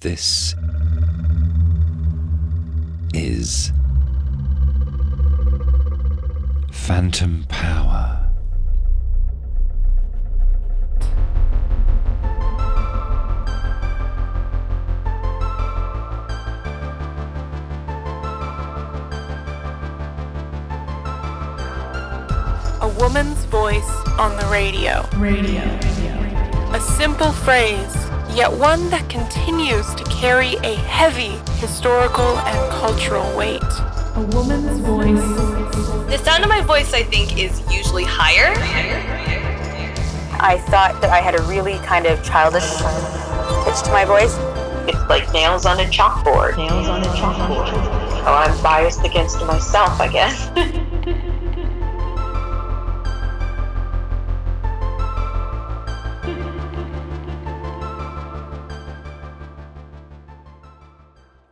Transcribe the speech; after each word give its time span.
This 0.00 0.54
is 3.12 3.70
Phantom 6.72 7.44
Power. 7.50 8.32
A 22.80 22.88
woman's 22.98 23.44
voice 23.44 23.82
on 24.18 24.34
the 24.38 24.48
radio. 24.50 25.06
Radio. 25.18 25.60
A 26.72 26.80
simple 26.80 27.32
phrase, 27.32 28.09
yet 28.34 28.52
one 28.52 28.90
that 28.90 29.08
continues 29.08 29.94
to 29.94 30.04
carry 30.04 30.54
a 30.56 30.74
heavy 30.74 31.38
historical 31.58 32.38
and 32.38 32.72
cultural 32.72 33.36
weight. 33.36 33.62
A 33.62 34.28
woman's 34.32 34.80
voice. 34.80 35.20
The 36.10 36.18
sound 36.18 36.42
of 36.42 36.48
my 36.48 36.60
voice, 36.62 36.92
I 36.92 37.02
think, 37.02 37.38
is 37.38 37.60
usually 37.72 38.04
higher. 38.04 38.52
I 40.42 40.58
thought 40.68 41.00
that 41.00 41.10
I 41.10 41.20
had 41.20 41.38
a 41.38 41.42
really 41.42 41.78
kind 41.78 42.06
of 42.06 42.22
childish 42.24 42.64
pitch 43.64 43.82
to 43.84 43.90
my 43.92 44.04
voice. 44.04 44.36
It's 44.88 45.08
like 45.08 45.32
nails 45.32 45.66
on 45.66 45.78
a 45.80 45.84
chalkboard. 45.84 46.56
Nails 46.56 46.88
on 46.88 47.02
a 47.02 47.06
chalkboard. 47.06 47.72
Oh, 48.26 48.34
I'm 48.34 48.62
biased 48.62 49.04
against 49.04 49.40
myself, 49.44 50.00
I 50.00 50.08
guess. 50.08 50.50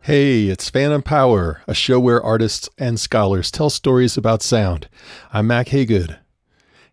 Hey, 0.09 0.47
it's 0.47 0.71
Phantom 0.71 1.03
Power, 1.03 1.61
a 1.67 1.75
show 1.75 1.99
where 1.99 2.19
artists 2.19 2.67
and 2.79 2.99
scholars 2.99 3.51
tell 3.51 3.69
stories 3.69 4.17
about 4.17 4.41
sound. 4.41 4.89
I'm 5.31 5.45
Mack 5.45 5.67
Hagood. 5.67 6.17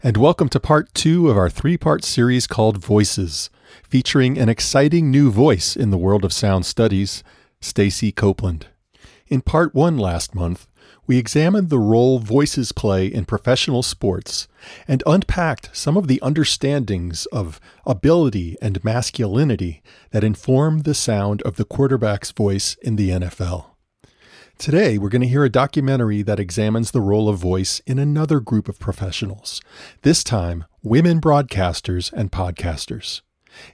And 0.02 0.18
welcome 0.18 0.50
to 0.50 0.60
part 0.60 0.92
two 0.92 1.30
of 1.30 1.38
our 1.38 1.48
three 1.48 1.78
part 1.78 2.04
series 2.04 2.46
called 2.46 2.76
Voices, 2.76 3.48
featuring 3.88 4.36
an 4.36 4.50
exciting 4.50 5.10
new 5.10 5.30
voice 5.30 5.76
in 5.76 5.88
the 5.88 5.96
world 5.96 6.26
of 6.26 6.32
sound 6.34 6.66
studies, 6.66 7.24
Stacey 7.58 8.12
Copeland. 8.12 8.66
In 9.28 9.40
part 9.40 9.74
one 9.74 9.96
last 9.96 10.34
month, 10.34 10.66
we 11.06 11.18
examined 11.18 11.70
the 11.70 11.78
role 11.78 12.18
voices 12.18 12.72
play 12.72 13.06
in 13.06 13.24
professional 13.24 13.82
sports 13.82 14.48
and 14.88 15.02
unpacked 15.06 15.70
some 15.72 15.96
of 15.96 16.08
the 16.08 16.20
understandings 16.20 17.26
of 17.26 17.60
ability 17.86 18.56
and 18.60 18.82
masculinity 18.82 19.82
that 20.10 20.24
inform 20.24 20.80
the 20.80 20.94
sound 20.94 21.42
of 21.42 21.56
the 21.56 21.64
quarterback's 21.64 22.32
voice 22.32 22.76
in 22.82 22.96
the 22.96 23.10
NFL. 23.10 23.66
Today, 24.58 24.96
we're 24.96 25.10
going 25.10 25.22
to 25.22 25.28
hear 25.28 25.44
a 25.44 25.50
documentary 25.50 26.22
that 26.22 26.40
examines 26.40 26.90
the 26.90 27.02
role 27.02 27.28
of 27.28 27.38
voice 27.38 27.80
in 27.80 27.98
another 27.98 28.40
group 28.40 28.68
of 28.68 28.78
professionals, 28.78 29.60
this 30.00 30.24
time, 30.24 30.64
women 30.82 31.20
broadcasters 31.20 32.10
and 32.12 32.32
podcasters. 32.32 33.20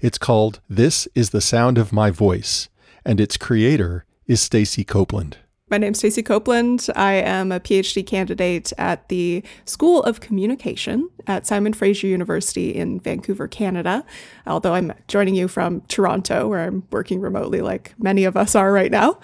It's 0.01 0.19
called 0.19 0.61
This 0.69 1.07
is 1.15 1.31
the 1.31 1.41
Sound 1.41 1.79
of 1.79 1.93
My 1.93 2.11
Voice, 2.11 2.69
and 3.05 3.21
its 3.21 3.37
creator 3.37 4.05
is 4.27 4.41
Stacey 4.41 4.83
Copeland. 4.83 5.39
My 5.73 5.79
name's 5.79 6.01
Stacey 6.01 6.23
Copeland. 6.23 6.87
I 6.97 7.15
am 7.15 7.51
a 7.51 7.59
PhD 7.59 8.07
candidate 8.07 8.75
at 8.77 9.09
the 9.09 9.43
School 9.65 10.03
of 10.03 10.21
Communication 10.21 11.09
at 11.27 11.47
Simon 11.47 11.73
Fraser 11.73 12.07
University 12.07 12.75
in 12.75 13.01
Vancouver, 13.01 13.49
Canada. 13.49 14.05
Although 14.47 14.75
I'm 14.75 14.93
joining 15.09 15.35
you 15.35 15.49
from 15.49 15.81
Toronto, 15.89 16.47
where 16.47 16.61
I'm 16.61 16.87
working 16.91 17.23
remotely, 17.23 17.63
like 17.63 17.95
many 17.97 18.25
of 18.25 18.37
us 18.37 18.55
are 18.55 18.71
right 18.71 18.91
now. 18.91 19.19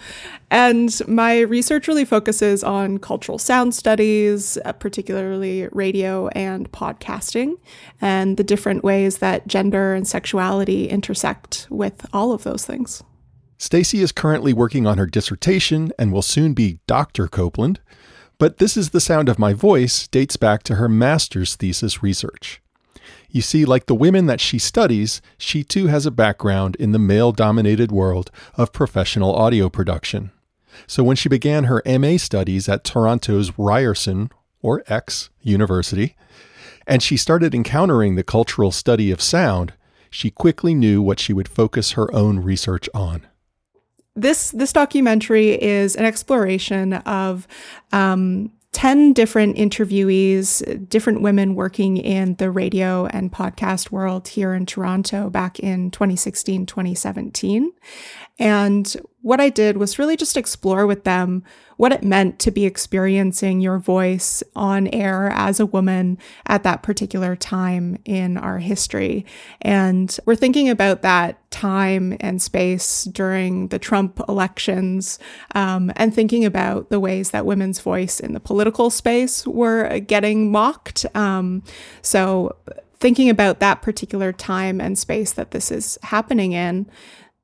And 0.51 0.99
my 1.07 1.41
research 1.41 1.87
really 1.87 2.07
focuses 2.07 2.65
on 2.65 2.97
cultural 2.97 3.37
sound 3.37 3.75
studies, 3.75 4.57
uh, 4.65 4.73
particularly 4.73 5.69
radio 5.73 6.29
and 6.29 6.73
podcasting, 6.73 7.59
and 8.01 8.39
the 8.39 8.43
different 8.43 8.83
ways 8.83 9.19
that 9.19 9.47
gender 9.49 9.95
and 9.95 10.09
sexuality 10.09 10.89
intersect 10.89 11.67
with 11.69 12.07
all 12.15 12.33
of 12.33 12.45
those 12.45 12.65
things. 12.65 13.03
Stacey 13.61 14.03
is 14.03 14.13
currently 14.13 14.53
working 14.53 14.87
on 14.87 14.99
her 14.99 15.07
dissertation 15.07 15.91
and 15.99 16.13
will 16.13 16.23
soon 16.23 16.55
be 16.55 16.79
Dr. 16.87 17.27
Copeland, 17.27 17.81
but 18.39 18.59
This 18.59 18.77
is 18.77 18.91
the 18.91 19.01
Sound 19.01 19.29
of 19.29 19.37
My 19.37 19.53
Voice 19.53 20.07
dates 20.07 20.37
back 20.37 20.63
to 20.63 20.77
her 20.77 20.89
master's 20.89 21.57
thesis 21.57 22.01
research. 22.01 22.63
You 23.31 23.43
see, 23.43 23.65
like 23.65 23.87
the 23.87 23.97
women 23.97 24.27
that 24.27 24.41
she 24.41 24.61
studies, 24.61 25.21
she 25.39 25.65
too 25.65 25.89
has 25.89 26.07
a 26.07 26.13
background 26.13 26.77
in 26.77 26.93
the 26.93 27.01
male 27.01 27.33
dominated 27.33 27.91
world 27.91 28.31
of 28.55 28.73
professional 28.73 29.35
audio 29.35 29.69
production. 29.69 30.31
So 30.87 31.03
when 31.03 31.17
she 31.17 31.29
began 31.29 31.65
her 31.65 31.83
MA 31.85 32.17
studies 32.17 32.69
at 32.69 32.85
Toronto's 32.85 33.59
Ryerson, 33.59 34.31
or 34.63 34.85
X, 34.87 35.31
University, 35.43 36.15
and 36.87 37.03
she 37.03 37.17
started 37.17 37.57
encountering 37.57 38.15
the 38.15 38.23
cultural 38.23 38.71
study 38.71 39.11
of 39.11 39.21
sound, 39.21 39.73
she 40.11 40.31
quickly 40.31 40.75
knew 40.75 41.03
what 41.03 41.19
she 41.19 41.33
would 41.33 41.49
focus 41.49 41.93
her 41.93 42.13
own 42.15 42.39
research 42.39 42.89
on 42.95 43.27
this 44.21 44.51
this 44.51 44.73
documentary 44.73 45.61
is 45.63 45.97
an 45.97 46.05
exploration 46.05 46.95
of 46.95 47.47
um, 47.93 48.53
10 48.73 49.13
different 49.13 49.57
interviewees, 49.57 50.89
different 50.89 51.23
women 51.23 51.55
working 51.55 51.97
in 51.97 52.35
the 52.37 52.51
radio 52.51 53.07
and 53.07 53.33
podcast 53.33 53.91
world 53.91 54.29
here 54.29 54.53
in 54.55 54.67
Toronto 54.67 55.31
back 55.31 55.59
in 55.59 55.91
2016, 55.91 56.67
2017. 56.67 57.73
And 58.39 58.95
what 59.21 59.41
I 59.41 59.49
did 59.49 59.77
was 59.77 59.99
really 59.99 60.17
just 60.17 60.37
explore 60.37 60.87
with 60.87 61.05
them 61.05 61.43
what 61.77 61.93
it 61.93 62.03
meant 62.03 62.39
to 62.41 62.51
be 62.51 62.65
experiencing 62.65 63.61
your 63.61 63.79
voice 63.79 64.43
on 64.55 64.89
air 64.89 65.31
as 65.35 65.61
a 65.61 65.67
woman 65.67 66.19
at 66.47 66.63
that 66.63 66.83
particular 66.83 67.37
time 67.37 67.99
in 68.05 68.37
our 68.37 68.59
history. 68.59 69.27
And 69.61 70.17
we're 70.25 70.37
thinking 70.37 70.69
about 70.69 71.03
that 71.03 71.51
time 71.51 72.17
and 72.21 72.41
space 72.41 73.05
during 73.05 73.69
the 73.69 73.79
Trump 73.79 74.21
elections 74.29 75.19
um, 75.55 75.93
and 75.97 76.15
thinking 76.15 76.45
about 76.45 76.91
the 76.91 77.01
ways 77.01 77.31
that 77.31 77.47
women's 77.47 77.81
voice 77.81 78.21
in 78.21 78.35
the 78.35 78.41
political 78.41 78.91
space 78.91 79.47
were 79.47 79.99
getting 80.01 80.51
mocked. 80.51 81.07
Um, 81.15 81.63
so, 82.03 82.57
thinking 83.01 83.31
about 83.31 83.61
that 83.61 83.81
particular 83.81 84.33
time 84.33 84.81
and 84.81 84.99
space 84.99 85.33
that 85.33 85.53
this 85.53 85.71
is 85.71 85.99
happening 86.03 86.51
in. 86.51 86.91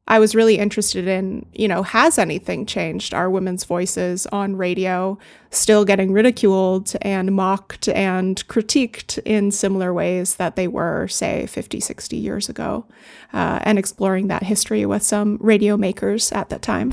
I 0.06 0.18
was 0.18 0.34
really 0.34 0.58
interested 0.58 1.08
in, 1.08 1.46
you 1.54 1.66
know, 1.66 1.82
has 1.82 2.18
anything 2.18 2.66
changed? 2.66 3.14
Are 3.14 3.30
women's 3.30 3.64
voices 3.64 4.26
on 4.26 4.54
radio 4.54 5.18
still 5.48 5.86
getting 5.86 6.12
ridiculed 6.12 6.92
and 7.00 7.32
mocked 7.32 7.88
and 7.88 8.46
critiqued 8.46 9.18
in 9.24 9.50
similar 9.50 9.94
ways 9.94 10.36
that 10.36 10.56
they 10.56 10.68
were, 10.68 11.08
say, 11.08 11.46
50, 11.46 11.80
60 11.80 12.16
years 12.18 12.50
ago? 12.50 12.84
Uh, 13.32 13.60
and 13.62 13.78
exploring 13.78 14.28
that 14.28 14.42
history 14.42 14.84
with 14.84 15.02
some 15.02 15.38
radio 15.40 15.74
makers 15.78 16.30
at 16.32 16.50
that 16.50 16.60
time. 16.60 16.92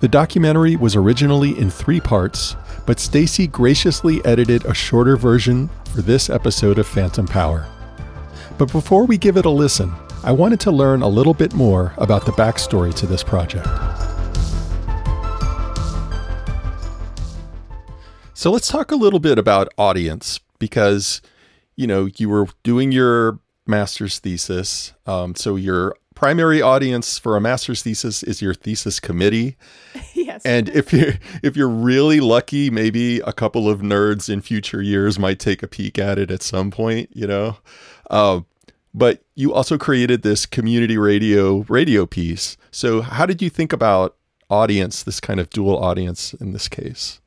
The 0.00 0.08
documentary 0.08 0.74
was 0.74 0.96
originally 0.96 1.56
in 1.56 1.70
three 1.70 2.00
parts 2.00 2.56
but 2.88 2.98
Stacey 2.98 3.46
graciously 3.46 4.24
edited 4.24 4.64
a 4.64 4.72
shorter 4.72 5.14
version 5.18 5.68
for 5.94 6.00
this 6.00 6.30
episode 6.30 6.78
of 6.78 6.86
Phantom 6.86 7.26
Power. 7.26 7.68
But 8.56 8.72
before 8.72 9.04
we 9.04 9.18
give 9.18 9.36
it 9.36 9.44
a 9.44 9.50
listen, 9.50 9.92
I 10.24 10.32
wanted 10.32 10.58
to 10.60 10.70
learn 10.70 11.02
a 11.02 11.06
little 11.06 11.34
bit 11.34 11.52
more 11.52 11.92
about 11.98 12.24
the 12.24 12.32
backstory 12.32 12.94
to 12.94 13.06
this 13.06 13.22
project. 13.22 13.66
So 18.32 18.50
let's 18.50 18.68
talk 18.68 18.90
a 18.90 18.96
little 18.96 19.20
bit 19.20 19.38
about 19.38 19.68
audience 19.76 20.40
because, 20.58 21.20
you 21.76 21.86
know, 21.86 22.08
you 22.16 22.30
were 22.30 22.46
doing 22.62 22.90
your 22.90 23.38
master's 23.66 24.18
thesis. 24.18 24.94
Um, 25.04 25.34
so 25.34 25.56
your 25.56 25.94
primary 26.18 26.60
audience 26.60 27.16
for 27.16 27.36
a 27.36 27.40
master's 27.40 27.80
thesis 27.84 28.24
is 28.24 28.42
your 28.42 28.52
thesis 28.52 28.98
committee. 28.98 29.56
yes. 30.14 30.44
And 30.44 30.68
if 30.70 30.92
you 30.92 31.12
if 31.44 31.56
you're 31.56 31.68
really 31.68 32.18
lucky, 32.18 32.70
maybe 32.70 33.20
a 33.20 33.32
couple 33.32 33.68
of 33.68 33.82
nerds 33.82 34.28
in 34.28 34.40
future 34.40 34.82
years 34.82 35.16
might 35.16 35.38
take 35.38 35.62
a 35.62 35.68
peek 35.68 35.96
at 35.96 36.18
it 36.18 36.32
at 36.32 36.42
some 36.42 36.72
point, 36.72 37.08
you 37.12 37.24
know. 37.24 37.58
Uh, 38.10 38.40
but 38.92 39.22
you 39.36 39.54
also 39.54 39.78
created 39.78 40.22
this 40.22 40.44
community 40.44 40.98
radio 40.98 41.58
radio 41.68 42.04
piece. 42.04 42.56
So 42.72 43.00
how 43.00 43.24
did 43.24 43.40
you 43.40 43.48
think 43.48 43.72
about 43.72 44.16
audience, 44.50 45.04
this 45.04 45.20
kind 45.20 45.38
of 45.38 45.50
dual 45.50 45.78
audience 45.78 46.34
in 46.34 46.52
this 46.52 46.66
case? 46.66 47.20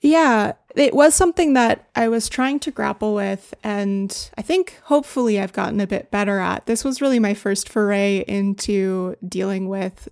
Yeah, 0.00 0.52
it 0.80 0.94
was 0.94 1.14
something 1.14 1.54
that 1.54 1.88
I 1.96 2.08
was 2.08 2.28
trying 2.28 2.60
to 2.60 2.70
grapple 2.70 3.14
with, 3.14 3.54
and 3.64 4.30
I 4.36 4.42
think 4.42 4.78
hopefully 4.84 5.40
I've 5.40 5.52
gotten 5.52 5.80
a 5.80 5.86
bit 5.86 6.10
better 6.10 6.38
at. 6.38 6.66
This 6.66 6.84
was 6.84 7.00
really 7.00 7.18
my 7.18 7.34
first 7.34 7.68
foray 7.68 8.24
into 8.28 9.16
dealing 9.26 9.68
with 9.68 10.08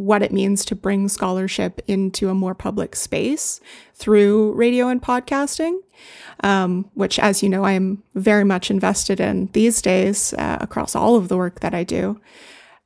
what 0.00 0.22
it 0.22 0.32
means 0.32 0.64
to 0.64 0.74
bring 0.74 1.08
scholarship 1.08 1.80
into 1.86 2.30
a 2.30 2.34
more 2.34 2.54
public 2.54 2.96
space 2.96 3.60
through 3.94 4.52
radio 4.52 4.88
and 4.88 5.02
podcasting, 5.02 5.78
um, 6.42 6.90
which, 6.94 7.18
as 7.18 7.42
you 7.42 7.50
know, 7.50 7.64
I 7.64 7.72
am 7.72 8.02
very 8.14 8.44
much 8.44 8.70
invested 8.70 9.20
in 9.20 9.50
these 9.52 9.82
days 9.82 10.32
uh, 10.38 10.56
across 10.60 10.96
all 10.96 11.16
of 11.16 11.28
the 11.28 11.36
work 11.36 11.60
that 11.60 11.74
I 11.74 11.84
do. 11.84 12.18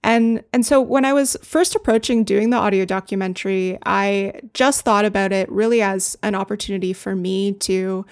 And 0.05 0.45
and 0.53 0.65
so 0.65 0.81
when 0.81 1.07
I 1.07 1.15
was 1.15 1.37
first 1.43 1.75
approaching 1.75 2.25
doing 2.25 2.51
the 2.51 2.59
audio 2.59 2.85
documentary, 2.85 3.79
I 3.87 4.41
just 4.53 4.83
thought 4.83 5.07
about 5.07 5.33
it 5.33 5.51
really 5.51 5.81
as 5.81 6.17
an 6.23 6.35
opportunity 6.35 6.93
for 6.93 7.17
me 7.17 7.53
to 7.55 8.05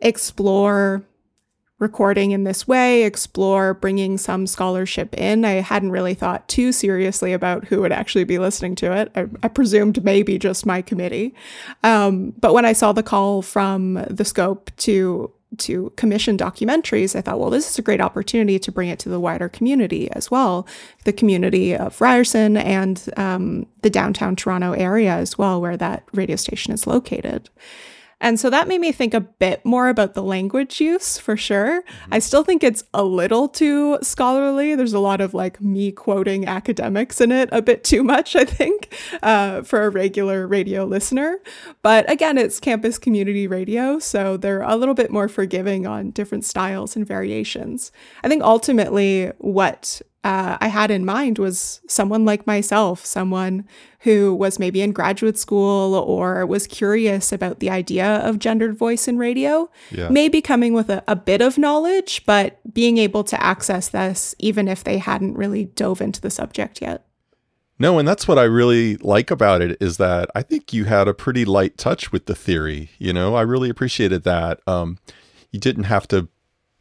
explore 0.00 1.04
recording 1.80 2.30
in 2.30 2.44
this 2.44 2.68
way, 2.68 3.02
explore 3.02 3.74
bringing 3.74 4.16
some 4.16 4.46
scholarship 4.46 5.12
in. 5.14 5.44
I 5.44 5.54
hadn't 5.54 5.90
really 5.90 6.14
thought 6.14 6.48
too 6.48 6.70
seriously 6.70 7.32
about 7.32 7.64
who 7.64 7.80
would 7.80 7.92
actually 7.92 8.24
be 8.24 8.38
listening 8.38 8.76
to 8.76 8.92
it. 8.92 9.10
I, 9.16 9.26
I 9.42 9.48
presumed 9.48 10.04
maybe 10.04 10.38
just 10.38 10.64
my 10.64 10.82
committee. 10.82 11.34
Um, 11.82 12.32
but 12.38 12.54
when 12.54 12.64
I 12.64 12.74
saw 12.74 12.92
the 12.92 13.02
call 13.02 13.42
from 13.42 13.94
the 14.08 14.24
scope 14.24 14.70
to 14.78 15.32
to 15.60 15.92
commission 15.96 16.36
documentaries, 16.36 17.16
I 17.16 17.20
thought, 17.20 17.38
well, 17.38 17.50
this 17.50 17.68
is 17.68 17.78
a 17.78 17.82
great 17.82 18.00
opportunity 18.00 18.58
to 18.58 18.72
bring 18.72 18.88
it 18.88 18.98
to 19.00 19.08
the 19.08 19.20
wider 19.20 19.48
community 19.48 20.10
as 20.12 20.30
well, 20.30 20.66
the 21.04 21.12
community 21.12 21.74
of 21.76 22.00
Ryerson 22.00 22.56
and 22.56 23.08
um, 23.16 23.66
the 23.82 23.90
downtown 23.90 24.36
Toronto 24.36 24.72
area 24.72 25.14
as 25.14 25.38
well, 25.38 25.60
where 25.60 25.76
that 25.76 26.04
radio 26.12 26.36
station 26.36 26.72
is 26.72 26.86
located. 26.86 27.50
And 28.20 28.38
so 28.38 28.50
that 28.50 28.68
made 28.68 28.80
me 28.80 28.92
think 28.92 29.14
a 29.14 29.20
bit 29.20 29.64
more 29.64 29.88
about 29.88 30.14
the 30.14 30.22
language 30.22 30.80
use 30.80 31.18
for 31.18 31.36
sure. 31.36 31.82
Mm-hmm. 31.82 32.14
I 32.14 32.18
still 32.18 32.44
think 32.44 32.62
it's 32.62 32.84
a 32.94 33.04
little 33.04 33.48
too 33.48 33.98
scholarly. 34.02 34.74
There's 34.74 34.92
a 34.92 34.98
lot 34.98 35.20
of 35.20 35.34
like 35.34 35.60
me 35.60 35.92
quoting 35.92 36.46
academics 36.46 37.20
in 37.20 37.32
it, 37.32 37.48
a 37.52 37.62
bit 37.62 37.84
too 37.84 38.02
much, 38.02 38.36
I 38.36 38.44
think, 38.44 38.96
uh, 39.22 39.62
for 39.62 39.84
a 39.84 39.90
regular 39.90 40.46
radio 40.46 40.84
listener. 40.84 41.38
But 41.82 42.10
again, 42.10 42.38
it's 42.38 42.60
campus 42.60 42.98
community 42.98 43.46
radio, 43.46 43.98
so 43.98 44.36
they're 44.36 44.62
a 44.62 44.76
little 44.76 44.94
bit 44.94 45.10
more 45.10 45.28
forgiving 45.28 45.86
on 45.86 46.10
different 46.10 46.44
styles 46.44 46.96
and 46.96 47.06
variations. 47.06 47.92
I 48.22 48.28
think 48.28 48.42
ultimately 48.42 49.32
what 49.38 50.00
uh, 50.24 50.56
I 50.58 50.68
had 50.68 50.90
in 50.90 51.04
mind 51.04 51.38
was 51.38 51.82
someone 51.86 52.24
like 52.24 52.46
myself, 52.46 53.04
someone 53.04 53.68
who 54.00 54.34
was 54.34 54.58
maybe 54.58 54.80
in 54.80 54.92
graduate 54.92 55.38
school 55.38 55.94
or 55.94 56.46
was 56.46 56.66
curious 56.66 57.30
about 57.30 57.60
the 57.60 57.68
idea 57.68 58.16
of 58.26 58.38
gendered 58.38 58.76
voice 58.76 59.06
in 59.06 59.18
radio, 59.18 59.70
yeah. 59.90 60.08
maybe 60.08 60.40
coming 60.40 60.72
with 60.72 60.88
a, 60.88 61.04
a 61.06 61.14
bit 61.14 61.42
of 61.42 61.58
knowledge, 61.58 62.24
but 62.24 62.58
being 62.72 62.96
able 62.96 63.22
to 63.22 63.40
access 63.42 63.88
this 63.90 64.34
even 64.38 64.66
if 64.66 64.82
they 64.82 64.96
hadn't 64.96 65.34
really 65.34 65.66
dove 65.66 66.00
into 66.00 66.22
the 66.22 66.30
subject 66.30 66.80
yet. 66.80 67.06
No, 67.78 67.98
and 67.98 68.08
that's 68.08 68.26
what 68.26 68.38
I 68.38 68.44
really 68.44 68.96
like 68.98 69.30
about 69.30 69.60
it 69.60 69.76
is 69.80 69.98
that 69.98 70.30
I 70.34 70.42
think 70.42 70.72
you 70.72 70.84
had 70.84 71.06
a 71.06 71.14
pretty 71.14 71.44
light 71.44 71.76
touch 71.76 72.12
with 72.12 72.26
the 72.26 72.34
theory. 72.34 72.90
You 72.98 73.12
know, 73.12 73.34
I 73.34 73.42
really 73.42 73.68
appreciated 73.68 74.22
that. 74.24 74.60
Um, 74.66 74.98
you 75.50 75.60
didn't 75.60 75.84
have 75.84 76.08
to 76.08 76.28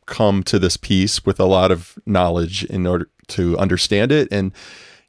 come 0.05 0.43
to 0.43 0.59
this 0.59 0.77
piece 0.77 1.25
with 1.25 1.39
a 1.39 1.45
lot 1.45 1.71
of 1.71 1.97
knowledge 2.05 2.63
in 2.65 2.85
order 2.85 3.09
to 3.29 3.57
understand 3.57 4.11
it. 4.11 4.27
And, 4.31 4.51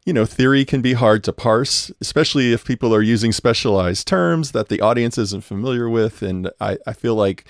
you 0.05 0.13
know, 0.13 0.27
theory 0.27 0.65
can 0.65 0.83
be 0.83 0.93
hard 0.93 1.25
to 1.25 1.33
parse, 1.33 1.91
especially 2.01 2.53
if 2.53 2.65
people 2.65 2.95
are 2.95 3.03
using 3.03 3.33
specialized 3.33 4.07
terms 4.07 4.53
that 4.53 4.69
the 4.69 4.81
audience 4.81 5.17
isn't 5.19 5.45
familiar 5.45 5.89
with. 5.89 6.23
And 6.23 6.51
I, 6.61 6.79
I 6.87 6.93
feel 6.93 7.15
like 7.15 7.47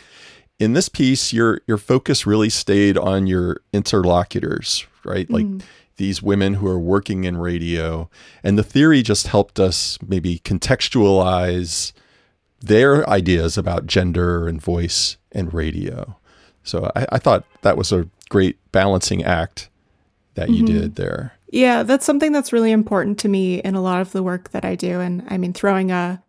in 0.58 0.72
this 0.72 0.88
piece, 0.88 1.32
your 1.32 1.60
your 1.66 1.78
focus 1.78 2.26
really 2.26 2.50
stayed 2.50 2.96
on 2.96 3.26
your 3.26 3.60
interlocutors, 3.72 4.86
right? 5.04 5.28
Like 5.28 5.46
mm. 5.46 5.62
these 5.96 6.22
women 6.22 6.54
who 6.54 6.68
are 6.68 6.78
working 6.78 7.24
in 7.24 7.36
radio. 7.36 8.08
And 8.42 8.56
the 8.56 8.62
theory 8.62 9.02
just 9.02 9.26
helped 9.26 9.58
us 9.58 9.98
maybe 10.06 10.38
contextualize 10.40 11.92
their 12.60 13.08
ideas 13.08 13.58
about 13.58 13.86
gender 13.86 14.48
and 14.48 14.62
voice 14.62 15.16
and 15.32 15.52
radio. 15.52 16.16
So 16.62 16.90
I, 16.96 17.06
I 17.12 17.18
thought 17.18 17.44
that 17.62 17.76
was 17.76 17.92
a 17.92 18.08
great 18.28 18.58
balancing 18.72 19.22
act 19.22 19.68
that 20.34 20.50
you 20.50 20.64
mm-hmm. 20.64 20.80
did 20.80 20.96
there. 20.96 21.32
Yeah, 21.48 21.84
that's 21.84 22.04
something 22.04 22.32
that's 22.32 22.52
really 22.52 22.72
important 22.72 23.18
to 23.20 23.28
me 23.28 23.60
in 23.60 23.74
a 23.74 23.82
lot 23.82 24.00
of 24.00 24.12
the 24.12 24.22
work 24.22 24.50
that 24.50 24.64
I 24.64 24.74
do. 24.74 25.00
And 25.00 25.24
I 25.28 25.38
mean, 25.38 25.52
throwing 25.52 25.90
a 25.90 26.22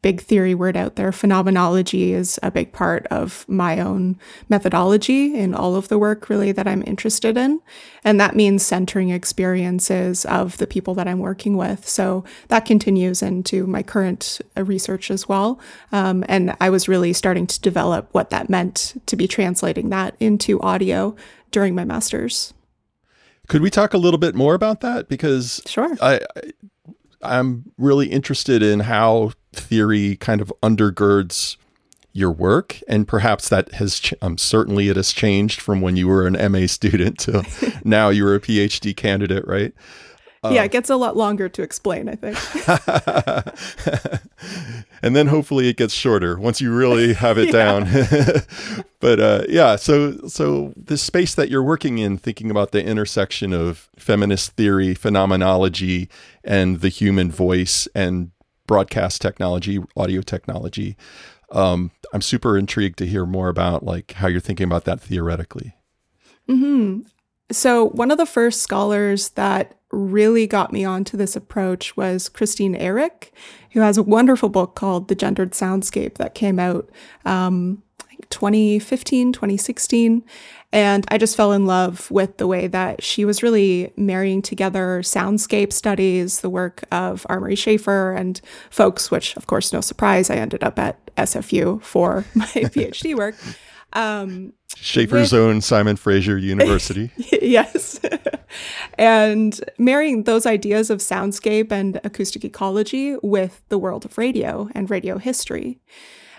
big 0.00 0.20
theory 0.20 0.54
word 0.54 0.76
out 0.76 0.94
there, 0.94 1.10
phenomenology 1.10 2.12
is 2.12 2.38
a 2.42 2.50
big 2.50 2.72
part 2.72 3.04
of 3.08 3.44
my 3.48 3.80
own 3.80 4.16
methodology 4.48 5.34
in 5.34 5.54
all 5.54 5.74
of 5.74 5.88
the 5.88 5.98
work 5.98 6.28
really 6.28 6.52
that 6.52 6.68
I'm 6.68 6.84
interested 6.86 7.36
in. 7.36 7.60
And 8.04 8.20
that 8.20 8.36
means 8.36 8.64
centering 8.64 9.10
experiences 9.10 10.24
of 10.26 10.56
the 10.58 10.68
people 10.68 10.94
that 10.94 11.08
I'm 11.08 11.18
working 11.18 11.56
with. 11.56 11.88
So 11.88 12.24
that 12.46 12.64
continues 12.64 13.22
into 13.22 13.66
my 13.66 13.82
current 13.82 14.40
uh, 14.56 14.62
research 14.62 15.10
as 15.10 15.28
well. 15.28 15.58
Um, 15.90 16.24
and 16.28 16.56
I 16.60 16.70
was 16.70 16.86
really 16.86 17.12
starting 17.12 17.48
to 17.48 17.60
develop 17.60 18.08
what 18.12 18.30
that 18.30 18.48
meant 18.48 19.02
to 19.06 19.16
be 19.16 19.26
translating 19.26 19.88
that 19.88 20.14
into 20.20 20.60
audio 20.60 21.16
during 21.50 21.74
my 21.74 21.84
master's. 21.84 22.54
Could 23.48 23.62
we 23.62 23.70
talk 23.70 23.94
a 23.94 23.98
little 23.98 24.18
bit 24.18 24.34
more 24.34 24.54
about 24.54 24.80
that? 24.80 25.08
Because 25.08 25.62
sure, 25.66 25.96
I, 26.00 26.20
I 27.22 27.38
am 27.38 27.72
really 27.78 28.08
interested 28.08 28.62
in 28.62 28.80
how 28.80 29.32
theory 29.52 30.16
kind 30.16 30.40
of 30.40 30.52
undergirds 30.62 31.56
your 32.12 32.30
work, 32.30 32.80
and 32.88 33.06
perhaps 33.06 33.48
that 33.48 33.72
has 33.72 34.00
ch- 34.00 34.14
um, 34.22 34.36
certainly 34.38 34.88
it 34.88 34.96
has 34.96 35.12
changed 35.12 35.60
from 35.60 35.80
when 35.80 35.96
you 35.96 36.08
were 36.08 36.26
an 36.26 36.52
MA 36.52 36.66
student 36.66 37.18
to 37.20 37.44
now 37.84 38.08
you're 38.08 38.34
a 38.34 38.40
PhD 38.40 38.94
candidate, 38.94 39.46
right? 39.46 39.72
Uh, 40.44 40.50
yeah, 40.50 40.62
it 40.62 40.70
gets 40.70 40.88
a 40.88 40.96
lot 40.96 41.16
longer 41.16 41.48
to 41.48 41.62
explain, 41.62 42.08
I 42.08 42.14
think. 42.14 42.38
and 45.02 45.16
then 45.16 45.26
hopefully 45.26 45.68
it 45.68 45.76
gets 45.76 45.92
shorter 45.92 46.38
once 46.38 46.60
you 46.60 46.72
really 46.72 47.14
have 47.14 47.38
it 47.38 47.50
down. 47.52 47.84
but 49.00 49.20
uh, 49.20 49.44
yeah, 49.48 49.76
so 49.76 50.16
so 50.28 50.72
the 50.76 50.96
space 50.96 51.34
that 51.34 51.48
you're 51.48 51.62
working 51.62 51.98
in, 51.98 52.18
thinking 52.18 52.50
about 52.50 52.70
the 52.70 52.84
intersection 52.84 53.52
of 53.52 53.88
feminist 53.96 54.52
theory, 54.52 54.94
phenomenology, 54.94 56.08
and 56.44 56.80
the 56.80 56.88
human 56.88 57.30
voice, 57.30 57.88
and 57.94 58.30
broadcast 58.66 59.20
technology, 59.20 59.82
audio 59.96 60.20
technology. 60.20 60.96
Um, 61.50 61.90
I'm 62.12 62.20
super 62.22 62.56
intrigued 62.56 62.98
to 62.98 63.06
hear 63.06 63.26
more 63.26 63.48
about 63.48 63.82
like 63.82 64.12
how 64.12 64.28
you're 64.28 64.40
thinking 64.40 64.66
about 64.66 64.84
that 64.84 65.00
theoretically. 65.00 65.74
Hmm. 66.46 67.00
So 67.50 67.88
one 67.88 68.10
of 68.10 68.18
the 68.18 68.26
first 68.26 68.60
scholars 68.60 69.30
that 69.30 69.77
really 69.90 70.46
got 70.46 70.72
me 70.72 70.84
onto 70.84 71.16
this 71.16 71.36
approach 71.36 71.96
was 71.96 72.28
Christine 72.28 72.74
Ehrick, 72.74 73.30
who 73.72 73.80
has 73.80 73.96
a 73.96 74.02
wonderful 74.02 74.48
book 74.48 74.74
called 74.74 75.08
The 75.08 75.14
Gendered 75.14 75.52
Soundscape 75.52 76.14
that 76.14 76.34
came 76.34 76.58
out 76.58 76.90
um, 77.24 77.82
2015, 78.30 79.32
2016. 79.32 80.24
And 80.70 81.06
I 81.08 81.16
just 81.16 81.36
fell 81.36 81.52
in 81.52 81.64
love 81.64 82.10
with 82.10 82.36
the 82.36 82.46
way 82.46 82.66
that 82.66 83.02
she 83.02 83.24
was 83.24 83.42
really 83.42 83.92
marrying 83.96 84.42
together 84.42 85.00
soundscape 85.02 85.72
studies, 85.72 86.40
the 86.40 86.50
work 86.50 86.84
of 86.92 87.24
R. 87.30 87.40
Murray 87.40 87.56
Schafer 87.56 88.18
and 88.18 88.40
folks, 88.68 89.10
which, 89.10 89.34
of 89.36 89.46
course, 89.46 89.72
no 89.72 89.80
surprise, 89.80 90.28
I 90.28 90.36
ended 90.36 90.62
up 90.62 90.78
at 90.78 91.14
SFU 91.16 91.82
for 91.82 92.26
my 92.34 92.44
PhD 92.46 93.16
work. 93.16 93.34
Um, 93.94 94.52
Schafer's 94.82 95.32
with, 95.32 95.40
own 95.40 95.60
Simon 95.60 95.96
Fraser 95.96 96.38
University. 96.54 97.10
yes. 97.16 98.00
and 98.98 99.60
marrying 99.78 100.24
those 100.24 100.46
ideas 100.46 100.90
of 100.90 101.00
soundscape 101.00 101.70
and 101.70 102.00
acoustic 102.04 102.44
ecology 102.44 103.16
with 103.22 103.62
the 103.68 103.78
world 103.78 104.04
of 104.04 104.18
radio 104.18 104.68
and 104.74 104.90
radio 104.90 105.18
history. 105.18 105.78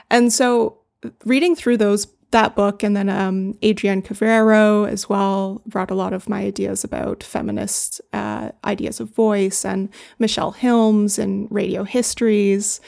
And 0.10 0.34
so 0.34 0.80
reading 1.26 1.56
through 1.56 1.78
those 1.78 2.08
that 2.32 2.56
book 2.56 2.84
and 2.84 2.96
then 2.96 3.10
um, 3.10 3.58
Adriana 3.64 4.02
Cavarero 4.04 4.88
as 4.88 5.10
well 5.10 5.62
brought 5.66 5.90
a 5.90 5.96
lot 5.96 6.14
of 6.14 6.30
my 6.30 6.42
ideas 6.42 6.84
about 6.84 7.24
feminist 7.24 8.02
uh, 8.14 8.50
ideas 8.66 9.00
of 9.00 9.10
voice 9.16 9.66
and 9.66 9.90
Michele 10.20 10.54
Hilmes 10.54 11.18
and 11.18 11.48
radio 11.50 11.84
histories. 11.84 12.82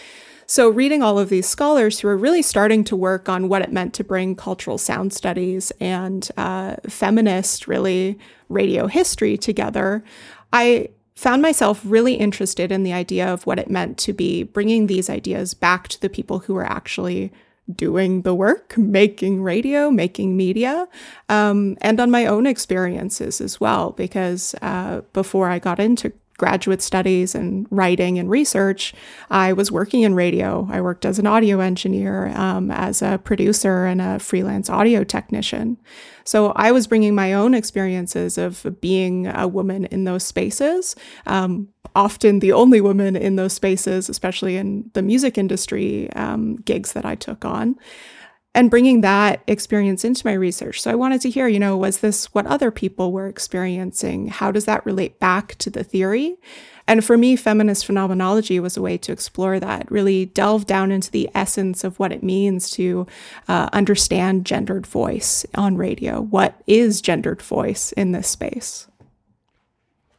So, 0.52 0.68
reading 0.68 1.02
all 1.02 1.18
of 1.18 1.30
these 1.30 1.48
scholars 1.48 2.02
who 2.02 2.10
are 2.10 2.18
really 2.18 2.42
starting 2.42 2.84
to 2.84 2.96
work 2.98 3.30
on 3.30 3.48
what 3.48 3.62
it 3.62 3.72
meant 3.72 3.94
to 3.94 4.04
bring 4.04 4.36
cultural 4.36 4.78
sound 4.78 5.14
studies 5.14 5.72
and 5.80 6.30
uh, 6.36 6.76
feminist, 6.90 7.70
really, 7.70 8.20
radio 8.50 8.88
history 8.88 9.38
together, 9.38 10.04
I 10.52 10.90
found 11.16 11.42
myself 11.42 11.80
really 11.86 12.16
interested 12.16 12.70
in 12.70 12.84
the 12.84 12.92
idea 12.92 13.32
of 13.32 13.46
what 13.46 13.60
it 13.60 13.70
meant 13.70 13.98
to 14.00 14.12
be 14.12 14.44
bringing 14.44 14.88
these 14.88 15.10
ideas 15.10 15.54
back 15.54 15.88
to 15.88 16.02
the 16.02 16.10
people 16.10 16.40
who 16.40 16.54
were 16.54 16.70
actually 16.70 17.32
doing 17.74 18.24
the 18.24 18.36
work, 18.36 18.78
making 18.78 19.44
radio, 19.44 19.90
making 19.90 20.36
media, 20.36 20.86
um, 21.30 21.78
and 21.80 21.98
on 22.02 22.12
my 22.12 22.26
own 22.26 22.46
experiences 22.46 23.40
as 23.40 23.62
well. 23.62 23.92
Because 23.92 24.54
uh, 24.62 25.00
before 25.14 25.48
I 25.48 25.60
got 25.60 25.80
into 25.80 26.12
graduate 26.42 26.82
studies 26.82 27.36
and 27.36 27.68
writing 27.70 28.18
and 28.18 28.28
research, 28.28 28.96
I 29.30 29.54
was 29.54 29.72
working 29.72 30.02
in 30.02 30.16
radio. 30.16 30.68
I 30.72 30.82
worked 30.82 31.06
as 31.06 31.20
an 31.20 31.28
audio 31.28 31.60
engineer, 31.60 32.30
um, 32.36 32.72
as 32.72 33.04
a 33.04 33.20
producer, 33.24 33.86
and 33.86 34.02
a 34.02 34.18
freelance 34.18 34.68
audio 34.68 35.04
technician. 35.04 35.78
So 36.24 36.52
I 36.56 36.72
was 36.72 36.88
bringing 36.88 37.14
my 37.14 37.32
own 37.32 37.54
experiences 37.54 38.40
of 38.40 38.66
being 38.82 39.28
a 39.28 39.48
woman 39.48 39.86
in 39.86 40.06
those 40.06 40.24
spaces, 40.24 40.96
um, 41.28 41.68
often 41.96 42.40
the 42.40 42.54
only 42.54 42.82
woman 42.82 43.16
in 43.16 43.36
those 43.36 43.54
spaces, 43.54 44.10
especially 44.10 44.58
in 44.58 44.90
the 44.94 45.04
music 45.04 45.38
industry 45.38 46.12
um, 46.14 46.56
gigs 46.56 46.94
that 46.94 47.06
I 47.06 47.14
took 47.14 47.46
on 47.46 47.76
and 48.54 48.70
bringing 48.70 49.02
that 49.02 49.42
experience 49.48 50.04
into 50.04 50.28
my 50.28 50.34
research. 50.34 50.82
So 50.82 50.92
I 50.92 50.96
wanted 50.96 51.22
to 51.22 51.30
hear, 51.30 51.48
you 51.48 51.60
know, 51.60 51.78
was 51.78 52.00
this 52.00 52.26
what 52.34 52.46
other 52.46 52.70
people 52.70 53.12
were 53.12 53.28
experiencing? 53.28 54.28
How 54.28 54.52
does 54.52 54.66
that 54.66 54.86
relate 54.86 55.20
back 55.20 55.56
to 55.60 55.70
the 55.70 55.84
theory? 55.84 56.38
And 56.88 57.06
for 57.06 57.18
me, 57.18 57.36
feminist 57.36 57.86
phenomenology 57.86 58.60
was 58.60 58.76
a 58.76 58.82
way 58.82 58.98
to 58.98 59.12
explore 59.14 59.60
that, 59.60 59.90
really 59.90 60.26
delve 60.26 60.66
down 60.66 60.92
into 60.92 61.12
the 61.12 61.30
essence 61.34 61.84
of 61.84 61.98
what 62.00 62.12
it 62.12 62.24
means 62.24 62.70
to 62.72 63.08
uh, 63.48 63.70
understand 63.72 64.46
gendered 64.46 64.86
voice 64.86 65.46
on 65.56 65.78
radio. 65.78 66.20
What 66.22 66.62
is 66.68 67.00
gendered 67.00 67.42
voice 67.42 67.94
in 67.94 68.12
this 68.12 68.28
space? 68.28 68.88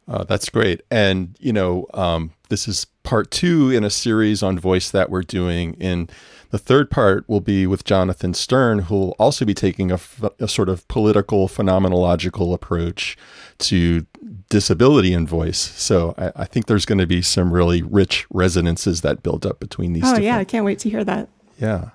Uh, 0.07 0.23
that's 0.23 0.49
great. 0.49 0.81
And, 0.89 1.37
you 1.39 1.53
know, 1.53 1.85
um, 1.93 2.31
this 2.49 2.67
is 2.67 2.85
part 3.03 3.29
two 3.29 3.69
in 3.69 3.83
a 3.83 3.89
series 3.89 4.41
on 4.41 4.57
voice 4.57 4.89
that 4.91 5.09
we're 5.09 5.21
doing 5.21 5.75
in 5.75 6.09
the 6.53 6.59
third 6.59 6.91
part 6.91 7.27
will 7.27 7.39
be 7.39 7.65
with 7.65 7.83
Jonathan 7.83 8.35
Sterne, 8.35 8.83
who 8.83 8.93
will 8.93 9.15
also 9.17 9.43
be 9.43 9.55
taking 9.55 9.91
a, 9.91 9.99
a 10.39 10.47
sort 10.47 10.69
of 10.69 10.87
political 10.87 11.47
phenomenological 11.47 12.53
approach 12.53 13.17
to 13.57 14.05
disability 14.49 15.15
and 15.15 15.27
voice. 15.27 15.57
So 15.57 16.13
I, 16.15 16.43
I 16.43 16.45
think 16.45 16.67
there's 16.67 16.85
going 16.85 16.99
to 16.99 17.07
be 17.07 17.23
some 17.23 17.51
really 17.51 17.81
rich 17.81 18.27
resonances 18.29 19.01
that 19.01 19.23
build 19.23 19.47
up 19.47 19.59
between 19.59 19.93
these. 19.93 20.03
Oh 20.05 20.19
yeah, 20.19 20.37
I 20.37 20.43
can't 20.43 20.63
wait 20.63 20.77
to 20.79 20.91
hear 20.91 21.03
that. 21.03 21.27
Yeah. 21.59 21.89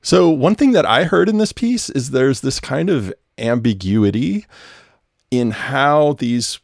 So 0.00 0.30
one 0.30 0.54
thing 0.54 0.72
that 0.72 0.86
I 0.86 1.04
heard 1.04 1.28
in 1.28 1.36
this 1.36 1.52
piece 1.52 1.90
is 1.90 2.10
there's 2.10 2.40
this 2.40 2.60
kind 2.60 2.88
of 2.88 3.12
ambiguity 3.36 4.46
in 5.30 5.50
how 5.50 6.14
these 6.14 6.58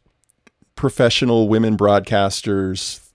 professional 0.74 1.50
women 1.50 1.76
broadcasters 1.76 3.10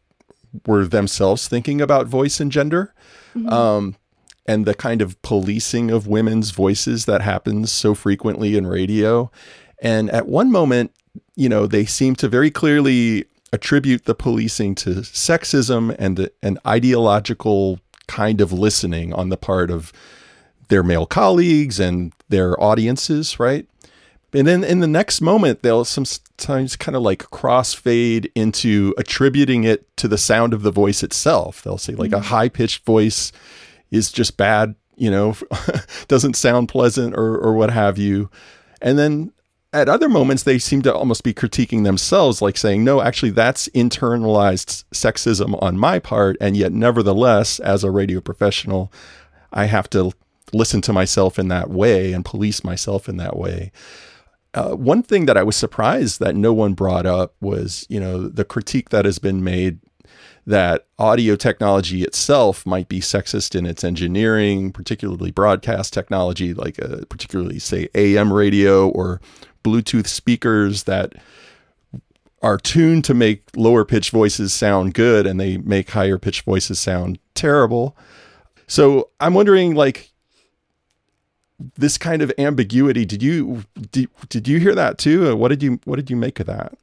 were 0.68 0.86
themselves 0.86 1.48
thinking 1.48 1.82
about 1.82 2.06
voice 2.06 2.40
and 2.40 2.52
gender. 2.52 2.94
Mm-hmm. 3.36 3.50
Um, 3.50 3.96
and 4.46 4.66
the 4.66 4.76
kind 4.76 5.02
of 5.02 5.20
policing 5.22 5.90
of 5.90 6.08
women's 6.08 6.52
voices 6.52 7.06
that 7.06 7.22
happens 7.22 7.72
so 7.72 7.96
frequently 7.96 8.56
in 8.56 8.68
radio. 8.68 9.32
And 9.82 10.10
at 10.12 10.28
one 10.28 10.52
moment, 10.52 10.92
you 11.36 11.50
know, 11.50 11.66
they 11.66 11.86
seem 11.86 12.16
to 12.18 12.28
very 12.28 12.52
clearly 12.52 13.26
attribute 13.52 14.06
the 14.06 14.16
policing 14.16 14.76
to 14.76 14.90
sexism 15.02 15.96
and 15.98 16.30
an 16.44 16.60
ideological 16.68 17.80
kind 18.08 18.40
of 18.40 18.52
listening 18.54 19.14
on 19.14 19.30
the 19.30 19.38
part 19.38 19.72
of 19.72 19.92
their 20.68 20.84
male 20.84 21.06
colleagues 21.06 21.80
and 21.80 22.14
their 22.30 22.62
audiences, 22.62 23.40
right? 23.40 23.68
And 24.34 24.48
then 24.48 24.64
in 24.64 24.80
the 24.80 24.88
next 24.88 25.22
moment, 25.22 25.62
they'll 25.62 25.86
sometimes 25.86 26.76
kind 26.76 26.96
of 26.96 27.02
like 27.02 27.20
crossfade 27.20 28.32
into 28.36 28.94
attributing 28.98 29.64
it 29.64 29.96
to 29.98 30.08
the 30.08 30.18
sound 30.18 30.54
of 30.54 30.62
the 30.62 30.72
voice 30.72 31.04
itself. 31.04 31.62
They'll 31.62 31.78
say 31.78 31.94
like 31.94 32.12
mm-hmm. 32.12 32.20
a 32.20 32.28
high 32.28 32.50
pitched 32.50 32.86
voice 32.86 33.32
is 33.92 34.12
just 34.12 34.36
bad, 34.36 34.76
you 34.98 35.10
know, 35.10 35.36
doesn't 36.08 36.36
sound 36.36 36.70
pleasant 36.70 37.16
or 37.16 37.38
or 37.38 37.54
what 37.54 37.70
have 37.72 37.98
you. 37.98 38.30
And 38.82 39.00
then 39.00 39.32
at 39.76 39.90
other 39.90 40.08
moments 40.08 40.44
they 40.44 40.58
seem 40.58 40.82
to 40.82 40.94
almost 40.94 41.24
be 41.24 41.34
critiquing 41.34 41.84
themselves 41.84 42.42
like 42.42 42.58
saying 42.58 42.84
no 42.84 43.02
actually 43.02 43.30
that's 43.30 43.68
internalized 43.70 44.86
sexism 44.94 45.62
on 45.62 45.78
my 45.78 46.00
part 46.00 46.38
and 46.40 46.56
yet 46.56 46.72
nevertheless 46.72 47.60
as 47.60 47.84
a 47.84 47.92
radio 47.92 48.22
professional 48.22 48.92
i 49.52 49.66
have 49.66 49.90
to 49.90 50.12
listen 50.54 50.80
to 50.80 50.94
myself 50.94 51.38
in 51.38 51.50
that 51.50 51.70
way 51.70 52.14
and 52.14 52.24
police 52.24 52.64
myself 52.64 53.10
in 53.10 53.18
that 53.18 53.36
way 53.36 53.70
uh, 54.56 54.74
one 54.74 55.04
thing 55.04 55.26
that 55.26 55.38
I 55.38 55.44
was 55.44 55.56
surprised 55.56 56.20
that 56.22 56.36
no 56.36 56.54
one 56.54 56.74
brought 56.74 57.06
up 57.06 57.36
was, 57.42 57.86
you 57.90 58.00
know, 58.00 58.28
the 58.28 58.46
critique 58.46 58.90
that 58.90 59.06
has 59.06 59.20
been 59.20 59.44
made 59.44 59.80
that 60.48 60.86
audio 60.98 61.36
technology 61.36 62.04
itself 62.04 62.66
might 62.66 62.88
be 62.88 63.00
sexist 63.00 63.56
in 63.56 63.66
its 63.66 63.84
engineering, 63.84 64.72
particularly 64.72 65.32
broadcast 65.32 65.92
technology, 65.92 66.54
like 66.54 66.82
uh, 66.82 67.00
particularly 67.10 67.60
say 67.60 67.90
AM 67.96 68.32
radio 68.32 68.88
or 68.90 69.20
Bluetooth 69.64 70.08
speakers 70.08 70.84
that 70.84 71.14
are 72.42 72.58
tuned 72.58 73.04
to 73.04 73.14
make 73.14 73.44
lower 73.56 73.84
pitched 73.84 74.12
voices 74.12 74.54
sound 74.54 74.94
good 74.94 75.26
and 75.26 75.40
they 75.40 75.58
make 75.58 75.90
higher 75.90 76.20
pitched 76.20 76.46
voices 76.46 76.80
sound 76.80 77.18
terrible. 77.34 77.98
So 78.68 79.10
I'm 79.20 79.34
wondering, 79.34 79.76
like, 79.76 80.12
this 81.78 81.98
kind 81.98 82.22
of 82.22 82.32
ambiguity. 82.38 83.06
Did 83.06 83.24
you 83.24 83.64
did, 83.92 84.10
did 84.30 84.48
you 84.48 84.60
hear 84.60 84.76
that 84.76 84.98
too? 84.98 85.36
What 85.36 85.50
did 85.50 85.64
you 85.64 85.80
what 85.86 85.96
did 85.98 86.10
you 86.10 86.16
make 86.16 86.40
of 86.40 86.48
that? 86.48 86.78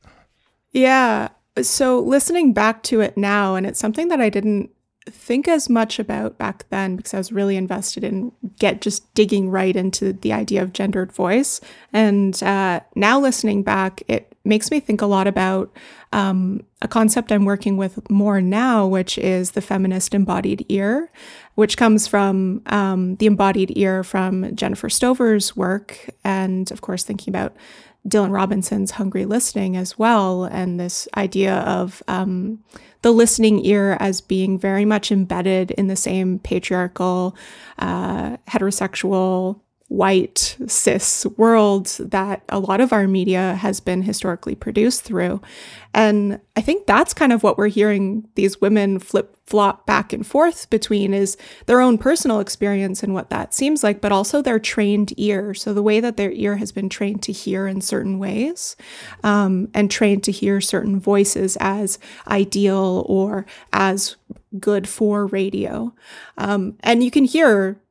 Yeah. 0.73 1.29
So 1.61 2.00
listening 2.00 2.52
back 2.52 2.83
to 2.85 3.00
it 3.00 3.17
now, 3.17 3.55
and 3.55 3.67
it's 3.67 3.79
something 3.79 4.09
that 4.09 4.21
I 4.21 4.31
didn't 4.31 4.71
think 5.06 5.49
as 5.49 5.68
much 5.68 5.99
about 5.99 6.38
back 6.38 6.64
then 6.71 6.97
because 6.97 7.14
I 7.14 7.18
was 7.18 7.32
really 7.32 7.56
invested 7.56 8.04
in 8.04 8.32
get 8.59 8.80
just 8.80 9.12
digging 9.14 9.50
right 9.50 9.75
into 9.75 10.12
the 10.12 10.32
idea 10.32 10.62
of 10.62 10.73
gendered 10.73 11.12
voice. 11.12 11.61
And 11.92 12.40
uh, 12.42 12.80
now 12.94 13.18
listening 13.21 13.62
back, 13.62 14.02
it 14.09 14.32
makes 14.44 14.71
me 14.71 14.80
think 14.80 15.02
a 15.02 15.06
lot 15.06 15.26
about 15.26 15.76
um, 16.12 16.64
a 16.82 16.88
concept 16.88 17.32
I'm 17.32 17.44
working 17.44 17.76
with 17.76 18.09
more 18.11 18.40
now, 18.40 18.87
which 18.87 19.18
is 19.18 19.52
the 19.52 19.61
feminist 19.61 20.14
embodied 20.14 20.66
ear, 20.68 21.11
which 21.54 21.76
comes 21.76 22.06
from 22.06 22.62
um, 22.66 23.16
the 23.16 23.26
embodied 23.26 23.76
ear 23.76 24.04
from 24.04 24.54
Jennifer 24.54 24.88
Stoever's 24.88 25.56
work, 25.56 26.11
and 26.25 26.71
of 26.71 26.80
course 26.80 27.02
thinking 27.04 27.32
about 27.32 27.56
Dylan 28.06 28.32
Robinson's 28.32 28.92
Hungry 28.92 29.25
Listening 29.25 29.76
as 29.76 29.99
well, 29.99 30.44
and 30.44 30.78
this 30.78 31.09
idea 31.16 31.59
of 31.61 32.02
um, 32.09 32.62
the 33.02 33.12
listening 33.12 33.64
ear 33.64 33.97
as 34.00 34.21
being 34.21 34.59
very 34.59 34.85
much 34.85 35.12
embedded 35.12 35.73
in 35.73 35.88
the 35.88 35.97
same 35.97 36.38
patriarchal, 36.38 37.37
uh, 37.78 38.37
heterosexual, 38.49 39.61
white, 39.93 40.57
cis 40.67 41.27
world 41.37 41.87
that 41.99 42.43
a 42.49 42.59
lot 42.59 42.81
of 42.81 42.95
our 42.95 43.07
media 43.07 43.55
has 43.57 43.79
been 43.79 44.03
historically 44.03 44.55
produced 44.55 45.03
through. 45.03 45.43
And 45.93 46.41
I 46.57 46.63
think 46.63 46.87
that's 46.87 47.13
kind 47.13 47.31
of 47.31 47.43
what 47.43 47.59
we're 47.59 47.69
hearing 47.69 48.27
these 48.35 48.59
women 48.59 48.99
flip 48.99 49.37
flop 49.45 49.85
back 49.85 50.15
and 50.15 50.27
forth 50.27 50.71
between 50.71 51.13
is 51.13 51.37
their 51.67 51.83
own 51.83 51.99
personal 51.99 52.41
experience 52.41 53.03
and 53.03 53.13
what 53.13 53.29
that 53.29 53.53
seems 53.53 53.83
like, 53.83 54.01
but 54.01 54.13
also 54.13 54.41
their 54.41 54.59
trained 54.59 55.13
ear. 55.19 55.53
So 55.53 55.75
the 55.75 55.83
way 55.83 56.01
that 56.01 56.17
their 56.17 56.33
ear 56.33 56.57
has 56.57 56.73
been 56.73 56.89
trained 56.89 57.23
to 57.25 57.33
hear 57.33 57.67
in 57.67 57.83
certain 57.83 58.19
ways 58.19 58.77
um, 59.23 59.69
and 59.75 59.91
trained 59.91 60.25
to 60.25 60.33
hear 60.33 60.63
certain 60.63 60.99
voices 60.99 61.59
as 61.61 61.99
ideal 62.29 63.05
or 63.07 63.45
as 63.75 64.17
good 64.59 64.89
for 64.89 65.27
radio. 65.27 65.95
Um, 66.39 66.79
and 66.81 67.05
you 67.05 67.11
can 67.11 67.25
hear 67.25 67.82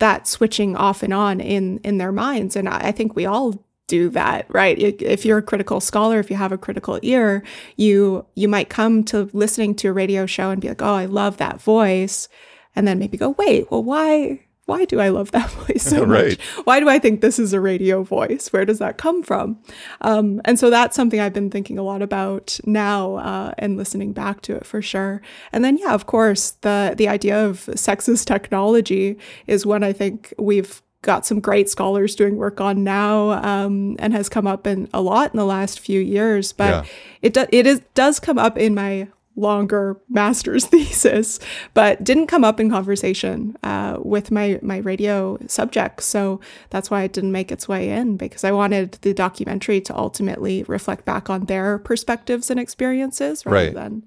that 0.00 0.26
switching 0.26 0.76
off 0.76 1.02
and 1.02 1.14
on 1.14 1.40
in 1.40 1.78
in 1.78 1.98
their 1.98 2.12
minds. 2.12 2.56
And 2.56 2.68
i 2.68 2.92
think 2.92 3.14
we 3.14 3.26
all 3.26 3.64
do 3.86 4.08
that 4.10 4.46
right? 4.48 4.78
If 4.78 5.24
you're 5.24 5.38
a 5.38 5.42
critical 5.42 5.80
scholar 5.80 6.20
if 6.20 6.30
you 6.30 6.36
have 6.36 6.52
a 6.52 6.58
critical 6.58 6.98
ear 7.02 7.42
you 7.76 8.24
you 8.34 8.48
might 8.48 8.68
come 8.68 9.04
to 9.04 9.28
listening 9.32 9.74
to 9.76 9.88
a 9.88 9.92
radio 9.92 10.26
show 10.26 10.50
and 10.50 10.60
be 10.60 10.68
like 10.68 10.82
oh 10.82 10.94
i 10.94 11.06
love 11.06 11.36
that 11.38 11.60
voice. 11.62 12.28
And 12.76 12.86
then 12.86 12.98
maybe 12.98 13.16
go 13.16 13.30
wait 13.30 13.70
well 13.70 13.82
why 13.82 14.40
why 14.70 14.84
do 14.84 15.00
I 15.00 15.08
love 15.08 15.32
that 15.32 15.50
voice 15.66 15.82
so 15.82 16.04
right. 16.04 16.38
much? 16.38 16.40
Why 16.64 16.78
do 16.78 16.88
I 16.88 17.00
think 17.00 17.22
this 17.22 17.40
is 17.40 17.52
a 17.52 17.60
radio 17.60 18.04
voice? 18.04 18.52
Where 18.52 18.64
does 18.64 18.78
that 18.78 18.98
come 18.98 19.24
from? 19.24 19.58
Um, 20.00 20.40
and 20.44 20.60
so 20.60 20.70
that's 20.70 20.94
something 20.94 21.18
I've 21.18 21.32
been 21.32 21.50
thinking 21.50 21.76
a 21.76 21.82
lot 21.82 22.02
about 22.02 22.60
now 22.64 23.16
uh, 23.16 23.52
and 23.58 23.76
listening 23.76 24.12
back 24.12 24.42
to 24.42 24.54
it 24.54 24.64
for 24.64 24.80
sure. 24.80 25.22
And 25.52 25.64
then, 25.64 25.76
yeah, 25.76 25.92
of 25.92 26.06
course, 26.06 26.52
the 26.60 26.94
the 26.96 27.08
idea 27.08 27.44
of 27.44 27.66
sexist 27.74 28.26
technology 28.26 29.18
is 29.48 29.66
one 29.66 29.82
I 29.82 29.92
think 29.92 30.32
we've 30.38 30.80
got 31.02 31.26
some 31.26 31.40
great 31.40 31.68
scholars 31.68 32.14
doing 32.14 32.36
work 32.36 32.60
on 32.60 32.84
now 32.84 33.30
um, 33.42 33.96
and 33.98 34.12
has 34.12 34.28
come 34.28 34.46
up 34.46 34.68
in 34.68 34.88
a 34.94 35.00
lot 35.00 35.32
in 35.32 35.38
the 35.38 35.44
last 35.44 35.80
few 35.80 35.98
years. 35.98 36.52
But 36.52 36.84
yeah. 36.84 36.90
it 37.22 37.34
do, 37.34 37.46
it 37.50 37.66
is 37.66 37.80
does 37.94 38.20
come 38.20 38.38
up 38.38 38.56
in 38.56 38.76
my 38.76 39.08
longer 39.36 40.00
master's 40.08 40.66
thesis, 40.66 41.38
but 41.74 42.02
didn't 42.04 42.26
come 42.26 42.44
up 42.44 42.60
in 42.60 42.70
conversation 42.70 43.56
uh, 43.62 43.98
with 44.02 44.30
my 44.30 44.58
my 44.62 44.78
radio 44.78 45.38
subjects. 45.46 46.06
So 46.06 46.40
that's 46.70 46.90
why 46.90 47.02
it 47.02 47.12
didn't 47.12 47.32
make 47.32 47.50
its 47.50 47.68
way 47.68 47.90
in 47.90 48.16
because 48.16 48.44
I 48.44 48.52
wanted 48.52 48.92
the 49.02 49.14
documentary 49.14 49.80
to 49.82 49.96
ultimately 49.96 50.64
reflect 50.64 51.04
back 51.04 51.30
on 51.30 51.46
their 51.46 51.78
perspectives 51.78 52.50
and 52.50 52.60
experiences 52.60 53.44
rather 53.46 53.56
right. 53.56 53.74
than 53.74 54.04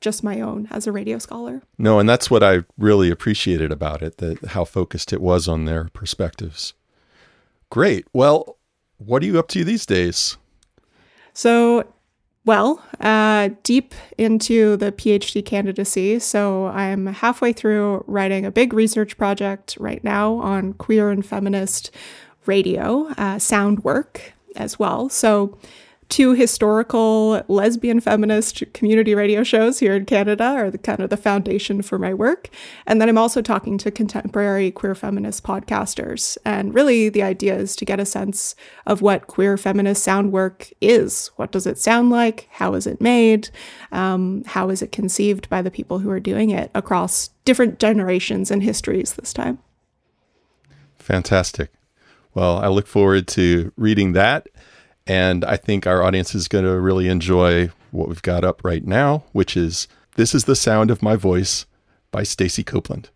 just 0.00 0.22
my 0.22 0.40
own 0.40 0.68
as 0.70 0.86
a 0.86 0.92
radio 0.92 1.18
scholar. 1.18 1.62
No, 1.76 1.98
and 1.98 2.08
that's 2.08 2.30
what 2.30 2.42
I 2.42 2.64
really 2.76 3.10
appreciated 3.10 3.72
about 3.72 4.02
it 4.02 4.18
that 4.18 4.44
how 4.46 4.64
focused 4.64 5.12
it 5.12 5.20
was 5.20 5.48
on 5.48 5.64
their 5.64 5.88
perspectives. 5.92 6.74
Great. 7.70 8.06
Well, 8.12 8.58
what 8.98 9.22
are 9.22 9.26
you 9.26 9.38
up 9.38 9.48
to 9.48 9.64
these 9.64 9.86
days? 9.86 10.36
So 11.32 11.92
Well, 12.48 12.82
uh, 12.98 13.50
deep 13.62 13.94
into 14.16 14.78
the 14.78 14.90
PhD 14.90 15.44
candidacy. 15.44 16.18
So 16.18 16.68
I'm 16.68 17.04
halfway 17.04 17.52
through 17.52 18.04
writing 18.06 18.46
a 18.46 18.50
big 18.50 18.72
research 18.72 19.18
project 19.18 19.76
right 19.78 20.02
now 20.02 20.36
on 20.36 20.72
queer 20.72 21.10
and 21.10 21.26
feminist 21.26 21.90
radio, 22.46 23.08
uh, 23.18 23.38
sound 23.38 23.84
work 23.84 24.32
as 24.56 24.78
well. 24.78 25.10
So 25.10 25.58
two 26.08 26.32
historical 26.32 27.42
lesbian 27.48 28.00
feminist 28.00 28.62
community 28.72 29.14
radio 29.14 29.42
shows 29.42 29.78
here 29.78 29.94
in 29.94 30.06
Canada 30.06 30.44
are 30.44 30.70
the 30.70 30.78
kind 30.78 31.00
of 31.00 31.10
the 31.10 31.16
foundation 31.16 31.82
for 31.82 31.98
my 31.98 32.14
work. 32.14 32.48
And 32.86 33.00
then 33.00 33.08
I'm 33.08 33.18
also 33.18 33.42
talking 33.42 33.76
to 33.78 33.90
contemporary 33.90 34.70
queer 34.70 34.94
feminist 34.94 35.44
podcasters. 35.44 36.38
And 36.44 36.74
really 36.74 37.08
the 37.08 37.22
idea 37.22 37.56
is 37.56 37.76
to 37.76 37.84
get 37.84 38.00
a 38.00 38.06
sense 38.06 38.54
of 38.86 39.02
what 39.02 39.26
queer 39.26 39.56
feminist 39.58 40.02
sound 40.02 40.32
work 40.32 40.70
is. 40.80 41.30
What 41.36 41.52
does 41.52 41.66
it 41.66 41.78
sound 41.78 42.10
like? 42.10 42.48
How 42.52 42.74
is 42.74 42.86
it 42.86 43.00
made? 43.00 43.50
Um, 43.92 44.44
how 44.46 44.70
is 44.70 44.80
it 44.80 44.92
conceived 44.92 45.48
by 45.50 45.60
the 45.60 45.70
people 45.70 45.98
who 45.98 46.10
are 46.10 46.20
doing 46.20 46.50
it 46.50 46.70
across 46.74 47.28
different 47.44 47.78
generations 47.78 48.50
and 48.50 48.62
histories 48.62 49.14
this 49.14 49.32
time? 49.32 49.58
Fantastic. 50.98 51.70
Well, 52.34 52.58
I 52.58 52.68
look 52.68 52.86
forward 52.86 53.26
to 53.28 53.72
reading 53.76 54.12
that 54.12 54.46
and 55.08 55.42
I 55.46 55.56
think 55.56 55.86
our 55.86 56.02
audience 56.02 56.34
is 56.34 56.46
going 56.48 56.66
to 56.66 56.78
really 56.78 57.08
enjoy 57.08 57.70
what 57.90 58.08
we've 58.08 58.22
got 58.22 58.44
up 58.44 58.62
right 58.62 58.86
now, 58.86 59.24
which 59.32 59.56
is 59.56 59.88
This 60.16 60.34
is 60.34 60.44
the 60.44 60.54
Sound 60.54 60.90
of 60.90 61.02
My 61.02 61.16
Voice 61.16 61.64
by 62.10 62.22
Stacey 62.22 62.62
Copeland. 62.62 63.08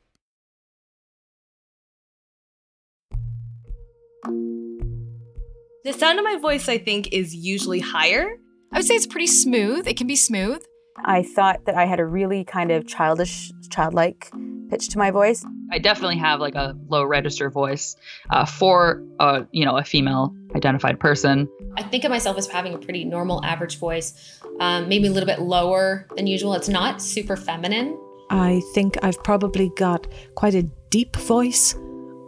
The 5.85 5.93
sound 5.93 6.19
of 6.19 6.25
my 6.25 6.37
voice, 6.37 6.69
I 6.69 6.79
think, 6.79 7.13
is 7.13 7.35
usually 7.35 7.81
higher. 7.81 8.39
I 8.73 8.79
would 8.79 8.87
say 8.87 8.95
it's 8.95 9.07
pretty 9.07 9.27
smooth. 9.27 9.87
It 9.87 9.99
can 9.99 10.07
be 10.07 10.17
smooth. 10.17 10.63
I 11.05 11.23
thought 11.23 11.65
that 11.67 11.75
I 11.75 11.85
had 11.85 12.01
a 12.01 12.07
really 12.07 12.45
kind 12.45 12.71
of 12.71 12.87
childish, 12.87 13.53
childlike 13.71 14.31
pitch 14.71 14.89
to 14.91 14.99
my 14.99 15.11
voice. 15.11 15.45
I 15.71 15.79
definitely 15.79 16.19
have 16.19 16.41
like 16.41 16.55
a 16.55 16.77
low 16.89 17.05
register 17.05 17.51
voice 17.51 17.97
uh, 18.31 18.47
for 18.47 19.03
a 19.19 19.47
you 19.53 19.65
know 19.65 19.77
a 19.77 19.85
female 19.85 20.35
identified 20.55 21.01
person. 21.01 21.49
I 21.77 21.83
think 21.83 22.05
of 22.05 22.11
myself 22.11 22.37
as 22.39 22.49
having 22.49 22.75
a 22.75 22.79
pretty 22.79 23.05
normal 23.05 23.45
average 23.45 23.79
voice, 23.79 24.41
um, 24.61 24.89
maybe 24.89 25.09
a 25.09 25.11
little 25.11 25.27
bit 25.27 25.41
lower 25.41 26.07
than 26.17 26.27
usual. 26.27 26.55
It's 26.55 26.69
not 26.69 27.01
super 27.01 27.37
feminine. 27.37 27.99
I 28.31 28.63
think 28.75 28.99
I've 29.03 29.23
probably 29.23 29.71
got 29.77 30.07
quite 30.35 30.55
a 30.55 30.63
deep 30.91 31.17
voice. 31.17 31.75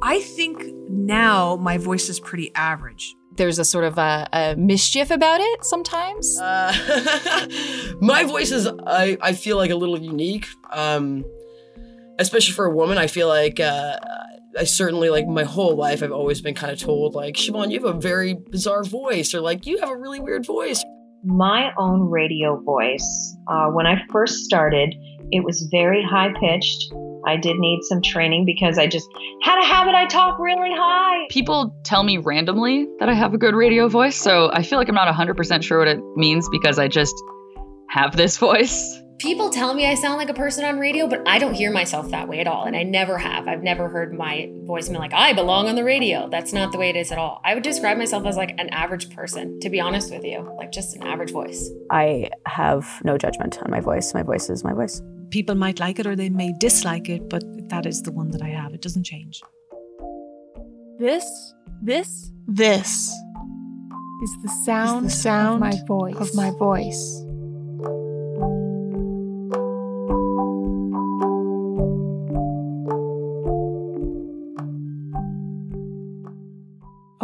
I 0.02 0.20
think 0.20 0.62
now 0.88 1.56
my 1.56 1.78
voice 1.78 2.08
is 2.08 2.20
pretty 2.20 2.54
average. 2.54 3.14
There's 3.36 3.58
a 3.58 3.64
sort 3.64 3.84
of 3.84 3.98
a, 3.98 4.28
a 4.32 4.54
mischief 4.56 5.10
about 5.10 5.40
it 5.40 5.64
sometimes. 5.64 6.38
Uh, 6.38 7.46
my 8.00 8.24
voice 8.24 8.52
is, 8.52 8.66
I, 8.86 9.18
I 9.20 9.32
feel 9.32 9.56
like 9.56 9.70
a 9.70 9.76
little 9.76 9.98
unique. 9.98 10.46
Um, 10.70 11.24
especially 12.18 12.52
for 12.52 12.66
a 12.66 12.70
woman, 12.70 12.98
I 12.98 13.06
feel 13.06 13.28
like 13.28 13.60
uh, 13.60 13.96
I 14.58 14.64
certainly 14.64 15.10
like 15.10 15.26
my 15.26 15.44
whole 15.44 15.76
life 15.76 16.02
I've 16.02 16.12
always 16.12 16.40
been 16.40 16.54
kind 16.54 16.72
of 16.72 16.78
told 16.78 17.14
like 17.14 17.34
Siobhan, 17.34 17.70
you 17.70 17.84
have 17.84 17.96
a 17.96 17.98
very 17.98 18.34
bizarre 18.34 18.84
voice, 18.84 19.34
or 19.34 19.40
like 19.40 19.66
you 19.66 19.78
have 19.78 19.90
a 19.90 19.96
really 19.96 20.20
weird 20.20 20.46
voice. 20.46 20.84
My 21.24 21.72
own 21.78 22.10
radio 22.10 22.60
voice, 22.60 23.36
uh, 23.48 23.68
when 23.68 23.86
I 23.86 24.02
first 24.12 24.44
started, 24.44 24.94
it 25.30 25.42
was 25.42 25.68
very 25.70 26.04
high 26.04 26.32
pitched. 26.38 26.92
I 27.26 27.36
did 27.36 27.56
need 27.56 27.80
some 27.82 28.02
training 28.02 28.44
because 28.44 28.78
I 28.78 28.86
just 28.86 29.08
had 29.42 29.58
a 29.58 29.64
habit. 29.64 29.94
I 29.94 30.06
talk 30.06 30.38
really 30.38 30.70
high. 30.70 31.26
People 31.30 31.74
tell 31.82 32.02
me 32.02 32.18
randomly 32.18 32.86
that 32.98 33.08
I 33.08 33.14
have 33.14 33.32
a 33.32 33.38
good 33.38 33.54
radio 33.54 33.88
voice, 33.88 34.16
so 34.16 34.50
I 34.52 34.62
feel 34.62 34.78
like 34.78 34.88
I'm 34.88 34.94
not 34.94 35.12
100% 35.12 35.62
sure 35.62 35.78
what 35.78 35.88
it 35.88 36.00
means 36.16 36.48
because 36.50 36.78
I 36.78 36.88
just 36.88 37.14
have 37.88 38.16
this 38.16 38.36
voice 38.48 39.00
people 39.18 39.50
tell 39.50 39.74
me 39.74 39.86
I 39.86 39.94
sound 39.94 40.18
like 40.18 40.28
a 40.28 40.34
person 40.34 40.64
on 40.64 40.78
radio, 40.78 41.06
but 41.06 41.26
I 41.26 41.38
don't 41.38 41.54
hear 41.54 41.70
myself 41.70 42.10
that 42.10 42.28
way 42.28 42.40
at 42.40 42.46
all. 42.46 42.64
And 42.64 42.76
I 42.76 42.82
never 42.82 43.18
have. 43.18 43.46
I've 43.48 43.62
never 43.62 43.88
heard 43.88 44.12
my 44.12 44.50
voice 44.64 44.88
be 44.88 44.96
like, 44.96 45.12
I 45.12 45.32
belong 45.32 45.68
on 45.68 45.76
the 45.76 45.84
radio. 45.84 46.28
That's 46.28 46.52
not 46.52 46.72
the 46.72 46.78
way 46.78 46.90
it 46.90 46.96
is 46.96 47.12
at 47.12 47.18
all. 47.18 47.40
I 47.44 47.54
would 47.54 47.62
describe 47.62 47.98
myself 47.98 48.26
as 48.26 48.36
like 48.36 48.54
an 48.58 48.68
average 48.70 49.14
person, 49.14 49.60
to 49.60 49.70
be 49.70 49.80
honest 49.80 50.10
with 50.10 50.24
you, 50.24 50.50
like 50.56 50.72
just 50.72 50.96
an 50.96 51.02
average 51.02 51.30
voice. 51.30 51.70
I 51.90 52.30
have 52.46 53.00
no 53.04 53.16
judgment 53.16 53.58
on 53.62 53.70
my 53.70 53.80
voice. 53.80 54.14
My 54.14 54.22
voice 54.22 54.50
is 54.50 54.64
my 54.64 54.72
voice. 54.72 55.00
People 55.30 55.54
might 55.54 55.80
like 55.80 55.98
it 55.98 56.06
or 56.06 56.16
they 56.16 56.30
may 56.30 56.52
dislike 56.58 57.08
it, 57.08 57.28
but 57.28 57.42
that 57.68 57.86
is 57.86 58.02
the 58.02 58.12
one 58.12 58.30
that 58.30 58.42
I 58.42 58.48
have. 58.48 58.74
It 58.74 58.82
doesn't 58.82 59.04
change. 59.04 59.40
This, 60.98 61.54
this, 61.82 62.30
this 62.46 63.12
is 64.22 64.36
the 64.42 64.48
sound, 64.64 65.06
is 65.06 65.12
the 65.12 65.18
sound 65.18 65.54
of 65.54 65.60
my 65.60 65.86
voice. 65.86 66.16
Of 66.16 66.34
my 66.34 66.50
voice. 66.50 67.24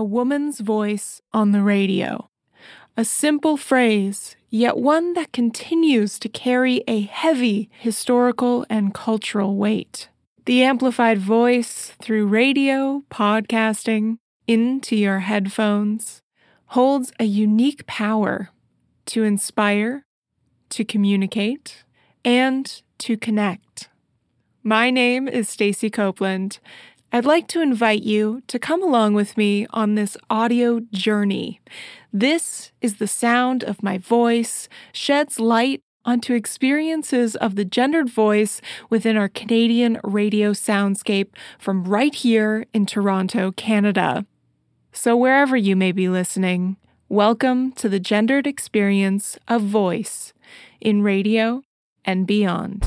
A 0.00 0.02
woman's 0.02 0.60
voice 0.60 1.20
on 1.34 1.52
the 1.52 1.60
radio. 1.60 2.30
A 2.96 3.04
simple 3.04 3.58
phrase, 3.58 4.34
yet 4.48 4.78
one 4.78 5.12
that 5.12 5.30
continues 5.30 6.18
to 6.20 6.28
carry 6.30 6.82
a 6.88 7.02
heavy 7.02 7.68
historical 7.80 8.64
and 8.70 8.94
cultural 8.94 9.56
weight. 9.56 10.08
The 10.46 10.62
amplified 10.62 11.18
voice 11.18 11.92
through 12.00 12.28
radio, 12.28 13.02
podcasting, 13.10 14.16
into 14.46 14.96
your 14.96 15.18
headphones 15.18 16.22
holds 16.68 17.12
a 17.20 17.24
unique 17.24 17.86
power 17.86 18.48
to 19.04 19.22
inspire, 19.22 20.06
to 20.70 20.82
communicate, 20.82 21.84
and 22.24 22.80
to 23.00 23.18
connect. 23.18 23.90
My 24.62 24.88
name 24.88 25.28
is 25.28 25.50
Stacey 25.50 25.90
Copeland, 25.90 26.58
I'd 27.12 27.24
like 27.24 27.48
to 27.48 27.60
invite 27.60 28.04
you 28.04 28.40
to 28.46 28.60
come 28.60 28.84
along 28.84 29.14
with 29.14 29.36
me 29.36 29.66
on 29.70 29.96
this 29.96 30.16
audio 30.30 30.78
journey. 30.92 31.60
This 32.12 32.70
is 32.80 32.98
the 32.98 33.08
sound 33.08 33.64
of 33.64 33.82
my 33.82 33.98
voice, 33.98 34.68
sheds 34.92 35.40
light 35.40 35.80
onto 36.04 36.34
experiences 36.34 37.34
of 37.34 37.56
the 37.56 37.64
gendered 37.64 38.08
voice 38.08 38.60
within 38.90 39.16
our 39.16 39.28
Canadian 39.28 39.98
radio 40.04 40.52
soundscape 40.52 41.30
from 41.58 41.82
right 41.82 42.14
here 42.14 42.64
in 42.72 42.86
Toronto, 42.86 43.50
Canada. 43.50 44.24
So, 44.92 45.16
wherever 45.16 45.56
you 45.56 45.74
may 45.74 45.90
be 45.90 46.08
listening, 46.08 46.76
welcome 47.08 47.72
to 47.72 47.88
the 47.88 48.00
gendered 48.00 48.46
experience 48.46 49.36
of 49.48 49.62
voice 49.62 50.32
in 50.80 51.02
radio 51.02 51.62
and 52.04 52.24
beyond. 52.24 52.86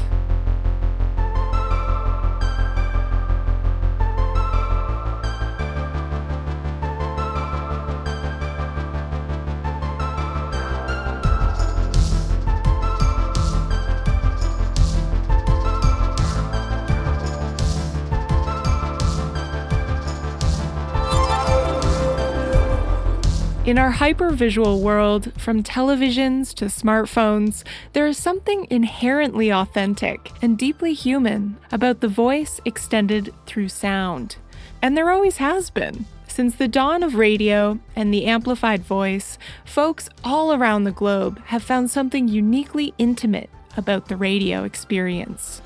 In 23.74 23.80
our 23.80 23.94
hypervisual 23.94 24.82
world, 24.82 25.34
from 25.36 25.64
televisions 25.64 26.54
to 26.54 26.66
smartphones, 26.66 27.64
there 27.94 28.06
is 28.06 28.20
something 28.20 28.68
inherently 28.70 29.52
authentic 29.52 30.32
and 30.44 30.60
deeply 30.60 30.94
human 30.94 31.58
about 31.72 32.00
the 32.00 32.08
voice 32.08 32.62
extended 32.66 33.34
through 33.48 33.70
sound. 33.70 34.36
And 34.84 34.96
there 34.96 35.10
always 35.10 35.38
has 35.38 35.72
been. 35.72 36.06
Since 36.28 36.58
the 36.58 36.68
dawn 36.68 37.02
of 37.02 37.16
radio 37.16 37.80
and 37.96 38.14
the 38.14 38.26
amplified 38.26 38.84
voice, 38.84 39.40
folks 39.66 40.08
all 40.24 40.54
around 40.54 40.84
the 40.84 40.92
globe 40.92 41.42
have 41.46 41.64
found 41.64 41.90
something 41.90 42.28
uniquely 42.28 42.94
intimate 43.00 43.50
about 43.76 44.08
the 44.08 44.18
radio 44.18 44.66
experience. 44.66 45.64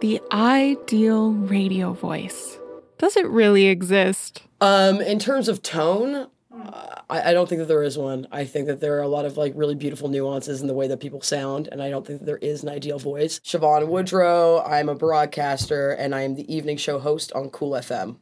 The 0.00 0.20
ideal 0.30 1.32
radio 1.32 1.92
voice. 1.92 2.56
Does 2.98 3.16
it 3.16 3.26
really 3.26 3.66
exist? 3.66 4.42
Um, 4.60 5.00
in 5.00 5.18
terms 5.18 5.48
of 5.48 5.60
tone, 5.60 6.28
uh, 6.54 6.94
I, 7.10 7.30
I, 7.30 7.32
don't 7.32 7.48
think 7.48 7.58
that 7.58 7.66
there 7.66 7.82
is 7.82 7.98
one. 7.98 8.28
I 8.30 8.44
think 8.44 8.68
that 8.68 8.80
there 8.80 8.96
are 8.98 9.02
a 9.02 9.08
lot 9.08 9.24
of 9.24 9.36
like 9.36 9.54
really 9.56 9.74
beautiful 9.74 10.08
nuances 10.08 10.60
in 10.60 10.68
the 10.68 10.74
way 10.74 10.86
that 10.86 11.00
people 11.00 11.20
sound, 11.20 11.68
and 11.72 11.82
I 11.82 11.90
don't 11.90 12.06
think 12.06 12.20
that 12.20 12.26
there 12.26 12.38
is 12.38 12.62
an 12.62 12.68
ideal 12.68 13.00
voice. 13.00 13.40
Siobhan 13.40 13.88
Woodrow, 13.88 14.62
I'm 14.64 14.88
a 14.88 14.94
broadcaster, 14.94 15.90
and 15.90 16.14
I 16.14 16.20
am 16.20 16.36
the 16.36 16.52
evening 16.52 16.76
show 16.76 17.00
host 17.00 17.32
on 17.32 17.50
Cool 17.50 17.72
FM. 17.72 18.18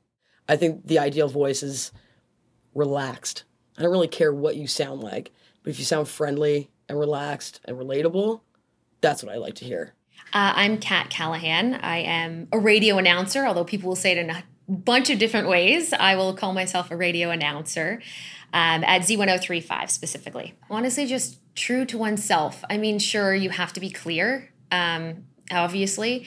I 0.48 0.56
think 0.56 0.86
the 0.86 0.98
ideal 0.98 1.28
voice 1.28 1.62
is 1.62 1.92
relaxed. 2.74 3.44
I 3.76 3.82
don't 3.82 3.92
really 3.92 4.08
care 4.08 4.32
what 4.32 4.56
you 4.56 4.66
sound 4.66 5.02
like, 5.02 5.30
but 5.62 5.70
if 5.70 5.78
you 5.78 5.84
sound 5.84 6.08
friendly 6.08 6.70
and 6.88 6.98
relaxed 6.98 7.60
and 7.66 7.76
relatable, 7.76 8.40
that's 9.02 9.22
what 9.22 9.34
I 9.34 9.36
like 9.36 9.56
to 9.56 9.66
hear. 9.66 9.95
Uh, 10.32 10.52
I'm 10.54 10.78
Kat 10.78 11.08
Callahan. 11.08 11.74
I 11.74 11.98
am 11.98 12.48
a 12.52 12.58
radio 12.58 12.98
announcer, 12.98 13.46
although 13.46 13.64
people 13.64 13.88
will 13.88 13.96
say 13.96 14.12
it 14.12 14.18
in 14.18 14.30
a 14.30 14.44
bunch 14.68 15.08
of 15.08 15.18
different 15.18 15.48
ways. 15.48 15.92
I 15.92 16.16
will 16.16 16.34
call 16.34 16.52
myself 16.52 16.90
a 16.90 16.96
radio 16.96 17.30
announcer 17.30 18.02
um, 18.52 18.84
at 18.84 19.02
Z1035 19.02 19.90
specifically. 19.90 20.54
Honestly, 20.68 21.06
just 21.06 21.38
true 21.54 21.84
to 21.86 21.96
oneself. 21.96 22.64
I 22.68 22.76
mean, 22.76 22.98
sure, 22.98 23.34
you 23.34 23.50
have 23.50 23.72
to 23.74 23.80
be 23.80 23.90
clear, 23.90 24.50
um, 24.70 25.24
obviously, 25.50 26.26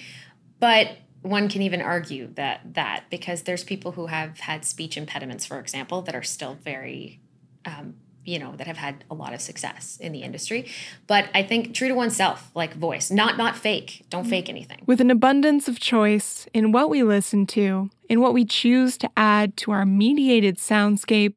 but 0.60 0.98
one 1.22 1.50
can 1.50 1.62
even 1.62 1.82
argue 1.82 2.28
that 2.36 2.74
that 2.74 3.04
because 3.10 3.44
there's 3.44 3.64
people 3.66 3.92
who 3.92 4.08
have 4.08 4.40
had 4.40 4.64
speech 4.64 4.96
impediments, 4.96 5.46
for 5.46 5.60
example, 5.60 6.02
that 6.04 6.16
are 6.16 6.24
still 6.24 6.58
very 6.64 7.20
um, 7.66 7.96
you 8.30 8.40
know 8.40 8.54
that 8.58 8.68
have 8.68 8.78
had 8.78 9.04
a 9.10 9.16
lot 9.16 9.34
of 9.34 9.42
success 9.42 9.98
in 10.00 10.12
the 10.12 10.22
industry. 10.24 10.70
But 11.08 11.26
i 11.34 11.44
think 11.44 11.74
true 11.74 11.88
to 11.88 11.94
oneself 11.94 12.52
like 12.56 12.74
voice 12.76 13.10
not 13.12 13.38
not 13.38 13.58
fake. 13.58 14.06
Don't 14.10 14.24
mm-hmm. 14.24 14.30
fake 14.30 14.50
anything. 14.50 14.82
With 14.86 15.02
an 15.02 15.12
abundance 15.12 15.68
of 15.68 15.80
choice 15.80 16.48
in 16.54 16.72
what 16.72 16.90
we 16.90 17.04
listen 17.04 17.46
to, 17.48 17.90
in 18.08 18.22
what 18.22 18.34
we 18.34 18.46
choose 18.46 18.98
to 19.00 19.10
add 19.18 19.58
to 19.58 19.72
our 19.72 19.86
mediated 19.86 20.58
soundscape, 20.58 21.36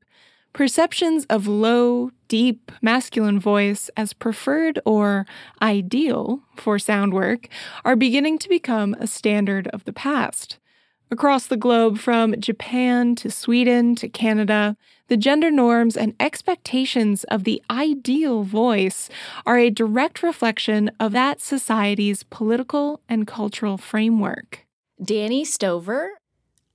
perceptions 0.53 1.25
of 1.27 1.47
low, 1.47 2.11
deep, 2.29 2.71
masculine 2.83 3.41
voice 3.41 3.91
as 3.97 4.13
preferred 4.13 4.79
or 4.85 5.27
ideal 5.61 6.41
for 6.57 6.79
sound 6.79 7.15
work 7.15 7.49
are 7.85 7.97
beginning 7.97 8.39
to 8.39 8.49
become 8.49 8.95
a 8.95 9.07
standard 9.07 9.69
of 9.69 9.85
the 9.85 9.93
past. 9.93 10.59
Across 11.11 11.49
the 11.49 11.59
globe, 11.59 11.99
from 11.99 12.41
Japan 12.41 13.15
to 13.17 13.31
Sweden 13.31 13.95
to 13.97 14.09
Canada, 14.09 14.79
the 15.13 15.17
gender 15.19 15.51
norms 15.51 15.95
and 15.95 16.15
expectations 16.19 17.25
of 17.25 17.45
the 17.45 17.63
ideal 17.71 18.45
voice 18.45 19.11
are 19.45 19.59
a 19.59 19.69
direct 19.69 20.23
reflection 20.23 20.91
of 20.99 21.13
that 21.13 21.39
society's 21.39 22.23
political 22.23 23.03
and 23.11 23.27
cultural 23.27 23.77
framework. 23.77 24.65
Danny 25.05 25.45
Stover. 25.45 26.13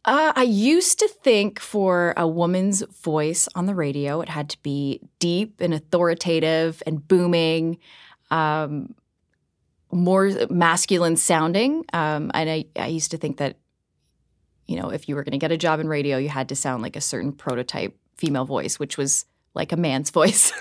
Uh, 0.06 0.34
I 0.36 0.44
used 0.44 1.00
to 1.00 1.08
think 1.08 1.60
for 1.60 2.14
a 2.16 2.28
woman's 2.28 2.84
voice 3.02 3.50
on 3.56 3.66
the 3.66 3.74
radio, 3.74 4.22
it 4.22 4.30
had 4.30 4.50
to 4.50 4.62
be 4.62 5.02
deep 5.18 5.60
and 5.60 5.74
authoritative 5.74 6.84
and 6.86 7.08
booming, 7.08 7.80
um, 8.30 8.94
more 9.92 10.30
masculine 10.52 11.18
sounding. 11.18 11.86
Um, 11.92 12.30
and 12.36 12.52
I, 12.52 12.66
I 12.76 12.86
used 12.86 13.10
to 13.10 13.18
think 13.18 13.38
that, 13.38 13.58
you 14.68 14.80
know, 14.80 14.92
if 14.92 15.10
you 15.10 15.16
were 15.16 15.24
going 15.24 15.32
to 15.32 15.40
get 15.40 15.52
a 15.52 15.58
job 15.58 15.80
in 15.80 15.88
radio, 15.88 16.20
you 16.20 16.30
had 16.30 16.50
to 16.50 16.56
sound 16.56 16.84
like 16.84 16.96
a 16.96 17.02
certain 17.02 17.32
prototype 17.32 17.98
female 18.18 18.46
voice, 18.46 18.80
which 18.80 18.98
was 18.98 19.26
like 19.54 19.72
a 19.72 19.78
man's 19.78 20.10
voice, 20.20 20.52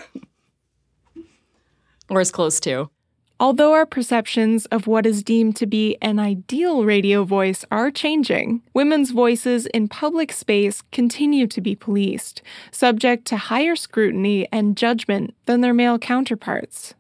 or 2.09 2.21
as 2.21 2.31
close 2.31 2.61
to. 2.61 2.91
Although 3.39 3.75
our 3.75 3.85
perceptions 3.85 4.65
of 4.67 4.87
what 4.87 5.05
is 5.05 5.23
deemed 5.23 5.57
to 5.57 5.67
be 5.67 5.99
an 6.01 6.19
ideal 6.19 6.87
radio 6.87 7.23
voice 7.23 7.67
are 7.71 7.91
changing, 7.91 8.63
women's 8.73 9.11
voices 9.11 9.67
in 9.67 9.89
public 9.89 10.33
space 10.33 10.81
continue 10.91 11.47
to 11.49 11.61
be 11.61 11.75
policed, 11.75 12.41
subject 12.71 13.27
to 13.27 13.37
higher 13.37 13.77
scrutiny 13.77 14.49
and 14.51 14.75
judgment 14.75 15.35
than 15.45 15.61
their 15.61 15.75
male 15.75 15.99
counterparts. 15.99 16.95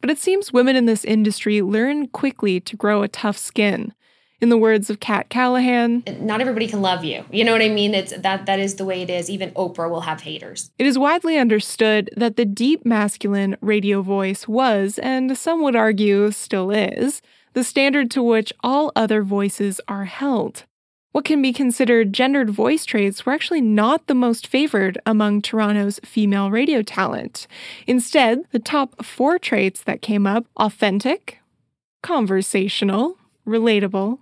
But 0.00 0.08
it 0.08 0.18
seems 0.18 0.52
women 0.52 0.76
in 0.76 0.86
this 0.86 1.04
industry 1.04 1.62
learn 1.62 2.06
quickly 2.06 2.60
to 2.60 2.76
grow 2.76 3.02
a 3.02 3.08
tough 3.08 3.36
skin. 3.36 3.92
In 4.42 4.48
the 4.48 4.58
words 4.58 4.90
of 4.90 4.98
Kat 4.98 5.28
Callahan, 5.28 6.02
not 6.18 6.40
everybody 6.40 6.66
can 6.66 6.82
love 6.82 7.04
you. 7.04 7.24
You 7.30 7.44
know 7.44 7.52
what 7.52 7.62
i 7.62 7.68
mean? 7.68 7.94
It's 7.94 8.12
that 8.16 8.44
that 8.46 8.58
is 8.58 8.74
the 8.74 8.84
way 8.84 9.00
it 9.00 9.08
is. 9.08 9.30
Even 9.30 9.52
oprah 9.52 9.88
will 9.88 10.00
have 10.00 10.22
haters. 10.22 10.72
It 10.80 10.86
is 10.86 10.98
widely 10.98 11.38
understood 11.38 12.10
that 12.16 12.34
the 12.34 12.44
deep 12.44 12.84
masculine 12.84 13.56
radio 13.60 14.02
voice 14.02 14.48
was, 14.48 14.98
and 14.98 15.38
some 15.38 15.62
would 15.62 15.76
argue 15.76 16.32
still 16.32 16.72
is, 16.72 17.22
the 17.52 17.62
standard 17.62 18.10
to 18.10 18.22
which 18.22 18.52
all 18.64 18.90
other 18.96 19.22
voices 19.22 19.80
are 19.86 20.06
held. 20.06 20.64
What 21.12 21.24
can 21.24 21.40
be 21.40 21.52
considered 21.52 22.12
gendered 22.12 22.50
voice 22.50 22.84
traits 22.84 23.24
were 23.24 23.34
actually 23.34 23.60
not 23.60 24.08
the 24.08 24.14
most 24.14 24.48
favored 24.48 24.98
among 25.06 25.42
Toronto's 25.42 26.00
female 26.04 26.50
radio 26.50 26.82
talent. 26.82 27.46
Instead, 27.86 28.40
the 28.50 28.58
top 28.58 29.04
four 29.04 29.38
traits 29.38 29.84
that 29.84 30.02
came 30.02 30.26
up 30.26 30.46
authentic, 30.56 31.38
conversational, 32.02 33.18
relatable, 33.46 34.18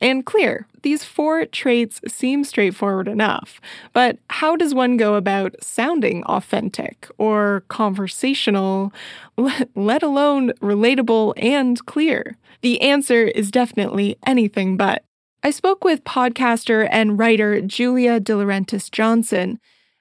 and 0.00 0.24
clear. 0.24 0.66
These 0.82 1.04
four 1.04 1.44
traits 1.46 2.00
seem 2.08 2.44
straightforward 2.44 3.06
enough, 3.06 3.60
but 3.92 4.18
how 4.30 4.56
does 4.56 4.74
one 4.74 4.96
go 4.96 5.14
about 5.14 5.54
sounding 5.62 6.24
authentic 6.24 7.08
or 7.18 7.64
conversational, 7.68 8.92
let, 9.76 10.02
alone 10.02 10.52
relatable 10.60 11.34
and 11.36 11.84
clear? 11.84 12.36
The 12.62 12.80
answer 12.80 13.24
is 13.24 13.50
definitely 13.50 14.16
anything 14.26 14.76
but. 14.76 15.04
I 15.42 15.50
spoke 15.50 15.84
with 15.84 16.04
podcaster 16.04 16.86
and 16.90 17.18
writer 17.18 17.60
Julia 17.62 18.20
De 18.20 18.32
Laurentiis 18.32 18.90
Johnson, 18.90 19.58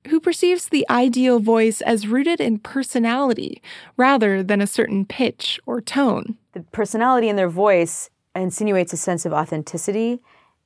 who 0.07 0.19
perceives 0.19 0.67
the 0.67 0.85
ideal 0.89 1.39
voice 1.39 1.81
as 1.81 2.07
rooted 2.07 2.39
in 2.39 2.59
personality 2.59 3.61
rather 3.97 4.43
than 4.43 4.61
a 4.61 4.67
certain 4.67 5.05
pitch 5.05 5.59
or 5.65 5.81
tone. 5.81 6.37
The 6.53 6.61
personality 6.71 7.29
in 7.29 7.35
their 7.35 7.49
voice 7.49 8.09
insinuates 8.35 8.93
a 8.93 8.97
sense 8.97 9.25
of 9.25 9.33
authenticity 9.33 10.19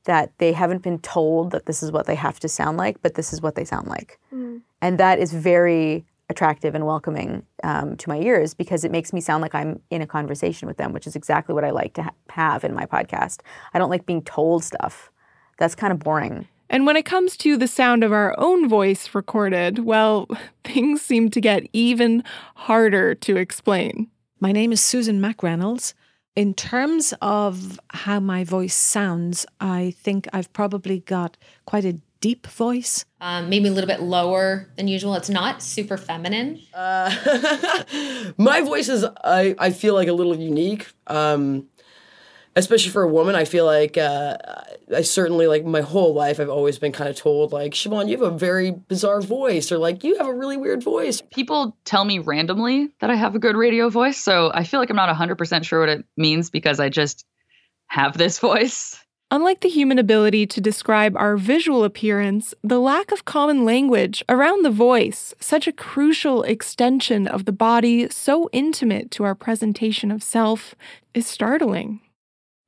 that 0.06 0.32
they 0.38 0.52
haven't 0.52 0.82
been 0.82 1.00
told 1.00 1.52
that 1.52 1.66
this 1.66 1.82
is 1.82 1.92
what 1.92 2.06
they 2.06 2.16
have 2.16 2.40
to 2.42 2.50
sound 2.50 2.78
like, 2.78 3.02
but 3.02 3.16
this 3.16 3.32
is 3.32 3.42
what 3.42 3.56
they 3.56 3.64
sound 3.64 3.88
like. 3.88 4.20
And 4.82 4.98
that 4.98 5.20
is 5.20 5.32
very 5.34 6.06
attractive 6.30 6.76
and 6.76 6.86
welcoming 6.86 7.46
um, 7.64 7.96
to 7.98 8.10
my 8.10 8.20
ears 8.20 8.54
because 8.54 8.84
it 8.84 8.92
makes 8.92 9.14
me 9.14 9.22
sound 9.22 9.42
like 9.42 9.56
I'm 9.56 9.82
in 9.90 10.02
a 10.02 10.08
conversation 10.08 10.68
with 10.68 10.78
them, 10.78 10.92
which 10.92 11.08
is 11.08 11.16
exactly 11.16 11.54
what 11.56 11.64
I 11.64 11.70
like 11.70 11.94
to 11.94 12.04
ha- 12.04 12.12
have 12.30 12.64
in 12.64 12.74
my 12.74 12.86
podcast. 12.86 13.40
I 13.74 13.80
don't 13.80 13.90
like 13.90 14.06
being 14.06 14.24
told 14.24 14.64
stuff. 14.64 15.12
That's 15.58 15.76
kind 15.76 15.94
of 15.94 16.00
boring. 16.00 16.48
And 16.70 16.86
when 16.86 16.96
it 16.96 17.06
comes 17.06 17.38
to 17.38 17.56
the 17.56 17.68
sound 17.68 18.04
of 18.04 18.12
our 18.12 18.34
own 18.40 18.68
voice 18.68 19.14
recorded, 19.14 19.80
well, 19.80 20.28
things 20.64 21.02
seem 21.02 21.30
to 21.32 21.40
get 21.40 21.68
even 21.72 22.24
harder 22.56 23.14
to 23.16 23.38
explain. 23.38 24.10
My 24.40 24.52
name 24.52 24.72
is 24.72 24.82
Susan 24.82 25.22
McReynolds. 25.22 25.94
In 26.36 26.54
terms 26.56 27.14
of 27.22 27.80
how 27.90 28.20
my 28.20 28.44
voice 28.44 28.74
sounds, 28.74 29.46
I 29.60 29.94
think 30.02 30.28
I've 30.34 30.52
probably 30.52 31.00
got 31.00 31.38
quite 31.66 31.86
a 31.86 32.00
deep 32.22 32.48
voice. 32.48 33.06
um, 33.20 33.50
maybe 33.50 33.68
a 33.68 33.72
little 33.72 33.88
bit 33.88 34.00
lower 34.02 34.70
than 34.78 34.88
usual 34.88 35.14
it's 35.14 35.30
not 35.30 35.62
super 35.62 35.98
feminine 35.98 36.58
My 38.38 38.62
voice 38.62 38.88
is, 38.88 39.04
I, 39.24 39.56
I 39.60 39.72
feel 39.72 39.94
like 39.94 40.08
a 40.08 40.14
little 40.14 40.36
unique. 40.36 40.88
Um, 41.08 41.68
especially 42.56 42.92
for 42.92 43.04
a 43.04 43.08
woman, 43.10 43.36
I 43.36 43.44
feel 43.46 43.66
like 43.66 43.98
uh, 43.98 44.38
I 44.94 45.02
certainly 45.02 45.48
like 45.48 45.66
my 45.66 45.82
whole 45.82 46.14
life 46.14 46.40
I've 46.40 46.50
always 46.50 46.80
been 46.80 46.92
kind 46.92 47.10
of 47.10 47.16
told 47.16 47.52
like 47.52 47.74
Siobhan, 47.74 48.10
you 48.10 48.18
have 48.18 48.34
a 48.34 48.38
very 48.38 48.72
bizarre 48.72 49.22
voice, 49.22 49.72
or 49.72 49.78
like 49.78 50.04
you 50.04 50.18
have 50.18 50.28
a 50.28 50.34
really 50.34 50.58
weird 50.58 50.84
voice. 50.84 51.22
People 51.22 51.78
tell 51.86 52.06
me 52.06 52.20
randomly 52.20 52.90
that 53.00 53.10
I 53.10 53.16
have 53.16 53.36
a 53.36 53.40
good 53.40 53.56
radio 53.56 53.90
voice, 53.90 54.18
so 54.18 54.52
I 54.54 54.64
feel 54.64 54.80
like 54.80 54.90
I'm 54.90 54.96
not 54.96 55.16
100% 55.16 55.64
sure 55.64 55.82
what 55.82 55.90
it 55.90 56.06
means 56.18 56.50
because 56.50 56.80
I 56.80 56.90
just 56.90 57.26
have 57.88 58.18
this 58.18 58.40
voice. 58.50 59.00
Unlike 59.34 59.62
the 59.62 59.70
human 59.70 59.98
ability 59.98 60.46
to 60.46 60.62
describe 60.62 61.18
our 61.18 61.38
visual 61.38 61.84
appearance, 61.84 62.54
the 62.64 62.80
lack 62.80 63.12
of 63.12 63.26
common 63.26 63.66
language 63.66 64.24
around 64.30 64.64
the 64.64 64.70
voice, 64.70 65.34
such 65.40 65.66
a 65.66 65.72
crucial 65.72 66.44
extension 66.44 67.28
of 67.28 67.46
the 67.46 67.52
body 67.52 68.08
so 68.10 68.48
intimate 68.52 69.10
to 69.10 69.24
our 69.24 69.34
presentation 69.34 70.12
of 70.12 70.22
self, 70.22 70.76
is 71.16 71.26
startling. 71.26 72.00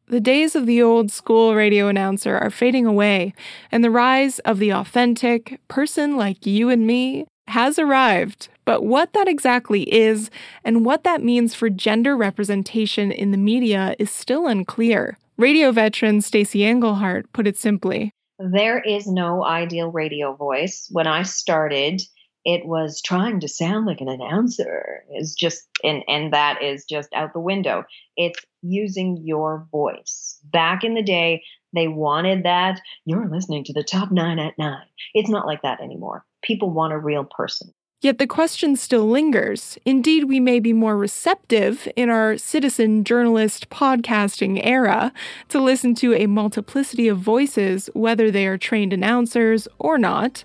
The 0.07 0.19
days 0.19 0.55
of 0.55 0.67
the 0.67 0.83
old 0.83 1.11
school 1.11 1.55
radio 1.55 1.87
announcer 1.87 2.37
are 2.37 2.51
fading 2.51 2.85
away, 2.85 3.33
and 3.71 3.83
the 3.83 3.89
rise 3.89 4.37
of 4.39 4.59
the 4.59 4.71
authentic 4.71 5.59
person 5.67 6.15
like 6.15 6.45
you 6.45 6.69
and 6.69 6.85
me 6.85 7.25
has 7.47 7.79
arrived. 7.79 8.49
But 8.65 8.83
what 8.83 9.13
that 9.13 9.27
exactly 9.27 9.91
is 9.91 10.29
and 10.63 10.85
what 10.85 11.03
that 11.05 11.23
means 11.23 11.55
for 11.55 11.69
gender 11.71 12.15
representation 12.15 13.11
in 13.11 13.31
the 13.31 13.37
media 13.37 13.95
is 13.97 14.11
still 14.11 14.45
unclear. 14.45 15.17
Radio 15.37 15.71
veteran 15.71 16.21
Stacey 16.21 16.63
Englehart 16.63 17.31
put 17.33 17.47
it 17.47 17.57
simply. 17.57 18.11
There 18.37 18.79
is 18.79 19.07
no 19.07 19.43
ideal 19.43 19.91
radio 19.91 20.35
voice. 20.35 20.87
When 20.91 21.07
I 21.07 21.23
started, 21.23 22.01
it 22.45 22.65
was 22.65 23.01
trying 23.01 23.39
to 23.39 23.47
sound 23.47 23.87
like 23.87 24.01
an 24.01 24.07
announcer. 24.07 25.03
Is 25.13 25.35
just 25.35 25.67
and 25.83 26.03
and 26.07 26.31
that 26.33 26.61
is 26.61 26.85
just 26.85 27.09
out 27.13 27.33
the 27.33 27.39
window. 27.39 27.83
It's 28.15 28.39
using 28.61 29.17
your 29.23 29.67
voice. 29.71 30.39
Back 30.43 30.83
in 30.83 30.93
the 30.93 31.03
day, 31.03 31.43
they 31.73 31.87
wanted 31.87 32.43
that. 32.43 32.79
You're 33.05 33.27
listening 33.27 33.63
to 33.65 33.73
the 33.73 33.83
top 33.83 34.11
nine 34.11 34.39
at 34.39 34.57
nine. 34.57 34.85
It's 35.13 35.29
not 35.29 35.47
like 35.47 35.63
that 35.63 35.81
anymore. 35.81 36.23
People 36.43 36.69
want 36.69 36.93
a 36.93 36.99
real 36.99 37.25
person. 37.25 37.73
Yet 38.01 38.19
the 38.19 38.27
question 38.27 38.75
still 38.75 39.09
lingers. 39.09 39.79
Indeed, 39.83 40.25
we 40.25 40.39
may 40.39 40.59
be 40.59 40.73
more 40.73 40.95
receptive 40.95 41.87
in 41.95 42.09
our 42.09 42.37
citizen 42.37 43.03
journalist 43.03 43.69
podcasting 43.71 44.61
era 44.63 45.11
to 45.49 45.59
listen 45.59 45.95
to 45.95 46.13
a 46.13 46.27
multiplicity 46.27 47.07
of 47.07 47.17
voices, 47.17 47.89
whether 47.93 48.29
they 48.29 48.45
are 48.45 48.59
trained 48.59 48.93
announcers 48.93 49.67
or 49.79 49.97
not. 49.97 50.43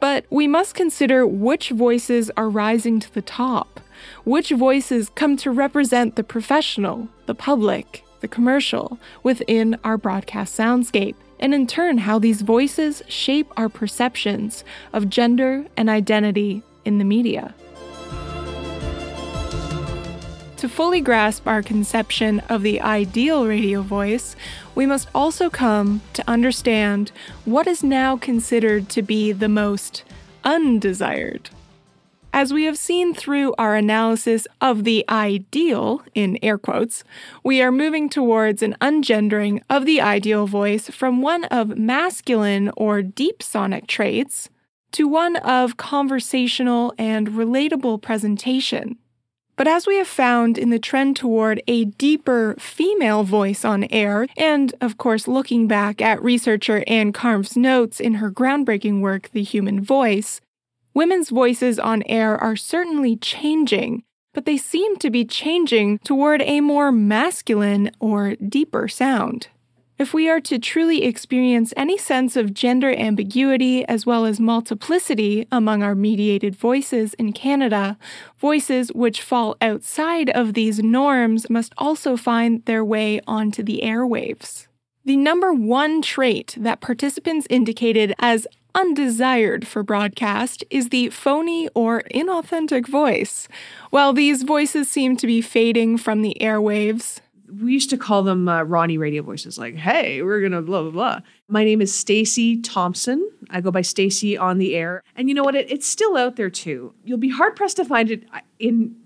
But 0.00 0.24
we 0.30 0.46
must 0.46 0.74
consider 0.74 1.26
which 1.26 1.70
voices 1.70 2.30
are 2.36 2.48
rising 2.48 3.00
to 3.00 3.12
the 3.12 3.22
top, 3.22 3.80
which 4.24 4.50
voices 4.50 5.10
come 5.14 5.36
to 5.38 5.50
represent 5.50 6.16
the 6.16 6.24
professional, 6.24 7.08
the 7.26 7.34
public, 7.34 8.04
the 8.20 8.28
commercial, 8.28 8.98
within 9.22 9.76
our 9.84 9.96
broadcast 9.96 10.56
soundscape, 10.56 11.16
and 11.40 11.54
in 11.54 11.66
turn, 11.66 11.98
how 11.98 12.18
these 12.18 12.42
voices 12.42 13.02
shape 13.08 13.50
our 13.56 13.68
perceptions 13.68 14.64
of 14.92 15.08
gender 15.08 15.66
and 15.76 15.88
identity 15.88 16.62
in 16.84 16.98
the 16.98 17.04
media. 17.04 17.54
To 20.58 20.68
fully 20.68 21.00
grasp 21.00 21.46
our 21.46 21.62
conception 21.62 22.40
of 22.48 22.62
the 22.62 22.80
ideal 22.80 23.46
radio 23.46 23.80
voice, 23.80 24.34
we 24.74 24.86
must 24.86 25.08
also 25.14 25.48
come 25.48 26.00
to 26.14 26.28
understand 26.28 27.12
what 27.44 27.68
is 27.68 27.84
now 27.84 28.16
considered 28.16 28.88
to 28.88 29.02
be 29.02 29.30
the 29.30 29.48
most 29.48 30.02
undesired. 30.42 31.50
As 32.32 32.52
we 32.52 32.64
have 32.64 32.76
seen 32.76 33.14
through 33.14 33.54
our 33.56 33.76
analysis 33.76 34.48
of 34.60 34.82
the 34.82 35.04
ideal, 35.08 36.02
in 36.12 36.36
air 36.42 36.58
quotes, 36.58 37.04
we 37.44 37.62
are 37.62 37.70
moving 37.70 38.08
towards 38.08 38.60
an 38.60 38.76
ungendering 38.80 39.62
of 39.70 39.86
the 39.86 40.00
ideal 40.00 40.48
voice 40.48 40.90
from 40.90 41.22
one 41.22 41.44
of 41.44 41.78
masculine 41.78 42.72
or 42.76 43.00
deep 43.00 43.44
sonic 43.44 43.86
traits 43.86 44.50
to 44.90 45.06
one 45.06 45.36
of 45.36 45.76
conversational 45.76 46.92
and 46.98 47.28
relatable 47.28 48.02
presentation. 48.02 48.98
But 49.58 49.66
as 49.66 49.88
we 49.88 49.96
have 49.96 50.06
found 50.06 50.56
in 50.56 50.70
the 50.70 50.78
trend 50.78 51.16
toward 51.16 51.60
a 51.66 51.86
deeper 51.86 52.54
female 52.60 53.24
voice 53.24 53.64
on 53.64 53.88
air, 53.90 54.28
and 54.36 54.72
of 54.80 54.98
course 54.98 55.26
looking 55.26 55.66
back 55.66 56.00
at 56.00 56.22
researcher 56.22 56.84
Anne 56.86 57.12
Karpf's 57.12 57.56
notes 57.56 57.98
in 57.98 58.14
her 58.14 58.30
groundbreaking 58.30 59.00
work, 59.00 59.30
The 59.32 59.42
Human 59.42 59.82
Voice, 59.82 60.40
women's 60.94 61.30
voices 61.30 61.80
on 61.80 62.04
air 62.04 62.38
are 62.38 62.54
certainly 62.54 63.16
changing, 63.16 64.04
but 64.32 64.44
they 64.44 64.58
seem 64.58 64.96
to 64.98 65.10
be 65.10 65.24
changing 65.24 65.98
toward 66.04 66.40
a 66.42 66.60
more 66.60 66.92
masculine 66.92 67.90
or 67.98 68.36
deeper 68.36 68.86
sound. 68.86 69.48
If 69.98 70.14
we 70.14 70.28
are 70.28 70.40
to 70.42 70.60
truly 70.60 71.02
experience 71.02 71.74
any 71.76 71.98
sense 71.98 72.36
of 72.36 72.54
gender 72.54 72.94
ambiguity 72.96 73.84
as 73.88 74.06
well 74.06 74.26
as 74.26 74.38
multiplicity 74.38 75.48
among 75.50 75.82
our 75.82 75.96
mediated 75.96 76.54
voices 76.54 77.14
in 77.14 77.32
Canada, 77.32 77.98
voices 78.38 78.92
which 78.92 79.20
fall 79.20 79.56
outside 79.60 80.30
of 80.30 80.54
these 80.54 80.78
norms 80.78 81.50
must 81.50 81.72
also 81.76 82.16
find 82.16 82.64
their 82.64 82.84
way 82.84 83.20
onto 83.26 83.64
the 83.64 83.80
airwaves. 83.82 84.68
The 85.04 85.16
number 85.16 85.52
one 85.52 86.00
trait 86.00 86.54
that 86.56 86.80
participants 86.80 87.48
indicated 87.50 88.14
as 88.20 88.46
undesired 88.76 89.66
for 89.66 89.82
broadcast 89.82 90.62
is 90.70 90.90
the 90.90 91.10
phony 91.10 91.68
or 91.74 92.02
inauthentic 92.14 92.86
voice. 92.86 93.48
While 93.90 94.12
these 94.12 94.44
voices 94.44 94.88
seem 94.88 95.16
to 95.16 95.26
be 95.26 95.40
fading 95.40 95.98
from 95.98 96.22
the 96.22 96.36
airwaves, 96.40 97.18
we 97.60 97.72
used 97.72 97.90
to 97.90 97.96
call 97.96 98.22
them 98.22 98.48
uh, 98.48 98.62
Ronnie 98.62 98.98
radio 98.98 99.22
voices, 99.22 99.58
like, 99.58 99.76
hey, 99.76 100.22
we're 100.22 100.40
gonna 100.40 100.62
blah 100.62 100.82
blah 100.82 100.90
blah. 100.90 101.20
My 101.48 101.64
name 101.64 101.80
is 101.80 101.94
Stacy 101.94 102.60
Thompson. 102.60 103.28
I 103.50 103.60
go 103.60 103.70
by 103.70 103.82
Stacy 103.82 104.36
on 104.36 104.58
the 104.58 104.74
air. 104.74 105.02
And 105.16 105.28
you 105.28 105.34
know 105.34 105.44
what? 105.44 105.54
It, 105.54 105.70
it's 105.70 105.86
still 105.86 106.16
out 106.16 106.36
there 106.36 106.50
too. 106.50 106.94
You'll 107.04 107.18
be 107.18 107.30
hard 107.30 107.56
pressed 107.56 107.76
to 107.76 107.84
find 107.84 108.10
it 108.10 108.24
uh, 108.32 108.40
in 108.58 108.96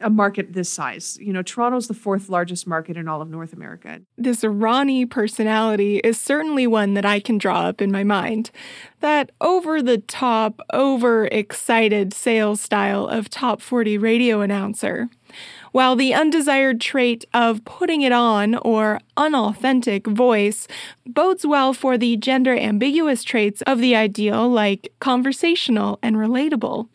a 0.00 0.10
market 0.10 0.52
this 0.52 0.70
size. 0.70 1.18
You 1.20 1.32
know, 1.32 1.42
Toronto's 1.42 1.88
the 1.88 1.94
fourth 1.94 2.28
largest 2.28 2.66
market 2.66 2.96
in 2.96 3.08
all 3.08 3.22
of 3.22 3.30
North 3.30 3.52
America. 3.52 4.00
This 4.18 4.44
Ronnie 4.44 5.06
personality 5.06 5.98
is 5.98 6.20
certainly 6.20 6.66
one 6.66 6.94
that 6.94 7.06
I 7.06 7.20
can 7.20 7.38
draw 7.38 7.62
up 7.62 7.80
in 7.80 7.90
my 7.90 8.04
mind. 8.04 8.50
That 9.00 9.30
over 9.40 9.82
the 9.82 9.98
top, 9.98 10.60
over 10.72 11.26
excited 11.26 12.12
sales 12.12 12.60
style 12.60 13.06
of 13.06 13.30
top 13.30 13.60
40 13.60 13.98
radio 13.98 14.40
announcer 14.40 15.08
while 15.76 15.94
the 15.94 16.14
undesired 16.14 16.80
trait 16.80 17.26
of 17.34 17.62
putting 17.66 18.00
it 18.00 18.10
on 18.10 18.54
or 18.54 18.98
unauthentic 19.18 20.06
voice 20.06 20.66
bodes 21.04 21.46
well 21.46 21.74
for 21.74 21.98
the 21.98 22.16
gender 22.16 22.56
ambiguous 22.56 23.22
traits 23.22 23.60
of 23.66 23.78
the 23.78 23.94
ideal, 23.94 24.48
like 24.48 24.90
conversational 25.00 25.98
and 26.02 26.16
relatable. 26.16 26.88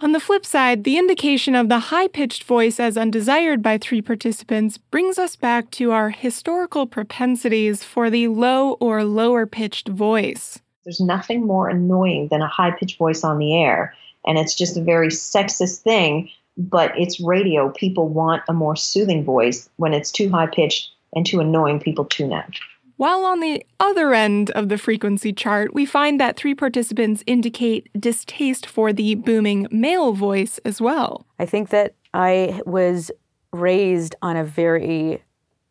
On 0.00 0.10
the 0.10 0.18
flip 0.18 0.44
side, 0.44 0.82
the 0.82 0.98
indication 0.98 1.54
of 1.54 1.68
the 1.68 1.78
high 1.78 2.08
pitched 2.08 2.42
voice 2.42 2.80
as 2.80 2.96
undesired 2.96 3.62
by 3.62 3.78
three 3.78 4.02
participants 4.02 4.76
brings 4.76 5.20
us 5.20 5.36
back 5.36 5.70
to 5.70 5.92
our 5.92 6.10
historical 6.10 6.84
propensities 6.84 7.84
for 7.84 8.10
the 8.10 8.26
low 8.26 8.72
or 8.80 9.04
lower 9.04 9.46
pitched 9.46 9.86
voice. 9.86 10.58
There's 10.84 10.98
nothing 10.98 11.46
more 11.46 11.68
annoying 11.68 12.26
than 12.32 12.42
a 12.42 12.48
high 12.48 12.72
pitched 12.72 12.98
voice 12.98 13.22
on 13.22 13.38
the 13.38 13.54
air. 13.54 13.94
And 14.26 14.36
it's 14.36 14.56
just 14.56 14.76
a 14.76 14.82
very 14.82 15.10
sexist 15.10 15.82
thing 15.82 16.28
but 16.56 16.92
it's 16.98 17.20
radio. 17.20 17.70
People 17.70 18.08
want 18.08 18.42
a 18.48 18.52
more 18.52 18.76
soothing 18.76 19.24
voice. 19.24 19.68
When 19.76 19.92
it's 19.92 20.10
too 20.10 20.30
high 20.30 20.46
pitched 20.46 20.90
and 21.14 21.26
too 21.26 21.40
annoying, 21.40 21.80
people 21.80 22.04
tune 22.04 22.32
out. 22.32 22.58
While 22.96 23.24
on 23.24 23.40
the 23.40 23.64
other 23.78 24.14
end 24.14 24.50
of 24.52 24.70
the 24.70 24.78
frequency 24.78 25.32
chart, 25.32 25.74
we 25.74 25.84
find 25.84 26.18
that 26.18 26.36
three 26.36 26.54
participants 26.54 27.22
indicate 27.26 27.88
distaste 27.98 28.64
for 28.64 28.92
the 28.92 29.16
booming 29.16 29.68
male 29.70 30.12
voice 30.12 30.58
as 30.64 30.80
well. 30.80 31.26
I 31.38 31.44
think 31.44 31.68
that 31.70 31.94
I 32.14 32.62
was 32.64 33.10
raised 33.52 34.14
on 34.22 34.36
a 34.36 34.44
very 34.44 35.22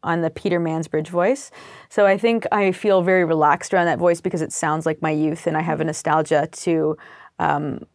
on 0.04 0.22
the 0.22 0.30
Peter 0.30 0.60
Mansbridge 0.60 1.08
voice. 1.08 1.50
So 1.90 2.06
I 2.06 2.16
think 2.16 2.46
I 2.52 2.72
feel 2.72 3.02
very 3.02 3.26
relaxed 3.26 3.74
around 3.74 3.88
that 3.88 3.98
voice 3.98 4.22
because 4.22 4.44
it 4.44 4.54
sounds 4.54 4.86
like 4.86 5.02
my 5.02 5.10
youth 5.10 5.48
and 5.48 5.58
I 5.58 5.62
have 5.62 5.82
a 5.82 5.84
nostalgia 5.84 6.48
to 6.52 6.96
um, 7.40 7.88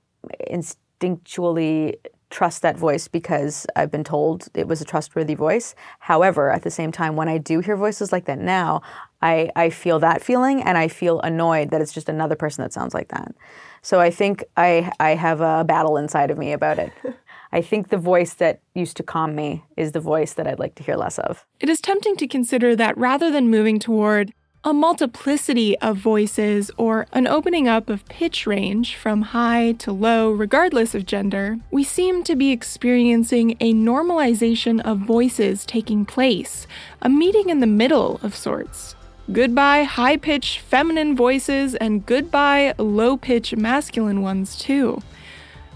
instinctually 0.51 1.95
trust 2.31 2.63
that 2.63 2.79
voice 2.79 3.09
because 3.09 3.67
I've 3.77 3.91
been 3.91 4.05
told 4.05 4.49
it 4.55 4.69
was 4.69 4.81
a 4.81 4.85
trustworthy 4.85 5.35
voice. 5.35 5.75
However, 5.99 6.51
at 6.51 6.63
the 6.63 6.71
same 6.71 6.93
time, 6.93 7.17
when 7.17 7.29
I 7.29 7.39
do 7.39 7.61
hear 7.61 7.77
voices 7.77 8.13
like 8.13 8.25
that 8.27 8.39
now, 8.39 8.83
I, 9.21 9.51
I 9.57 9.71
feel 9.71 9.99
that 9.99 10.23
feeling 10.23 10.63
and 10.63 10.79
I 10.79 10.89
feel 10.89 11.21
annoyed 11.21 11.71
that 11.71 11.81
it's 11.81 11.93
just 11.93 12.09
another 12.09 12.37
person 12.37 12.63
that 12.63 12.73
sounds 12.73 12.95
like 12.95 13.09
that. 13.09 13.35
So 13.83 14.01
I 14.01 14.11
think 14.11 14.45
I, 14.57 14.93
I 15.01 15.15
have 15.15 15.41
a 15.41 15.65
battle 15.65 15.97
inside 15.97 16.31
of 16.31 16.39
me 16.39 16.53
about 16.53 16.79
it. 16.79 16.93
I 17.53 17.63
think 17.63 17.89
the 17.89 17.99
voice 17.99 18.35
that 18.35 18.61
used 18.75 18.97
to 18.99 19.03
calm 19.03 19.35
me 19.35 19.65
is 19.77 19.93
the 19.93 20.01
voice 20.01 20.35
that 20.35 20.47
I'd 20.47 20.61
like 20.61 20.77
to 20.77 20.85
hear 20.85 20.97
less 20.97 21.19
of. 21.19 21.45
It 21.59 21.69
is 21.69 21.81
tempting 21.81 22.17
to 22.17 22.29
consider 22.29 22.77
that 22.77 22.97
rather 22.97 23.31
than 23.31 23.51
moving 23.51 23.81
toward 23.81 24.33
a 24.63 24.75
multiplicity 24.75 25.79
of 25.79 25.97
voices 25.97 26.71
or 26.77 27.07
an 27.13 27.27
opening 27.27 27.67
up 27.67 27.89
of 27.89 28.05
pitch 28.07 28.47
range 28.47 28.95
from 28.95 29.23
high 29.23 29.73
to 29.73 29.91
low, 29.91 30.31
regardless 30.31 30.95
of 30.95 31.07
gender, 31.07 31.59
we 31.71 31.83
seem 31.83 32.23
to 32.23 32.37
be 32.37 32.51
experiencing 32.51 33.57
a 33.61 33.73
normalization 33.73 34.79
of 34.83 34.99
voices 34.99 35.65
taking 35.65 36.05
place, 36.05 36.67
a 37.01 37.09
meeting 37.09 37.49
in 37.49 37.61
the 37.61 37.67
middle 37.67 38.21
of 38.23 38.37
sorts. 38.37 38.95
Goodbye 39.33 39.85
high 39.85 40.19
pitched 40.19 40.59
feminine 40.59 41.17
voices 41.17 41.75
and 41.77 42.05
goodbye 42.05 42.75
low 42.77 43.17
pitched 43.17 43.57
masculine 43.57 44.21
ones, 44.21 44.59
too 44.59 45.03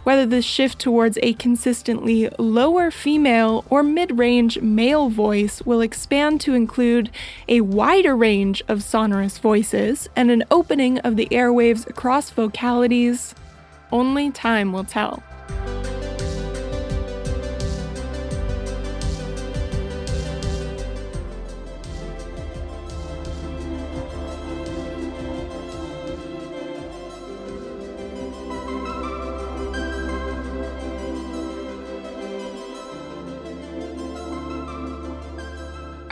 whether 0.04 0.24
the 0.24 0.40
shift 0.40 0.78
towards 0.78 1.18
a 1.22 1.32
consistently 1.34 2.28
lower 2.38 2.90
female 2.90 3.64
or 3.68 3.82
mid 3.82 4.16
range 4.18 4.60
male 4.60 5.08
voice 5.08 5.60
will 5.62 5.80
expand 5.80 6.40
to 6.42 6.54
include 6.54 7.10
a 7.48 7.60
wider 7.62 8.14
range 8.14 8.62
of 8.68 8.82
sonorous 8.82 9.38
voices 9.38 10.08
and 10.14 10.30
an 10.30 10.44
opening 10.50 10.98
of 11.00 11.16
the 11.16 11.26
airwaves 11.30 11.88
across 11.88 12.30
vocalities, 12.30 13.34
only 13.90 14.30
time 14.30 14.72
will 14.72 14.84
tell. 14.84 15.22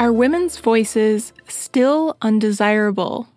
Are 0.03 0.13
women's 0.13 0.59
voices 0.59 1.33
still 1.47 2.17
undesirable 2.21 3.29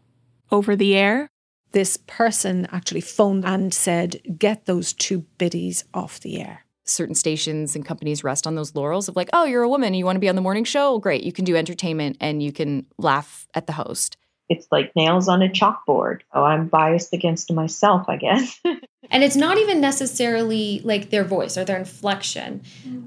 over 0.51 0.75
the 0.75 0.95
air? 0.95 1.30
This 1.73 1.95
person 1.95 2.67
actually 2.71 3.01
phoned 3.01 3.45
and 3.45 3.71
said, 3.71 4.19
get 4.39 4.65
those 4.65 4.91
two 4.91 5.28
biddies 5.38 5.84
off 5.93 6.19
the 6.21 6.41
air. 6.41 6.65
Certain 6.84 7.13
stations 7.13 7.75
and 7.75 7.86
companies 7.86 8.23
rest 8.23 8.47
on 8.47 8.56
those 8.56 8.73
laurels 8.73 9.08
of 9.08 9.15
like, 9.15 9.30
oh, 9.32 9.43
you're 9.43 9.62
a 9.62 9.69
woman, 9.69 9.93
you 9.93 10.06
want 10.06 10.15
to 10.15 10.19
be 10.19 10.28
on 10.28 10.34
the 10.34 10.41
morning 10.41 10.63
show? 10.63 10.97
Great, 10.97 11.23
you 11.23 11.32
can 11.32 11.45
do 11.45 11.56
entertainment 11.56 12.17
and 12.19 12.41
you 12.41 12.51
can 12.51 12.88
laugh 12.97 13.47
at 13.54 13.67
the 13.67 13.73
host. 13.73 14.17
It's 14.49 14.65
like 14.71 14.91
nails 14.95 15.28
on 15.28 15.43
a 15.43 15.49
chalkboard. 15.49 16.21
Oh, 16.34 16.43
I'm 16.43 16.67
biased 16.67 17.13
against 17.13 17.54
myself, 17.54 18.10
I 18.10 18.17
guess. 18.17 18.60
and 19.12 19.23
it's 19.23 19.36
not 19.36 19.60
even 19.60 19.82
necessarily 19.82 20.82
like 20.84 21.12
their 21.12 21.25
voice 21.25 21.60
or 21.60 21.63
their 21.63 21.78
inflection, 21.78 22.63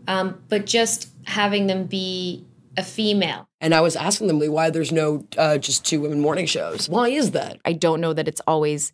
um, 0.06 0.40
but 0.48 0.64
just 0.64 1.08
having 1.24 1.66
them 1.66 1.86
be 1.86 2.44
a 2.78 2.82
female. 2.82 3.48
And 3.60 3.74
I 3.74 3.80
was 3.80 3.96
asking 3.96 4.28
them 4.28 4.38
why 4.38 4.70
there's 4.70 4.92
no 4.92 5.26
uh, 5.36 5.58
just 5.58 5.84
two 5.84 6.00
women 6.00 6.20
morning 6.20 6.46
shows. 6.46 6.88
Why 6.88 7.08
is 7.08 7.32
that? 7.32 7.58
I 7.64 7.72
don't 7.72 8.00
know 8.00 8.12
that 8.12 8.28
it's 8.28 8.40
always 8.46 8.92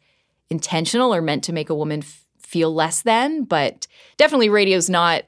intentional 0.50 1.14
or 1.14 1.20
meant 1.20 1.44
to 1.44 1.52
make 1.52 1.68
a 1.68 1.74
woman 1.74 2.00
f- 2.00 2.24
feel 2.38 2.74
less 2.74 3.02
than, 3.02 3.44
but 3.44 3.86
definitely 4.16 4.48
radio's 4.48 4.88
not 4.88 5.24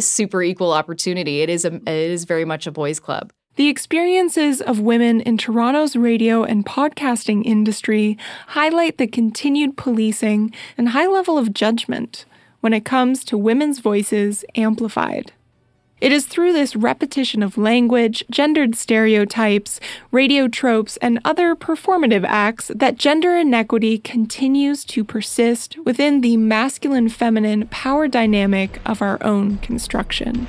super 0.00 0.42
equal 0.42 0.72
opportunity. 0.72 1.42
It 1.42 1.50
is 1.50 1.64
a 1.64 1.74
it 1.74 1.88
is 1.88 2.24
very 2.24 2.44
much 2.44 2.66
a 2.66 2.72
boys 2.72 2.98
club. 2.98 3.32
The 3.56 3.68
experiences 3.68 4.60
of 4.60 4.78
women 4.80 5.20
in 5.20 5.36
Toronto's 5.36 5.96
radio 5.96 6.44
and 6.44 6.64
podcasting 6.64 7.44
industry 7.44 8.16
highlight 8.48 8.98
the 8.98 9.08
continued 9.08 9.76
policing 9.76 10.54
and 10.78 10.90
high 10.90 11.08
level 11.08 11.36
of 11.36 11.52
judgment 11.52 12.24
when 12.60 12.72
it 12.72 12.84
comes 12.84 13.24
to 13.24 13.36
women's 13.36 13.80
voices 13.80 14.44
amplified. 14.54 15.32
It 16.00 16.12
is 16.12 16.26
through 16.26 16.52
this 16.52 16.76
repetition 16.76 17.42
of 17.42 17.58
language, 17.58 18.24
gendered 18.30 18.76
stereotypes, 18.76 19.80
radio 20.12 20.46
tropes, 20.46 20.96
and 20.98 21.18
other 21.24 21.56
performative 21.56 22.24
acts 22.24 22.70
that 22.74 22.96
gender 22.96 23.36
inequity 23.36 23.98
continues 23.98 24.84
to 24.86 25.02
persist 25.02 25.76
within 25.84 26.20
the 26.20 26.36
masculine 26.36 27.08
feminine 27.08 27.66
power 27.68 28.06
dynamic 28.06 28.80
of 28.86 29.02
our 29.02 29.22
own 29.24 29.58
construction. 29.58 30.46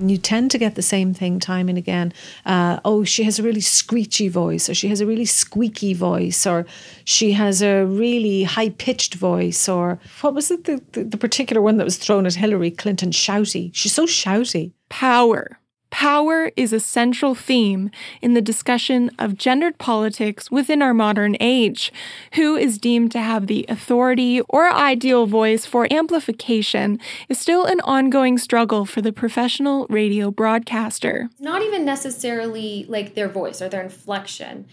You 0.00 0.16
tend 0.16 0.50
to 0.52 0.58
get 0.58 0.74
the 0.74 0.82
same 0.82 1.12
thing 1.12 1.38
time 1.38 1.68
and 1.68 1.76
again. 1.76 2.12
Uh, 2.46 2.80
oh, 2.84 3.04
she 3.04 3.24
has 3.24 3.38
a 3.38 3.42
really 3.42 3.60
screechy 3.60 4.28
voice, 4.28 4.68
or 4.68 4.74
she 4.74 4.88
has 4.88 5.00
a 5.00 5.06
really 5.06 5.26
squeaky 5.26 5.92
voice, 5.94 6.46
or 6.46 6.66
she 7.04 7.32
has 7.32 7.62
a 7.62 7.84
really 7.84 8.44
high 8.44 8.70
pitched 8.70 9.14
voice, 9.14 9.68
or 9.68 9.98
what 10.22 10.34
was 10.34 10.50
it, 10.50 10.64
the, 10.64 10.82
the, 10.92 11.04
the 11.04 11.16
particular 11.18 11.60
one 11.60 11.76
that 11.76 11.84
was 11.84 11.98
thrown 11.98 12.26
at 12.26 12.34
Hillary 12.34 12.70
Clinton? 12.70 13.10
Shouty. 13.10 13.70
She's 13.74 13.92
so 13.92 14.06
shouty. 14.06 14.72
Power. 14.88 15.58
Power 15.90 16.50
is 16.56 16.72
a 16.72 16.80
central 16.80 17.34
theme 17.34 17.90
in 18.22 18.34
the 18.34 18.40
discussion 18.40 19.10
of 19.18 19.36
gendered 19.36 19.76
politics 19.78 20.50
within 20.50 20.82
our 20.82 20.94
modern 20.94 21.36
age. 21.40 21.92
Who 22.34 22.56
is 22.56 22.78
deemed 22.78 23.12
to 23.12 23.20
have 23.20 23.48
the 23.48 23.66
authority 23.68 24.40
or 24.48 24.72
ideal 24.72 25.26
voice 25.26 25.66
for 25.66 25.92
amplification 25.92 27.00
is 27.28 27.38
still 27.38 27.64
an 27.64 27.80
ongoing 27.80 28.38
struggle 28.38 28.86
for 28.86 29.02
the 29.02 29.12
professional 29.12 29.86
radio 29.90 30.30
broadcaster. 30.30 31.28
Not 31.38 31.62
even 31.62 31.84
necessarily 31.84 32.86
like 32.88 33.14
their 33.14 33.28
voice 33.28 33.60
or 33.60 33.68
their 33.68 33.82
inflection, 33.82 34.66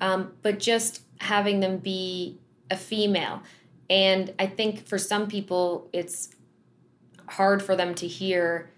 um, 0.00 0.32
but 0.42 0.58
just 0.58 1.02
having 1.20 1.60
them 1.60 1.78
be 1.78 2.38
a 2.70 2.76
female. 2.76 3.42
And 3.90 4.32
I 4.38 4.46
think 4.46 4.86
for 4.86 4.96
some 4.96 5.28
people, 5.28 5.88
it's 5.92 6.30
hard 7.28 7.62
for 7.62 7.76
them 7.76 7.94
to 7.96 8.06
hear 8.08 8.71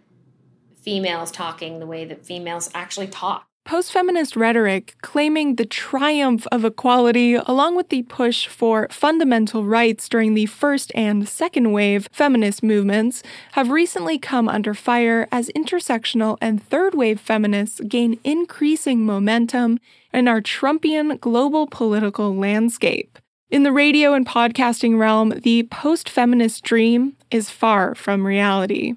females 0.84 1.30
talking 1.30 1.80
the 1.80 1.86
way 1.86 2.04
that 2.04 2.24
females 2.24 2.70
actually 2.74 3.06
talk. 3.06 3.46
Post 3.64 3.92
feminist 3.92 4.36
rhetoric 4.36 4.94
claiming 5.00 5.56
the 5.56 5.64
triumph 5.64 6.46
of 6.52 6.66
equality, 6.66 7.34
along 7.34 7.76
with 7.76 7.88
the 7.88 8.02
push 8.02 8.46
for 8.46 8.86
fundamental 8.90 9.64
rights 9.64 10.06
during 10.06 10.34
the 10.34 10.44
first 10.44 10.92
and 10.94 11.26
second 11.26 11.72
wave 11.72 12.06
feminist 12.12 12.62
movements, 12.62 13.22
have 13.52 13.70
recently 13.70 14.18
come 14.18 14.50
under 14.50 14.74
fire 14.74 15.26
as 15.32 15.48
intersectional 15.56 16.36
and 16.42 16.62
third 16.62 16.94
wave 16.94 17.18
feminists 17.18 17.80
gain 17.88 18.20
increasing 18.22 19.06
momentum 19.06 19.78
in 20.12 20.28
our 20.28 20.42
Trumpian 20.42 21.18
global 21.18 21.66
political 21.66 22.36
landscape. 22.36 23.18
In 23.50 23.62
the 23.62 23.72
radio 23.72 24.12
and 24.12 24.26
podcasting 24.26 24.98
realm, 24.98 25.30
the 25.42 25.62
post 25.70 26.10
feminist 26.10 26.64
dream 26.64 27.16
is 27.30 27.48
far 27.48 27.94
from 27.94 28.26
reality. 28.26 28.92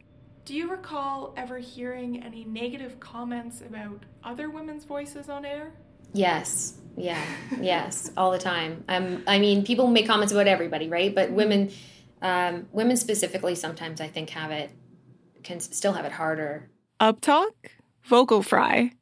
Do 0.48 0.56
you 0.56 0.72
recall 0.72 1.34
ever 1.36 1.58
hearing 1.58 2.24
any 2.24 2.46
negative 2.46 3.02
comments 3.02 3.60
about 3.60 4.04
other 4.24 4.50
women's 4.50 4.86
voices 4.86 5.28
on 5.28 5.44
air? 5.44 5.74
Yes. 6.14 6.78
Yeah. 6.96 7.22
yes. 7.60 8.12
All 8.16 8.32
the 8.32 8.38
time. 8.38 8.86
Um, 8.88 9.24
I 9.28 9.40
mean, 9.40 9.66
people 9.66 9.88
make 9.88 10.08
comments 10.08 10.32
about 10.32 10.48
everybody, 10.48 10.88
right? 10.88 11.14
But 11.14 11.32
women, 11.32 11.72
um, 12.22 12.66
women 12.72 12.96
specifically, 12.96 13.56
sometimes 13.56 14.00
I 14.00 14.08
think 14.08 14.30
have 14.30 14.52
it 14.52 14.72
can 15.44 15.60
still 15.60 15.92
have 15.92 16.06
it 16.06 16.14
harder. 16.14 16.70
Uptalk, 17.02 17.52
vocal 18.06 18.42
fry, 18.42 18.94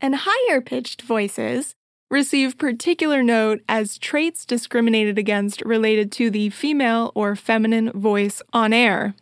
and 0.00 0.16
higher 0.26 0.60
pitched 0.60 1.02
voices 1.02 1.76
receive 2.10 2.58
particular 2.58 3.22
note 3.22 3.60
as 3.68 3.96
traits 3.96 4.44
discriminated 4.44 5.18
against 5.18 5.62
related 5.64 6.10
to 6.10 6.30
the 6.30 6.50
female 6.50 7.12
or 7.14 7.36
feminine 7.36 7.92
voice 7.92 8.42
on 8.52 8.72
air. 8.72 9.14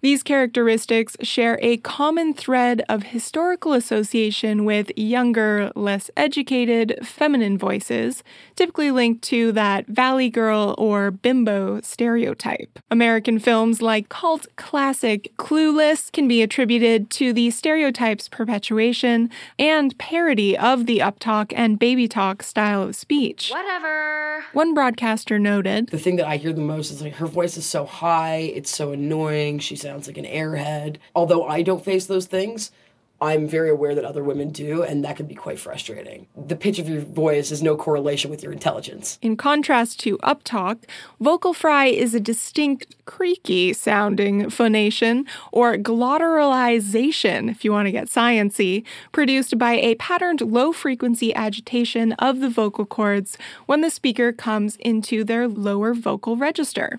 These 0.00 0.22
characteristics 0.22 1.16
share 1.22 1.58
a 1.62 1.78
common 1.78 2.34
thread 2.34 2.82
of 2.88 3.04
historical 3.04 3.72
association 3.72 4.64
with 4.64 4.90
younger, 4.96 5.70
less 5.74 6.10
educated, 6.16 6.98
feminine 7.02 7.56
voices, 7.56 8.22
typically 8.54 8.90
linked 8.90 9.22
to 9.24 9.52
that 9.52 9.86
valley 9.86 10.28
girl 10.28 10.74
or 10.78 11.10
bimbo 11.10 11.80
stereotype. 11.80 12.78
American 12.90 13.38
films 13.38 13.80
like 13.80 14.08
cult 14.08 14.46
classic 14.56 15.32
Clueless 15.38 16.12
can 16.12 16.28
be 16.28 16.42
attributed 16.42 17.10
to 17.10 17.32
the 17.32 17.50
stereotype's 17.50 18.28
perpetuation 18.28 19.30
and 19.58 19.96
parody 19.98 20.56
of 20.56 20.86
the 20.86 20.98
uptalk 20.98 21.52
and 21.56 21.78
baby 21.78 22.08
talk 22.08 22.42
style 22.42 22.82
of 22.82 22.96
speech. 22.96 23.50
Whatever. 23.50 24.44
One 24.52 24.74
broadcaster 24.74 25.38
noted 25.38 25.88
The 25.88 25.98
thing 25.98 26.16
that 26.16 26.26
I 26.26 26.36
hear 26.36 26.52
the 26.52 26.60
most 26.60 26.90
is 26.90 27.02
like 27.02 27.14
her 27.14 27.26
voice 27.26 27.56
is 27.56 27.66
so 27.66 27.84
high, 27.84 28.52
it's 28.54 28.70
so 28.70 28.92
annoying, 28.92 29.58
she 29.58 29.76
sounds 29.86 30.08
like 30.08 30.18
an 30.18 30.24
airhead. 30.24 30.96
Although 31.14 31.44
I 31.44 31.62
don't 31.62 31.84
face 31.84 32.06
those 32.06 32.26
things, 32.26 32.72
I'm 33.20 33.48
very 33.48 33.70
aware 33.70 33.94
that 33.94 34.04
other 34.04 34.22
women 34.22 34.50
do, 34.50 34.82
and 34.82 35.02
that 35.04 35.16
can 35.16 35.26
be 35.26 35.34
quite 35.34 35.58
frustrating. 35.58 36.26
The 36.36 36.56
pitch 36.56 36.78
of 36.78 36.86
your 36.86 37.00
voice 37.00 37.50
is 37.50 37.62
no 37.62 37.74
correlation 37.74 38.30
with 38.30 38.42
your 38.42 38.52
intelligence. 38.52 39.18
In 39.22 39.36
contrast 39.38 40.00
to 40.00 40.18
uptalk, 40.18 40.80
vocal 41.18 41.54
fry 41.54 41.86
is 41.86 42.14
a 42.14 42.20
distinct 42.20 42.94
creaky 43.06 43.72
sounding 43.72 44.50
phonation 44.50 45.24
or 45.50 45.76
glottalization, 45.76 47.50
if 47.50 47.64
you 47.64 47.72
want 47.72 47.86
to 47.86 47.92
get 47.92 48.08
sciency, 48.08 48.84
produced 49.12 49.56
by 49.56 49.74
a 49.74 49.94
patterned 49.94 50.42
low 50.42 50.72
frequency 50.72 51.34
agitation 51.34 52.12
of 52.14 52.40
the 52.40 52.50
vocal 52.50 52.84
cords 52.84 53.38
when 53.64 53.80
the 53.80 53.90
speaker 53.90 54.30
comes 54.30 54.76
into 54.76 55.24
their 55.24 55.48
lower 55.48 55.94
vocal 55.94 56.36
register. 56.36 56.98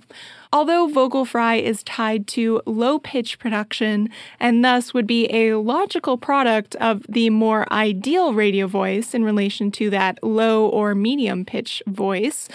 Although 0.52 0.88
vocal 0.88 1.26
fry 1.26 1.56
is 1.56 1.84
tied 1.84 2.28
to 2.28 2.62
low 2.66 3.00
pitch 3.00 3.40
production 3.40 4.10
and 4.40 4.64
thus 4.64 4.94
would 4.94 5.08
be 5.08 5.26
a 5.34 5.56
logical 5.56 6.18
product 6.18 6.76
of 6.76 7.06
the 7.10 7.30
more 7.30 7.72
ideal 7.72 8.34
radio 8.34 8.68
voice 8.68 9.14
in 9.14 9.24
relation 9.24 9.72
to 9.72 9.90
that 9.90 10.24
low 10.24 10.68
or 10.68 10.96
medium 10.96 11.46
pitch 11.46 11.84
voice, 11.88 12.48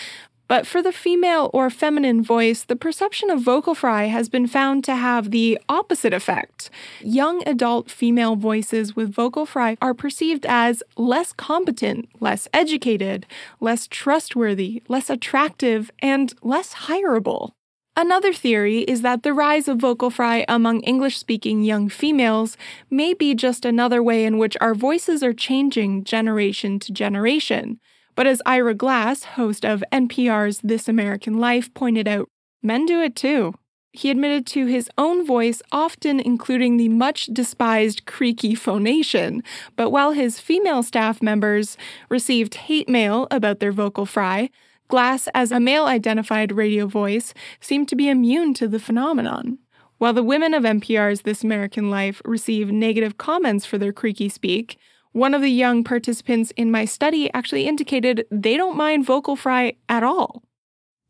but 0.53 0.67
for 0.67 0.83
the 0.83 0.93
female 0.93 1.49
or 1.55 1.71
feminine 1.71 2.23
voice, 2.23 2.65
the 2.65 2.77
perception 2.77 3.31
of 3.31 3.41
vocal 3.41 3.75
fry 3.75 4.05
has 4.09 4.29
been 4.29 4.47
found 4.47 4.85
to 4.85 4.95
have 4.95 5.31
the 5.31 5.59
opposite 5.67 6.13
effect. 6.13 6.69
Young 7.01 7.43
adult 7.49 7.91
female 7.91 8.37
voices 8.37 8.95
with 8.95 9.15
vocal 9.15 9.47
fry 9.47 9.79
are 9.81 9.95
perceived 9.95 10.45
as 10.47 10.83
less 10.99 11.33
competent, 11.33 12.11
less 12.21 12.49
educated, 12.53 13.25
less 13.61 13.87
trustworthy, 13.87 14.83
less 14.89 15.09
attractive, 15.09 15.91
and 16.01 16.35
less 16.43 16.75
hireable. 16.75 17.53
Another 17.95 18.33
theory 18.33 18.81
is 18.81 19.03
that 19.03 19.23
the 19.23 19.35
rise 19.35 19.69
of 19.69 19.77
vocal 19.77 20.09
fry 20.09 20.47
among 20.49 20.81
English 20.81 21.19
speaking 21.19 21.63
young 21.63 21.91
females 21.91 22.57
may 22.89 23.13
be 23.13 23.35
just 23.35 23.67
another 23.67 24.03
way 24.03 24.25
in 24.25 24.39
which 24.39 24.57
our 24.63 24.75
voices 24.75 25.23
are 25.23 25.35
changing 25.35 26.03
generation 26.03 26.79
to 26.79 26.93
generation. 26.93 27.79
But 28.15 28.27
as 28.27 28.41
Ira 28.47 28.75
Glass, 28.75 29.25
host 29.25 29.67
of 29.67 29.85
NPR's 29.93 30.61
This 30.65 30.89
American 30.89 31.39
Life, 31.39 31.73
pointed 31.75 32.09
out, 32.09 32.31
men 32.63 32.87
do 32.87 33.03
it 33.03 33.15
too. 33.15 33.55
He 33.93 34.11
admitted 34.11 34.47
to 34.49 34.65
his 34.65 34.89
own 34.97 35.27
voice 35.27 35.61
often 35.71 36.19
including 36.19 36.79
the 36.79 36.89
much 36.89 37.27
despised 37.27 38.07
creaky 38.07 38.55
phonation, 38.55 39.43
but 39.77 39.91
while 39.91 40.13
his 40.13 40.41
female 40.41 40.83
staff 40.83 41.21
members 41.21 41.77
received 42.09 42.55
hate 42.55 42.89
mail 42.89 43.29
about 43.31 43.61
their 43.61 43.73
vocal 43.73 44.07
fry, 44.07 44.49
Glass, 44.89 45.29
as 45.35 45.53
a 45.53 45.61
male 45.61 45.87
identified 45.87 46.53
radio 46.53 46.87
voice, 46.87 47.33
seemed 47.61 47.89
to 47.89 47.97
be 47.97 48.09
immune 48.09 48.55
to 48.55 48.69
the 48.69 48.79
phenomenon. 48.79 49.59
While 49.99 50.13
the 50.13 50.23
women 50.23 50.53
of 50.53 50.65
NPR's 50.65 51.23
This 51.23 51.45
American 51.45 51.89
Life 51.91 52.21
receive 52.25 52.73
negative 52.73 53.19
comments 53.19 53.65
for 53.65 53.79
their 53.79 53.93
creaky 53.93 54.29
speak, 54.29 54.79
one 55.13 55.35
of 55.35 55.43
the 55.43 55.51
young 55.51 55.85
participants 55.85 56.53
in 56.57 56.71
my 56.71 56.85
study 56.85 57.33
actually 57.33 57.67
indicated 57.67 58.27
they 58.31 58.57
don't 58.57 58.77
mind 58.77 59.07
vocal 59.07 59.37
fry 59.37 59.75
at 59.89 60.03
all. 60.03 60.43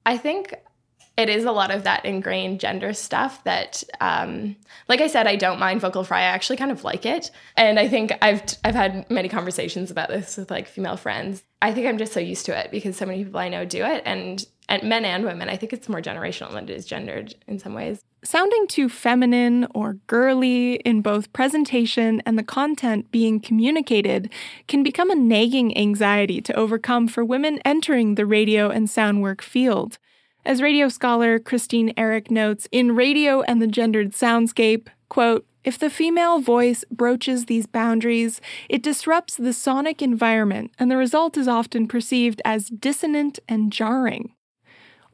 I 0.04 0.18
think 0.18 0.54
it 1.22 1.28
is 1.28 1.44
a 1.44 1.52
lot 1.52 1.70
of 1.70 1.84
that 1.84 2.04
ingrained 2.04 2.58
gender 2.58 2.92
stuff 2.92 3.42
that 3.44 3.82
um, 4.00 4.56
like 4.88 5.00
i 5.00 5.06
said 5.06 5.26
i 5.26 5.36
don't 5.36 5.60
mind 5.60 5.80
vocal 5.80 6.04
fry. 6.04 6.20
I 6.20 6.24
actually 6.24 6.56
kind 6.56 6.70
of 6.70 6.84
like 6.84 7.06
it. 7.06 7.30
And 7.56 7.78
i 7.78 7.88
think 7.88 8.12
i've 8.20 8.42
i've 8.64 8.74
had 8.74 9.08
many 9.10 9.28
conversations 9.28 9.90
about 9.90 10.08
this 10.08 10.36
with 10.36 10.50
like 10.50 10.66
female 10.66 10.96
friends. 10.96 11.42
I 11.62 11.72
think 11.72 11.86
i'm 11.86 11.98
just 11.98 12.12
so 12.12 12.20
used 12.20 12.46
to 12.46 12.58
it 12.58 12.70
because 12.70 12.96
so 12.96 13.06
many 13.06 13.24
people 13.24 13.40
i 13.40 13.48
know 13.48 13.64
do 13.64 13.84
it. 13.84 14.02
And 14.04 14.44
and 14.68 14.82
men 14.82 15.04
and 15.04 15.24
women 15.24 15.48
i 15.48 15.56
think 15.56 15.72
it's 15.72 15.88
more 15.88 16.02
generational 16.02 16.52
than 16.52 16.64
it 16.64 16.70
is 16.70 16.84
gendered 16.84 17.34
in 17.46 17.58
some 17.58 17.74
ways. 17.74 18.02
Sounding 18.24 18.68
too 18.68 18.88
feminine 18.88 19.66
or 19.74 19.94
girly 20.06 20.74
in 20.74 21.02
both 21.02 21.32
presentation 21.32 22.22
and 22.24 22.38
the 22.38 22.44
content 22.44 23.10
being 23.10 23.40
communicated 23.40 24.30
can 24.68 24.84
become 24.84 25.10
a 25.10 25.16
nagging 25.16 25.76
anxiety 25.76 26.40
to 26.40 26.54
overcome 26.54 27.08
for 27.08 27.24
women 27.24 27.58
entering 27.64 28.14
the 28.14 28.24
radio 28.24 28.70
and 28.70 28.88
sound 28.88 29.22
work 29.22 29.42
field. 29.42 29.98
As 30.44 30.60
radio 30.60 30.88
scholar 30.88 31.38
Christine 31.38 31.94
Ehrick 31.94 32.28
notes 32.28 32.66
in 32.72 32.96
Radio 32.96 33.42
and 33.42 33.62
the 33.62 33.68
Gendered 33.68 34.10
Soundscape, 34.10 34.88
quote, 35.08 35.46
If 35.62 35.78
the 35.78 35.88
female 35.88 36.40
voice 36.40 36.84
broaches 36.90 37.46
these 37.46 37.66
boundaries, 37.66 38.40
it 38.68 38.82
disrupts 38.82 39.36
the 39.36 39.52
sonic 39.52 40.02
environment, 40.02 40.72
and 40.80 40.90
the 40.90 40.96
result 40.96 41.36
is 41.36 41.46
often 41.46 41.86
perceived 41.86 42.42
as 42.44 42.70
dissonant 42.70 43.38
and 43.48 43.72
jarring. 43.72 44.34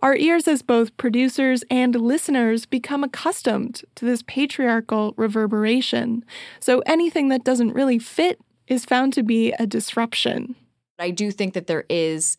Our 0.01 0.17
ears, 0.17 0.49
as 0.49 0.63
both 0.63 0.97
producers 0.97 1.63
and 1.71 1.95
listeners, 1.95 2.65
become 2.65 3.05
accustomed 3.05 3.83
to 3.97 4.07
this 4.07 4.23
patriarchal 4.27 5.13
reverberation, 5.19 6.25
so 6.59 6.79
anything 6.87 7.29
that 7.29 7.45
doesn't 7.45 7.75
really 7.75 7.99
fit 7.99 8.41
is 8.67 8.87
found 8.87 9.13
to 9.13 9.23
be 9.23 9.53
a 9.59 9.67
disruption. 9.67 10.55
I 10.99 11.11
do 11.11 11.31
think 11.31 11.53
that 11.53 11.67
there 11.67 11.85
is 11.91 12.39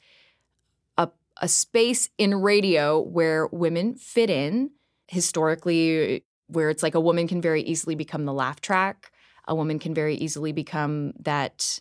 a, 1.40 1.48
space 1.48 2.10
in 2.18 2.36
radio 2.36 3.00
where 3.00 3.48
women 3.48 3.96
fit 3.96 4.30
in. 4.30 4.72
Historically, 5.08 6.24
where 6.48 6.70
it's 6.70 6.84
like 6.84 6.96
a 6.96 7.00
woman 7.00 7.28
can 7.28 7.42
very 7.42 7.62
easily 7.64 7.96
become 7.96 8.26
the 8.26 8.34
laugh 8.34 8.62
track. 8.62 9.12
A 9.48 9.56
woman 9.56 9.80
can 9.80 9.94
very 9.94 10.16
easily 10.16 10.52
become 10.52 11.14
that, 11.20 11.80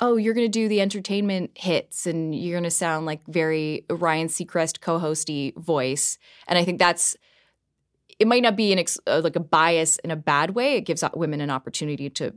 oh, 0.00 0.16
you're 0.16 0.34
going 0.34 0.50
to 0.50 0.58
do 0.60 0.68
the 0.68 0.80
entertainment 0.80 1.52
hits 1.54 2.06
and 2.06 2.34
you're 2.34 2.54
going 2.54 2.64
to 2.64 2.70
sound 2.70 3.06
like 3.06 3.20
very 3.28 3.84
Ryan 3.88 4.26
Seacrest 4.26 4.80
co 4.80 4.98
hosty 4.98 5.56
voice. 5.56 6.18
And 6.48 6.58
I 6.58 6.64
think 6.64 6.80
that's, 6.80 7.16
it 8.18 8.26
might 8.26 8.42
not 8.42 8.56
be 8.56 8.72
an 8.72 8.80
ex, 8.80 8.98
uh, 9.06 9.20
like 9.22 9.36
a 9.36 9.40
bias 9.40 9.98
in 9.98 10.10
a 10.10 10.16
bad 10.16 10.50
way. 10.50 10.76
It 10.76 10.82
gives 10.82 11.04
women 11.14 11.40
an 11.40 11.50
opportunity 11.50 12.10
to 12.10 12.32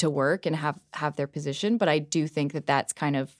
to 0.00 0.10
work 0.10 0.46
and 0.46 0.56
have 0.56 0.80
have 0.94 1.16
their 1.16 1.26
position. 1.26 1.76
But 1.76 1.88
I 1.88 1.98
do 1.98 2.26
think 2.26 2.52
that 2.52 2.66
that's 2.66 2.92
kind 2.92 3.16
of 3.16 3.34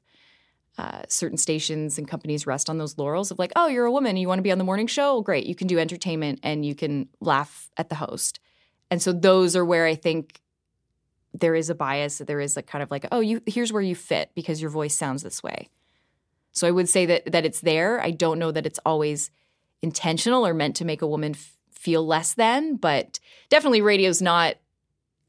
uh, 0.78 1.02
certain 1.08 1.36
stations 1.36 1.98
and 1.98 2.08
companies 2.08 2.46
rest 2.46 2.70
on 2.70 2.78
those 2.78 2.96
laurels 2.96 3.30
of 3.30 3.38
like, 3.38 3.52
oh, 3.56 3.66
you're 3.66 3.86
a 3.86 3.92
woman, 3.92 4.16
you 4.16 4.28
want 4.28 4.38
to 4.38 4.42
be 4.42 4.52
on 4.52 4.58
the 4.58 4.64
morning 4.64 4.86
show, 4.86 5.20
great, 5.20 5.46
you 5.46 5.54
can 5.54 5.66
do 5.66 5.78
entertainment 5.78 6.40
and 6.42 6.64
you 6.64 6.74
can 6.74 7.08
laugh 7.20 7.70
at 7.76 7.88
the 7.88 7.96
host. 7.96 8.40
And 8.90 9.00
so 9.00 9.12
those 9.12 9.54
are 9.56 9.64
where 9.64 9.86
I 9.86 9.94
think 9.94 10.40
there 11.32 11.54
is 11.54 11.70
a 11.70 11.74
bias. 11.74 12.18
That 12.18 12.26
there 12.26 12.40
is 12.40 12.56
a 12.56 12.62
kind 12.62 12.82
of 12.82 12.90
like, 12.90 13.06
oh, 13.12 13.20
you 13.20 13.42
here's 13.46 13.72
where 13.72 13.82
you 13.82 13.94
fit 13.94 14.30
because 14.34 14.60
your 14.60 14.70
voice 14.70 14.96
sounds 14.96 15.22
this 15.22 15.42
way. 15.42 15.68
So 16.52 16.66
I 16.66 16.70
would 16.70 16.88
say 16.88 17.06
that 17.06 17.30
that 17.32 17.44
it's 17.44 17.60
there. 17.60 18.00
I 18.00 18.10
don't 18.10 18.38
know 18.38 18.50
that 18.50 18.66
it's 18.66 18.80
always 18.84 19.30
intentional 19.82 20.46
or 20.46 20.54
meant 20.54 20.76
to 20.76 20.84
make 20.84 21.02
a 21.02 21.06
woman 21.06 21.32
f- 21.34 21.52
feel 21.70 22.06
less 22.06 22.34
than, 22.34 22.76
but 22.76 23.20
definitely 23.48 23.80
radio's 23.80 24.20
not 24.20 24.56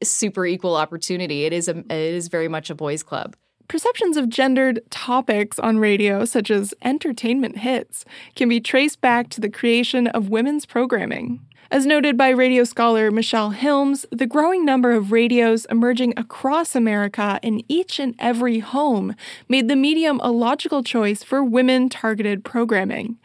super 0.02 0.44
equal 0.44 0.76
opportunity. 0.76 1.44
It 1.44 1.52
is 1.52 1.68
a 1.68 1.78
it 1.78 1.92
is 1.92 2.28
very 2.28 2.48
much 2.48 2.70
a 2.70 2.74
boys 2.74 3.02
club. 3.02 3.36
Perceptions 3.72 4.18
of 4.18 4.28
gendered 4.28 4.82
topics 4.90 5.58
on 5.58 5.78
radio, 5.78 6.26
such 6.26 6.50
as 6.50 6.74
entertainment 6.82 7.56
hits, 7.56 8.04
can 8.36 8.46
be 8.46 8.60
traced 8.60 9.00
back 9.00 9.30
to 9.30 9.40
the 9.40 9.48
creation 9.48 10.08
of 10.08 10.28
women's 10.28 10.66
programming. 10.66 11.40
As 11.70 11.86
noted 11.86 12.18
by 12.18 12.28
radio 12.28 12.64
scholar 12.64 13.10
Michele 13.10 13.52
Hilmes, 13.52 14.04
the 14.12 14.26
growing 14.26 14.66
number 14.66 14.92
of 14.92 15.10
radios 15.10 15.64
emerging 15.70 16.12
across 16.18 16.74
America 16.74 17.40
in 17.42 17.64
each 17.66 17.98
and 17.98 18.14
every 18.18 18.58
home 18.58 19.16
made 19.48 19.68
the 19.68 19.74
medium 19.74 20.20
a 20.22 20.30
logical 20.30 20.82
choice 20.82 21.22
for 21.22 21.42
women 21.42 21.88
targeted 21.88 22.44
programming. 22.44 23.16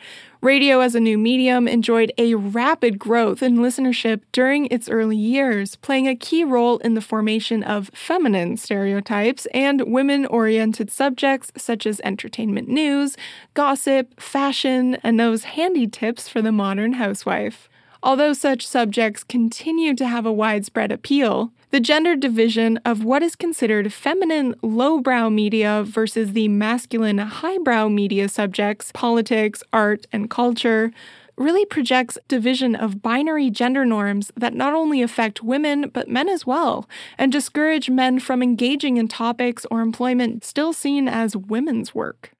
Radio 0.41 0.81
as 0.81 0.93
a 0.93 0.99
new 0.99 1.17
medium 1.17 1.67
enjoyed 1.67 2.11
a 2.19 2.35
rapid 2.35 2.99
growth 2.99 3.41
in 3.41 3.57
listenership 3.57 4.21
during 4.31 4.67
its 4.67 4.87
early 4.87 5.17
years, 5.17 5.75
playing 5.77 6.07
a 6.07 6.15
key 6.15 6.43
role 6.43 6.77
in 6.77 6.93
the 6.93 7.01
formation 7.01 7.63
of 7.63 7.89
feminine 7.91 8.55
stereotypes 8.55 9.47
and 9.47 9.81
women 9.91 10.27
oriented 10.27 10.91
subjects 10.91 11.51
such 11.57 11.87
as 11.87 11.99
entertainment 12.03 12.67
news, 12.67 13.17
gossip, 13.55 14.19
fashion, 14.21 14.95
and 15.01 15.19
those 15.19 15.43
handy 15.43 15.87
tips 15.87 16.29
for 16.29 16.43
the 16.43 16.51
modern 16.51 16.93
housewife. 16.93 17.67
Although 18.03 18.33
such 18.33 18.67
subjects 18.67 19.23
continue 19.23 19.95
to 19.95 20.07
have 20.07 20.27
a 20.27 20.31
widespread 20.31 20.91
appeal, 20.91 21.51
the 21.69 21.79
gender 21.81 22.15
division 22.15 22.77
of 22.85 23.03
what 23.03 23.21
is 23.21 23.35
considered 23.35 23.91
feminine 23.91 24.55
lowbrow 24.61 25.29
media 25.29 25.83
versus 25.85 26.31
the 26.31 26.47
masculine 26.47 27.17
highbrow 27.17 27.89
media 27.89 28.29
subjects, 28.29 28.91
politics, 28.93 29.61
art, 29.73 30.07
and 30.13 30.29
culture, 30.29 30.91
really 31.35 31.65
projects 31.65 32.17
division 32.27 32.73
of 32.73 33.01
binary 33.01 33.49
gender 33.49 33.85
norms 33.85 34.31
that 34.35 34.53
not 34.53 34.73
only 34.73 35.01
affect 35.01 35.43
women 35.43 35.89
but 35.89 36.09
men 36.09 36.27
as 36.27 36.47
well 36.47 36.89
and 37.17 37.31
discourage 37.31 37.89
men 37.89 38.19
from 38.19 38.41
engaging 38.41 38.97
in 38.97 39.07
topics 39.07 39.65
or 39.69 39.81
employment 39.81 40.43
still 40.43 40.73
seen 40.73 41.07
as 41.07 41.35
women's 41.35 41.93
work. 41.93 42.31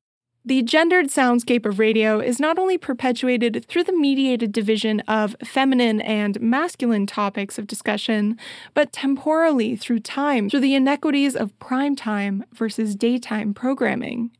The 0.48 0.64
gendered 0.64 1.08
soundscape 1.08 1.66
of 1.66 1.78
radio 1.78 2.22
is 2.22 2.40
not 2.40 2.58
only 2.58 2.78
perpetuated 2.78 3.66
through 3.68 3.84
the 3.84 3.92
mediated 3.92 4.54
division 4.54 5.02
of 5.02 5.36
feminine 5.44 6.00
and 6.00 6.40
masculine 6.40 7.06
topics 7.06 7.58
of 7.58 7.68
discussion, 7.68 8.38
but 8.74 8.94
temporally 8.94 9.76
through 9.76 10.00
time, 10.00 10.50
through 10.50 10.62
the 10.62 10.74
inequities 10.74 11.36
of 11.36 11.60
prime 11.60 11.98
time 11.98 12.46
versus 12.54 12.96
daytime 12.96 13.54
programming. 13.54 14.32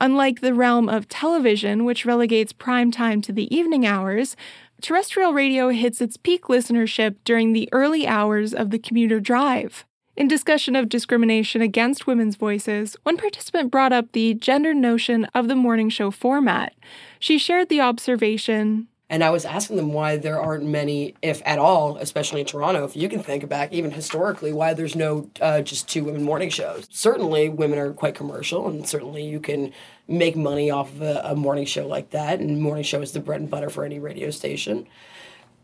Unlike 0.00 0.42
the 0.42 0.54
realm 0.54 0.88
of 0.88 1.08
television, 1.08 1.84
which 1.84 2.06
relegates 2.06 2.52
prime 2.52 2.92
time 2.92 3.20
to 3.22 3.32
the 3.32 3.52
evening 3.52 3.84
hours, 3.84 4.36
terrestrial 4.80 5.32
radio 5.32 5.70
hits 5.70 6.00
its 6.00 6.16
peak 6.16 6.44
listenership 6.44 7.16
during 7.24 7.52
the 7.52 7.68
early 7.72 8.06
hours 8.06 8.54
of 8.54 8.70
the 8.70 8.78
commuter 8.78 9.18
drive. 9.18 9.84
In 10.14 10.28
discussion 10.28 10.76
of 10.76 10.90
discrimination 10.90 11.62
against 11.62 12.06
women's 12.06 12.36
voices, 12.36 12.96
one 13.02 13.16
participant 13.16 13.70
brought 13.70 13.94
up 13.94 14.12
the 14.12 14.34
gender 14.34 14.74
notion 14.74 15.24
of 15.34 15.48
the 15.48 15.56
morning 15.56 15.88
show 15.88 16.10
format. 16.10 16.74
She 17.18 17.38
shared 17.38 17.70
the 17.70 17.80
observation. 17.80 18.88
And 19.08 19.24
I 19.24 19.30
was 19.30 19.46
asking 19.46 19.76
them 19.76 19.94
why 19.94 20.18
there 20.18 20.38
aren't 20.38 20.64
many, 20.64 21.14
if 21.22 21.40
at 21.46 21.58
all, 21.58 21.96
especially 21.96 22.40
in 22.40 22.46
Toronto, 22.46 22.84
if 22.84 22.94
you 22.94 23.08
can 23.08 23.22
think 23.22 23.48
back 23.48 23.72
even 23.72 23.90
historically, 23.90 24.52
why 24.52 24.74
there's 24.74 24.94
no 24.94 25.30
uh, 25.40 25.62
just 25.62 25.88
two 25.88 26.04
women 26.04 26.22
morning 26.22 26.50
shows. 26.50 26.86
Certainly, 26.90 27.48
women 27.48 27.78
are 27.78 27.94
quite 27.94 28.14
commercial, 28.14 28.68
and 28.68 28.86
certainly 28.86 29.24
you 29.24 29.40
can 29.40 29.72
make 30.08 30.36
money 30.36 30.70
off 30.70 30.92
of 30.92 31.00
a, 31.00 31.22
a 31.24 31.36
morning 31.36 31.64
show 31.64 31.86
like 31.86 32.10
that. 32.10 32.38
And 32.38 32.60
morning 32.60 32.84
show 32.84 33.00
is 33.00 33.12
the 33.12 33.20
bread 33.20 33.40
and 33.40 33.50
butter 33.50 33.70
for 33.70 33.84
any 33.84 33.98
radio 33.98 34.30
station. 34.30 34.86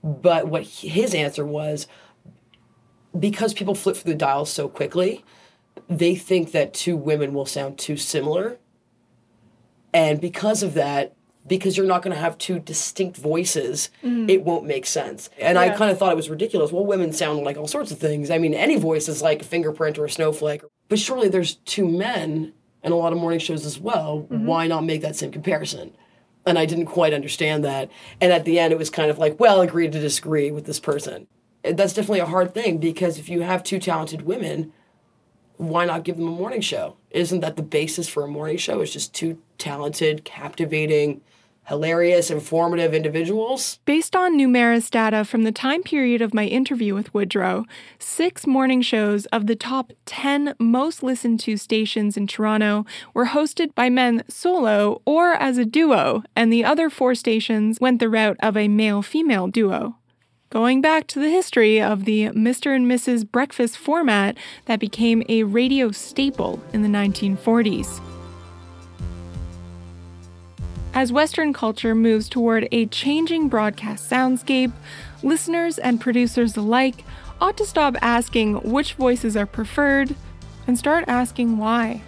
But 0.02 0.48
what 0.48 0.62
his 0.62 1.14
answer 1.14 1.44
was, 1.44 1.86
because 3.18 3.54
people 3.54 3.74
flip 3.74 3.96
through 3.96 4.12
the 4.12 4.18
dials 4.18 4.52
so 4.52 4.68
quickly, 4.68 5.24
they 5.88 6.14
think 6.14 6.52
that 6.52 6.74
two 6.74 6.96
women 6.96 7.32
will 7.34 7.46
sound 7.46 7.78
too 7.78 7.96
similar. 7.96 8.58
And 9.94 10.20
because 10.20 10.62
of 10.62 10.74
that, 10.74 11.14
because 11.46 11.76
you're 11.76 11.86
not 11.86 12.02
going 12.02 12.14
to 12.14 12.20
have 12.20 12.36
two 12.36 12.58
distinct 12.58 13.16
voices, 13.16 13.90
mm. 14.04 14.28
it 14.28 14.44
won't 14.44 14.66
make 14.66 14.84
sense. 14.84 15.30
And 15.38 15.56
yeah. 15.56 15.62
I 15.62 15.70
kind 15.70 15.90
of 15.90 15.98
thought 15.98 16.12
it 16.12 16.16
was 16.16 16.28
ridiculous. 16.28 16.72
Well, 16.72 16.84
women 16.84 17.12
sound 17.12 17.40
like 17.40 17.56
all 17.56 17.66
sorts 17.66 17.90
of 17.90 17.98
things. 17.98 18.30
I 18.30 18.36
mean, 18.36 18.52
any 18.52 18.76
voice 18.76 19.08
is 19.08 19.22
like 19.22 19.40
a 19.40 19.44
fingerprint 19.44 19.98
or 19.98 20.04
a 20.04 20.10
snowflake. 20.10 20.62
But 20.88 20.98
surely 20.98 21.28
there's 21.28 21.54
two 21.56 21.88
men 21.88 22.52
and 22.82 22.92
a 22.92 22.96
lot 22.96 23.12
of 23.12 23.18
morning 23.18 23.40
shows 23.40 23.64
as 23.64 23.80
well. 23.80 24.26
Mm-hmm. 24.30 24.46
Why 24.46 24.66
not 24.66 24.84
make 24.84 25.00
that 25.00 25.16
same 25.16 25.30
comparison? 25.30 25.96
And 26.46 26.58
I 26.58 26.66
didn't 26.66 26.86
quite 26.86 27.14
understand 27.14 27.64
that. 27.64 27.90
And 28.20 28.32
at 28.32 28.44
the 28.44 28.58
end, 28.58 28.72
it 28.72 28.78
was 28.78 28.90
kind 28.90 29.10
of 29.10 29.18
like, 29.18 29.40
well, 29.40 29.62
agree 29.62 29.88
to 29.88 30.00
disagree 30.00 30.50
with 30.50 30.66
this 30.66 30.80
person 30.80 31.26
that's 31.76 31.92
definitely 31.92 32.20
a 32.20 32.26
hard 32.26 32.54
thing 32.54 32.78
because 32.78 33.18
if 33.18 33.28
you 33.28 33.42
have 33.42 33.62
two 33.62 33.78
talented 33.78 34.22
women, 34.22 34.72
why 35.56 35.84
not 35.84 36.04
give 36.04 36.16
them 36.16 36.28
a 36.28 36.30
morning 36.30 36.60
show? 36.60 36.96
Isn't 37.10 37.40
that 37.40 37.56
the 37.56 37.62
basis 37.62 38.08
for 38.08 38.24
a 38.24 38.28
morning 38.28 38.56
show? 38.56 38.80
It's 38.80 38.92
just 38.92 39.12
two 39.12 39.38
talented, 39.58 40.24
captivating, 40.24 41.20
hilarious, 41.68 42.30
informative 42.30 42.94
individuals? 42.94 43.78
Based 43.84 44.16
on 44.16 44.38
Numeris 44.38 44.88
data 44.88 45.24
from 45.24 45.42
the 45.42 45.52
time 45.52 45.82
period 45.82 46.22
of 46.22 46.32
my 46.32 46.46
interview 46.46 46.94
with 46.94 47.12
Woodrow, 47.12 47.64
six 47.98 48.46
morning 48.46 48.80
shows 48.80 49.26
of 49.26 49.46
the 49.46 49.56
top 49.56 49.92
10 50.06 50.54
most 50.58 51.02
listened 51.02 51.40
to 51.40 51.56
stations 51.56 52.16
in 52.16 52.26
Toronto 52.26 52.86
were 53.12 53.26
hosted 53.26 53.74
by 53.74 53.90
men 53.90 54.22
solo 54.28 55.02
or 55.04 55.32
as 55.34 55.58
a 55.58 55.64
duo, 55.64 56.22
and 56.34 56.52
the 56.52 56.64
other 56.64 56.88
four 56.88 57.14
stations 57.14 57.80
went 57.80 57.98
the 58.00 58.08
route 58.08 58.38
of 58.40 58.56
a 58.56 58.68
male 58.68 59.02
female 59.02 59.48
duo 59.48 59.96
going 60.50 60.80
back 60.80 61.06
to 61.08 61.20
the 61.20 61.28
history 61.28 61.80
of 61.80 62.04
the 62.04 62.26
Mr. 62.30 62.74
and 62.74 62.86
Mrs. 62.86 63.30
Breakfast 63.30 63.76
format 63.76 64.36
that 64.64 64.80
became 64.80 65.22
a 65.28 65.42
radio 65.42 65.90
staple 65.90 66.62
in 66.72 66.82
the 66.82 66.88
1940s. 66.88 68.00
As 70.94 71.12
Western 71.12 71.52
culture 71.52 71.94
moves 71.94 72.28
toward 72.28 72.66
a 72.72 72.86
changing 72.86 73.48
broadcast 73.48 74.10
soundscape, 74.10 74.72
listeners 75.22 75.78
and 75.78 76.00
producers 76.00 76.56
alike 76.56 77.04
ought 77.40 77.56
to 77.58 77.66
stop 77.66 77.94
asking 78.00 78.54
which 78.62 78.94
voices 78.94 79.36
are 79.36 79.46
preferred 79.46 80.14
and 80.66 80.78
start 80.78 81.04
asking 81.06 81.58
why. 81.58 82.02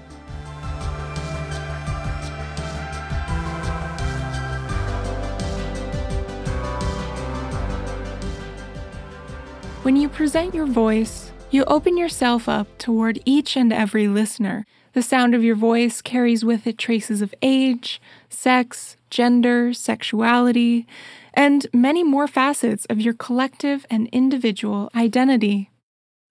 When 9.82 9.96
you 9.96 10.10
present 10.10 10.54
your 10.54 10.66
voice, 10.66 11.32
you 11.50 11.64
open 11.64 11.96
yourself 11.96 12.50
up 12.50 12.66
toward 12.76 13.18
each 13.24 13.56
and 13.56 13.72
every 13.72 14.08
listener. 14.08 14.66
The 14.92 15.00
sound 15.00 15.34
of 15.34 15.42
your 15.42 15.56
voice 15.56 16.02
carries 16.02 16.44
with 16.44 16.66
it 16.66 16.76
traces 16.76 17.22
of 17.22 17.34
age, 17.40 17.98
sex, 18.28 18.98
gender, 19.08 19.72
sexuality, 19.72 20.86
and 21.32 21.66
many 21.72 22.04
more 22.04 22.28
facets 22.28 22.84
of 22.90 23.00
your 23.00 23.14
collective 23.14 23.86
and 23.88 24.06
individual 24.08 24.90
identity. 24.94 25.70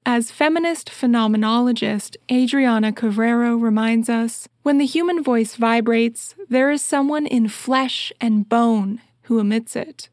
As 0.06 0.30
feminist 0.30 0.92
phenomenologist 0.92 2.18
Adriana 2.32 2.94
Cavarero 2.94 3.60
reminds 3.60 4.10
us, 4.10 4.48
when 4.62 4.78
the 4.78 4.86
human 4.86 5.24
voice 5.24 5.56
vibrates, 5.56 6.36
there 6.50 6.70
is 6.70 6.84
someone 6.84 7.26
in 7.26 7.48
flesh 7.48 8.14
and 8.22 8.48
bone 8.48 9.02
who 9.24 9.40
emits 9.40 9.76
it. 9.76 10.08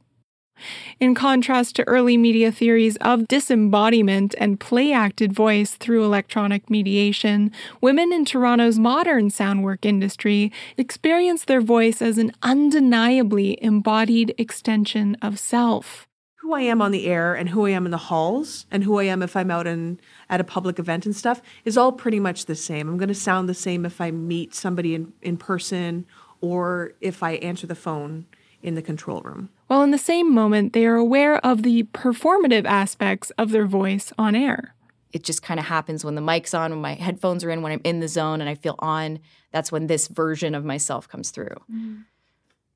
In 0.98 1.14
contrast 1.14 1.76
to 1.76 1.88
early 1.88 2.16
media 2.16 2.50
theories 2.50 2.96
of 2.96 3.28
disembodiment 3.28 4.34
and 4.38 4.58
play 4.58 4.92
acted 4.92 5.32
voice 5.32 5.74
through 5.74 6.04
electronic 6.04 6.70
mediation, 6.70 7.52
women 7.80 8.12
in 8.12 8.24
Toronto's 8.24 8.78
modern 8.78 9.30
sound 9.30 9.62
work 9.62 9.84
industry 9.84 10.52
experience 10.76 11.44
their 11.44 11.60
voice 11.60 12.00
as 12.00 12.18
an 12.18 12.32
undeniably 12.42 13.62
embodied 13.62 14.34
extension 14.38 15.16
of 15.20 15.38
self. 15.38 16.08
Who 16.36 16.54
I 16.54 16.62
am 16.62 16.80
on 16.80 16.92
the 16.92 17.06
air 17.06 17.34
and 17.34 17.48
who 17.48 17.66
I 17.66 17.70
am 17.70 17.86
in 17.86 17.90
the 17.90 17.98
halls 17.98 18.66
and 18.70 18.84
who 18.84 18.98
I 18.98 19.04
am 19.04 19.22
if 19.22 19.36
I'm 19.36 19.50
out 19.50 19.66
in, 19.66 19.98
at 20.30 20.40
a 20.40 20.44
public 20.44 20.78
event 20.78 21.04
and 21.04 21.14
stuff 21.14 21.42
is 21.64 21.76
all 21.76 21.92
pretty 21.92 22.20
much 22.20 22.46
the 22.46 22.54
same. 22.54 22.88
I'm 22.88 22.98
going 22.98 23.08
to 23.08 23.14
sound 23.14 23.48
the 23.48 23.54
same 23.54 23.84
if 23.84 24.00
I 24.00 24.12
meet 24.12 24.54
somebody 24.54 24.94
in, 24.94 25.12
in 25.22 25.36
person 25.36 26.06
or 26.40 26.92
if 27.00 27.22
I 27.22 27.32
answer 27.32 27.66
the 27.66 27.74
phone 27.74 28.26
in 28.62 28.76
the 28.76 28.82
control 28.82 29.20
room. 29.22 29.50
While 29.66 29.82
in 29.82 29.90
the 29.90 29.98
same 29.98 30.32
moment, 30.32 30.72
they 30.72 30.86
are 30.86 30.96
aware 30.96 31.44
of 31.44 31.62
the 31.62 31.84
performative 31.84 32.64
aspects 32.64 33.30
of 33.30 33.50
their 33.50 33.66
voice 33.66 34.12
on 34.16 34.34
air. 34.34 34.74
It 35.12 35.24
just 35.24 35.42
kind 35.42 35.58
of 35.58 35.66
happens 35.66 36.04
when 36.04 36.14
the 36.14 36.20
mic's 36.20 36.54
on, 36.54 36.70
when 36.70 36.80
my 36.80 36.94
headphones 36.94 37.42
are 37.42 37.50
in, 37.50 37.62
when 37.62 37.72
I'm 37.72 37.80
in 37.84 38.00
the 38.00 38.08
zone 38.08 38.40
and 38.40 38.50
I 38.50 38.54
feel 38.54 38.76
on. 38.78 39.18
That's 39.50 39.72
when 39.72 39.86
this 39.86 40.08
version 40.08 40.54
of 40.54 40.64
myself 40.64 41.08
comes 41.08 41.30
through. 41.30 41.56
Mm-hmm. 41.72 42.02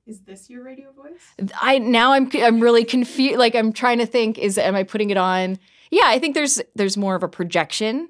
Is 0.07 0.21
this 0.21 0.51
your 0.51 0.65
radio 0.65 0.91
voice? 0.91 1.53
I 1.61 1.79
now 1.79 2.13
I'm 2.15 2.29
I'm 2.35 2.59
really 2.59 2.85
confused. 2.85 3.39
Like 3.39 3.55
I'm 3.55 3.73
trying 3.73 3.99
to 3.99 4.07
think: 4.07 4.39
is 4.39 4.59
am 4.59 4.75
I 4.75 4.83
putting 4.83 5.11
it 5.11 5.17
on? 5.17 5.59
Yeah, 5.91 6.07
I 6.07 6.19
think 6.19 6.35
there's 6.35 6.61
there's 6.75 6.97
more 6.97 7.15
of 7.15 7.23
a 7.23 7.29
projection. 7.29 8.09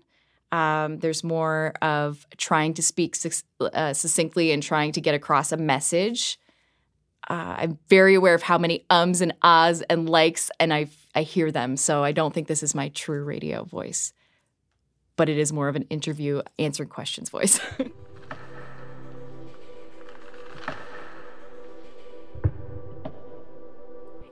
Um, 0.50 0.98
there's 0.98 1.22
more 1.22 1.74
of 1.82 2.26
trying 2.38 2.74
to 2.74 2.82
speak 2.82 3.16
uh, 3.60 3.92
succinctly 3.92 4.50
and 4.50 4.62
trying 4.62 4.92
to 4.92 5.00
get 5.00 5.14
across 5.14 5.52
a 5.52 5.56
message 5.56 6.39
uh, 7.30 7.54
I'm 7.58 7.78
very 7.88 8.14
aware 8.16 8.34
of 8.34 8.42
how 8.42 8.58
many 8.58 8.84
ums 8.90 9.20
and 9.20 9.32
ahs 9.40 9.82
and 9.82 10.10
likes, 10.10 10.50
and 10.58 10.74
I 10.74 10.88
I 11.14 11.22
hear 11.22 11.52
them. 11.52 11.76
So 11.76 12.02
I 12.02 12.12
don't 12.12 12.34
think 12.34 12.48
this 12.48 12.62
is 12.62 12.74
my 12.74 12.88
true 12.88 13.22
radio 13.22 13.64
voice, 13.64 14.12
but 15.16 15.28
it 15.28 15.38
is 15.38 15.52
more 15.52 15.68
of 15.68 15.76
an 15.76 15.84
interview 15.84 16.42
answering 16.58 16.88
questions 16.88 17.30
voice. 17.30 17.60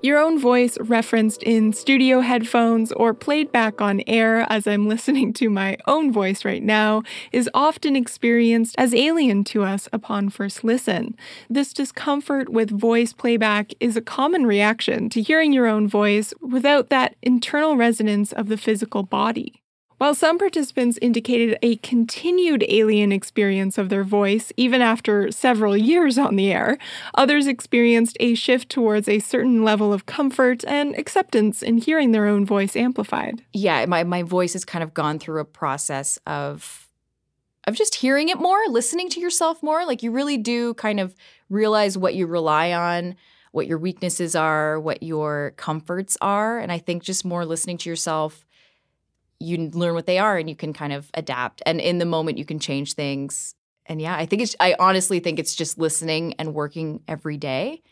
Your 0.01 0.19
own 0.19 0.39
voice 0.39 0.79
referenced 0.81 1.43
in 1.43 1.73
studio 1.73 2.21
headphones 2.21 2.93
or 2.93 3.13
played 3.13 3.51
back 3.51 3.81
on 3.81 4.01
air 4.07 4.47
as 4.49 4.69
I'm 4.69 4.87
listening 4.87 5.33
to 5.35 5.51
my 5.51 5.77
own 5.89 6.13
voice 6.13 6.45
right 6.45 6.63
now 6.63 7.03
is 7.33 7.51
often 7.53 7.97
experienced 7.97 8.77
as 8.79 8.95
alien 8.95 9.43
to 9.45 9.65
us 9.65 9.89
upon 9.93 10.29
first 10.29 10.63
listen. 10.63 11.17
This 11.51 11.73
discomfort 11.73 12.49
with 12.49 12.71
voice 12.71 13.13
playback 13.13 13.73
is 13.81 13.97
a 13.97 14.01
common 14.01 14.47
reaction 14.47 15.09
to 15.11 15.21
hearing 15.21 15.53
your 15.53 15.67
own 15.67 15.89
voice 15.89 16.33
without 16.41 16.91
that 16.91 17.17
internal 17.21 17.77
resonance 17.77 18.33
of 18.33 18.49
the 18.49 18.57
physical 18.57 19.03
body. 19.03 19.65
While 19.99 20.15
some 20.15 20.39
participants 20.39 20.97
indicated 21.03 21.59
a 21.61 21.77
continued 21.77 22.65
alien 22.69 23.11
experience 23.11 23.79
of 23.79 23.89
their 23.89 24.05
voice 24.05 24.53
even 24.57 24.81
after 24.81 25.33
several 25.33 25.77
years 25.77 26.17
on 26.17 26.37
the 26.37 26.53
air, 26.53 26.79
others 27.15 27.49
experienced 27.49 28.17
a 28.21 28.37
shift 28.37 28.69
towards 28.69 29.09
a 29.09 29.19
certain 29.19 29.65
level 29.65 29.93
of 29.93 30.07
comfort 30.07 30.65
and 30.69 30.97
acceptance 30.97 31.63
in 31.63 31.79
hearing 31.79 32.13
their 32.13 32.27
own 32.27 32.47
voice 32.47 32.77
amplified. 32.77 33.43
Yeah, 33.53 33.85
my, 33.87 34.05
my 34.05 34.23
voice 34.23 34.53
has 34.53 34.65
kind 34.65 34.85
of 34.85 34.95
gone 34.95 35.19
through 35.19 35.41
a 35.41 35.45
process 35.45 36.19
of 36.27 36.85
of 37.67 37.75
just 37.75 37.97
hearing 37.97 38.31
it 38.31 38.41
more, 38.41 38.59
listening 38.69 39.11
to 39.11 39.21
yourself 39.21 39.63
more. 39.63 39.85
Like 39.85 40.03
you 40.03 40.11
really 40.11 40.39
do 40.39 40.73
kind 40.75 40.99
of 40.99 41.15
realize 41.51 41.99
what 41.99 42.15
you 42.15 42.27
rely 42.27 42.73
on, 42.73 43.15
what 43.53 43.67
your 43.67 43.77
weaknesses 43.77 44.35
are, 44.35 44.81
what 44.81 45.03
your 45.03 45.53
comforts 45.59 46.17
are. 46.23 46.59
And 46.59 46.73
I 46.73 46.79
think 46.79 47.03
just 47.03 47.27
more 47.27 47.45
listening 47.45 47.77
to 47.79 47.91
yourself 47.91 48.47
you 49.41 49.71
learn 49.71 49.95
what 49.95 50.07
they 50.07 50.19
are 50.19 50.37
and 50.37 50.49
you 50.49 50.57
can 50.57 50.73
kind 50.73 50.93
of 50.93 51.11
adapt. 51.15 51.63
And 51.67 51.81
in 51.81 51.99
the 51.99 52.05
moment, 52.05 52.39
you 52.39 52.45
can 52.45 52.59
change 52.59 52.95
things. 52.95 53.55
And 53.87 54.01
yeah, 54.03 54.17
I 54.17 54.27
think 54.27 54.43
it's, 54.43 54.57
I 54.61 54.75
honestly 54.79 55.21
think 55.21 55.39
it's 55.39 55.55
just 55.55 55.79
listening 55.79 56.35
and 56.39 56.55
working 56.55 57.03
every 57.09 57.37
day 57.37 57.83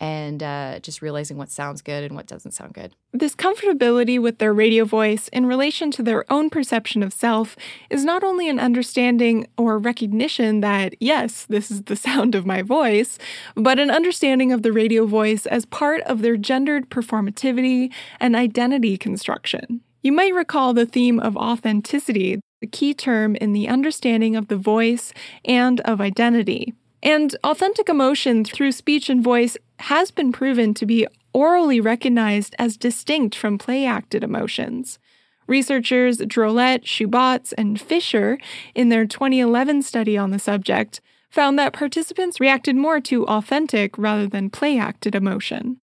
and 0.00 0.42
uh, 0.42 0.80
just 0.80 1.02
realizing 1.02 1.36
what 1.36 1.50
sounds 1.50 1.82
good 1.82 2.04
and 2.04 2.16
what 2.16 2.26
doesn't 2.26 2.52
sound 2.52 2.72
good. 2.72 2.96
This 3.12 3.36
comfortability 3.36 4.20
with 4.20 4.38
their 4.38 4.54
radio 4.54 4.86
voice 4.86 5.28
in 5.28 5.44
relation 5.44 5.90
to 5.92 6.02
their 6.02 6.30
own 6.32 6.48
perception 6.48 7.02
of 7.02 7.12
self 7.12 7.54
is 7.90 8.02
not 8.02 8.24
only 8.24 8.48
an 8.48 8.58
understanding 8.58 9.46
or 9.58 9.78
recognition 9.78 10.60
that, 10.62 10.94
yes, 11.00 11.44
this 11.50 11.70
is 11.70 11.82
the 11.82 11.96
sound 12.08 12.34
of 12.34 12.46
my 12.46 12.62
voice, 12.62 13.18
but 13.54 13.78
an 13.78 13.90
understanding 13.90 14.52
of 14.52 14.62
the 14.62 14.72
radio 14.72 15.04
voice 15.04 15.44
as 15.46 15.66
part 15.66 16.00
of 16.02 16.22
their 16.22 16.38
gendered 16.38 16.88
performativity 16.88 17.92
and 18.18 18.34
identity 18.34 18.96
construction. 18.96 19.82
You 20.02 20.12
might 20.12 20.34
recall 20.34 20.72
the 20.72 20.86
theme 20.86 21.20
of 21.20 21.36
authenticity, 21.36 22.40
the 22.60 22.66
key 22.66 22.94
term 22.94 23.36
in 23.36 23.52
the 23.52 23.68
understanding 23.68 24.34
of 24.34 24.48
the 24.48 24.56
voice 24.56 25.12
and 25.44 25.80
of 25.80 26.00
identity. 26.00 26.74
And 27.02 27.36
authentic 27.44 27.88
emotion 27.88 28.44
through 28.44 28.72
speech 28.72 29.10
and 29.10 29.22
voice 29.22 29.56
has 29.80 30.10
been 30.10 30.32
proven 30.32 30.74
to 30.74 30.86
be 30.86 31.06
orally 31.32 31.80
recognized 31.80 32.54
as 32.58 32.76
distinct 32.76 33.34
from 33.34 33.58
play 33.58 33.84
acted 33.84 34.24
emotions. 34.24 34.98
Researchers 35.46 36.18
Drolet, 36.18 36.84
Schubotz, 36.84 37.52
and 37.58 37.80
Fischer, 37.80 38.38
in 38.74 38.88
their 38.88 39.06
2011 39.06 39.82
study 39.82 40.16
on 40.16 40.30
the 40.30 40.38
subject, 40.38 41.00
found 41.30 41.58
that 41.58 41.72
participants 41.72 42.40
reacted 42.40 42.76
more 42.76 43.00
to 43.00 43.26
authentic 43.26 43.96
rather 43.98 44.26
than 44.26 44.50
play 44.50 44.78
acted 44.78 45.14
emotion. 45.14 45.79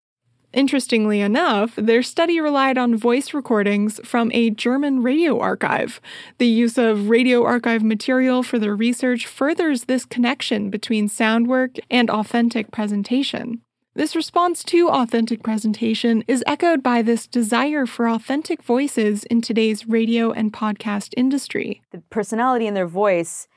Interestingly 0.57 1.21
enough, 1.21 1.75
their 1.75 2.01
study 2.01 2.41
relied 2.41 2.79
on 2.79 2.97
voice 2.97 3.31
recordings 3.31 3.99
from 4.03 4.31
a 4.33 4.49
German 4.49 5.03
radio 5.03 5.39
archive. 5.39 6.01
The 6.39 6.47
use 6.47 6.79
of 6.79 7.09
radio 7.09 7.43
archive 7.43 7.83
material 7.83 8.41
for 8.41 8.57
their 8.57 8.75
research 8.75 9.27
furthers 9.27 9.83
this 9.83 10.03
connection 10.03 10.71
between 10.71 11.09
sound 11.09 11.45
work 11.45 11.75
and 11.91 12.09
authentic 12.09 12.71
presentation. 12.71 13.61
This 13.93 14.15
response 14.15 14.63
to 14.63 14.89
authentic 14.89 15.43
presentation 15.43 16.23
is 16.27 16.43
echoed 16.47 16.81
by 16.81 17.03
this 17.03 17.27
desire 17.27 17.85
for 17.85 18.09
authentic 18.09 18.63
voices 18.63 19.25
in 19.25 19.41
today's 19.41 19.87
radio 19.87 20.31
and 20.31 20.51
podcast 20.51 21.13
industry. 21.15 21.83
The 21.91 22.01
personality 22.09 22.65
in 22.65 22.73
their 22.73 22.87
voice 22.87 23.47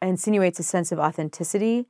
insinuates 0.00 0.58
a 0.58 0.62
sense 0.62 0.92
of 0.92 0.98
authenticity 0.98 1.84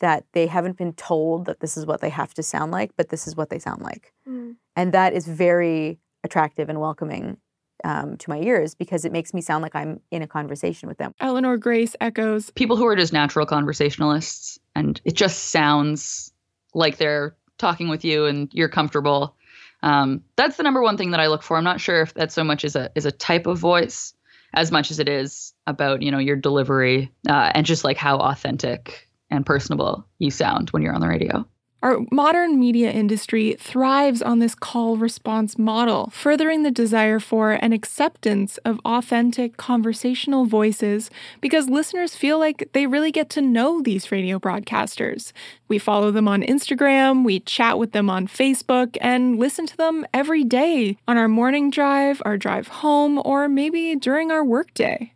that 0.00 0.24
they 0.32 0.46
haven't 0.46 0.76
been 0.76 0.92
told 0.92 1.46
that 1.46 1.60
this 1.60 1.76
is 1.76 1.86
what 1.86 2.00
they 2.00 2.08
have 2.08 2.34
to 2.34 2.42
sound 2.42 2.72
like, 2.72 2.90
but 2.96 3.08
this 3.08 3.26
is 3.26 3.36
what 3.36 3.50
they 3.50 3.58
sound 3.58 3.82
like. 3.82 4.12
Mm. 4.28 4.56
And 4.76 4.92
that 4.92 5.12
is 5.12 5.26
very 5.26 5.98
attractive 6.24 6.68
and 6.68 6.80
welcoming 6.80 7.36
um, 7.84 8.16
to 8.16 8.30
my 8.30 8.38
ears 8.38 8.74
because 8.74 9.04
it 9.04 9.12
makes 9.12 9.34
me 9.34 9.40
sound 9.40 9.62
like 9.62 9.74
I'm 9.74 10.00
in 10.10 10.22
a 10.22 10.26
conversation 10.26 10.88
with 10.88 10.98
them. 10.98 11.12
Eleanor 11.20 11.56
Grace 11.56 11.94
echoes 12.00 12.50
people 12.50 12.76
who 12.76 12.86
are 12.86 12.96
just 12.96 13.12
natural 13.12 13.46
conversationalists, 13.46 14.58
and 14.74 15.00
it 15.04 15.14
just 15.14 15.50
sounds 15.50 16.32
like 16.72 16.96
they're 16.96 17.36
talking 17.58 17.88
with 17.88 18.04
you 18.04 18.24
and 18.24 18.48
you're 18.52 18.68
comfortable. 18.68 19.36
Um, 19.82 20.22
that's 20.36 20.56
the 20.56 20.62
number 20.62 20.82
one 20.82 20.96
thing 20.96 21.10
that 21.10 21.20
I 21.20 21.26
look 21.26 21.42
for. 21.42 21.56
I'm 21.56 21.64
not 21.64 21.80
sure 21.80 22.00
if 22.02 22.14
that 22.14 22.32
so 22.32 22.42
much 22.42 22.64
is 22.64 22.74
a 22.74 22.90
is 22.94 23.04
a 23.04 23.12
type 23.12 23.46
of 23.46 23.58
voice 23.58 24.14
as 24.54 24.70
much 24.70 24.90
as 24.90 24.98
it 24.98 25.08
is 25.08 25.52
about 25.66 26.00
you 26.00 26.10
know 26.10 26.18
your 26.18 26.36
delivery 26.36 27.12
uh, 27.28 27.52
and 27.54 27.66
just 27.66 27.84
like 27.84 27.98
how 27.98 28.18
authentic 28.18 29.08
and 29.34 29.46
personable 29.46 30.06
you 30.18 30.30
sound 30.30 30.70
when 30.70 30.82
you're 30.82 30.94
on 30.94 31.00
the 31.00 31.08
radio. 31.08 31.46
Our 31.84 31.98
modern 32.10 32.58
media 32.58 32.90
industry 32.90 33.56
thrives 33.60 34.22
on 34.22 34.38
this 34.38 34.54
call 34.54 34.96
response 34.96 35.58
model, 35.58 36.08
furthering 36.14 36.62
the 36.62 36.70
desire 36.70 37.20
for 37.20 37.58
and 37.60 37.74
acceptance 37.74 38.56
of 38.64 38.80
authentic 38.86 39.58
conversational 39.58 40.46
voices 40.46 41.10
because 41.42 41.68
listeners 41.68 42.16
feel 42.16 42.38
like 42.38 42.70
they 42.72 42.86
really 42.86 43.12
get 43.12 43.28
to 43.30 43.42
know 43.42 43.82
these 43.82 44.10
radio 44.10 44.38
broadcasters. 44.38 45.32
We 45.68 45.78
follow 45.78 46.10
them 46.10 46.26
on 46.26 46.40
Instagram, 46.40 47.22
we 47.22 47.40
chat 47.40 47.78
with 47.78 47.92
them 47.92 48.08
on 48.08 48.28
Facebook, 48.28 48.96
and 49.02 49.38
listen 49.38 49.66
to 49.66 49.76
them 49.76 50.06
every 50.14 50.42
day 50.42 50.96
on 51.06 51.18
our 51.18 51.28
morning 51.28 51.70
drive, 51.70 52.22
our 52.24 52.38
drive 52.38 52.68
home, 52.68 53.20
or 53.26 53.46
maybe 53.46 53.94
during 53.94 54.30
our 54.30 54.42
workday. 54.42 55.12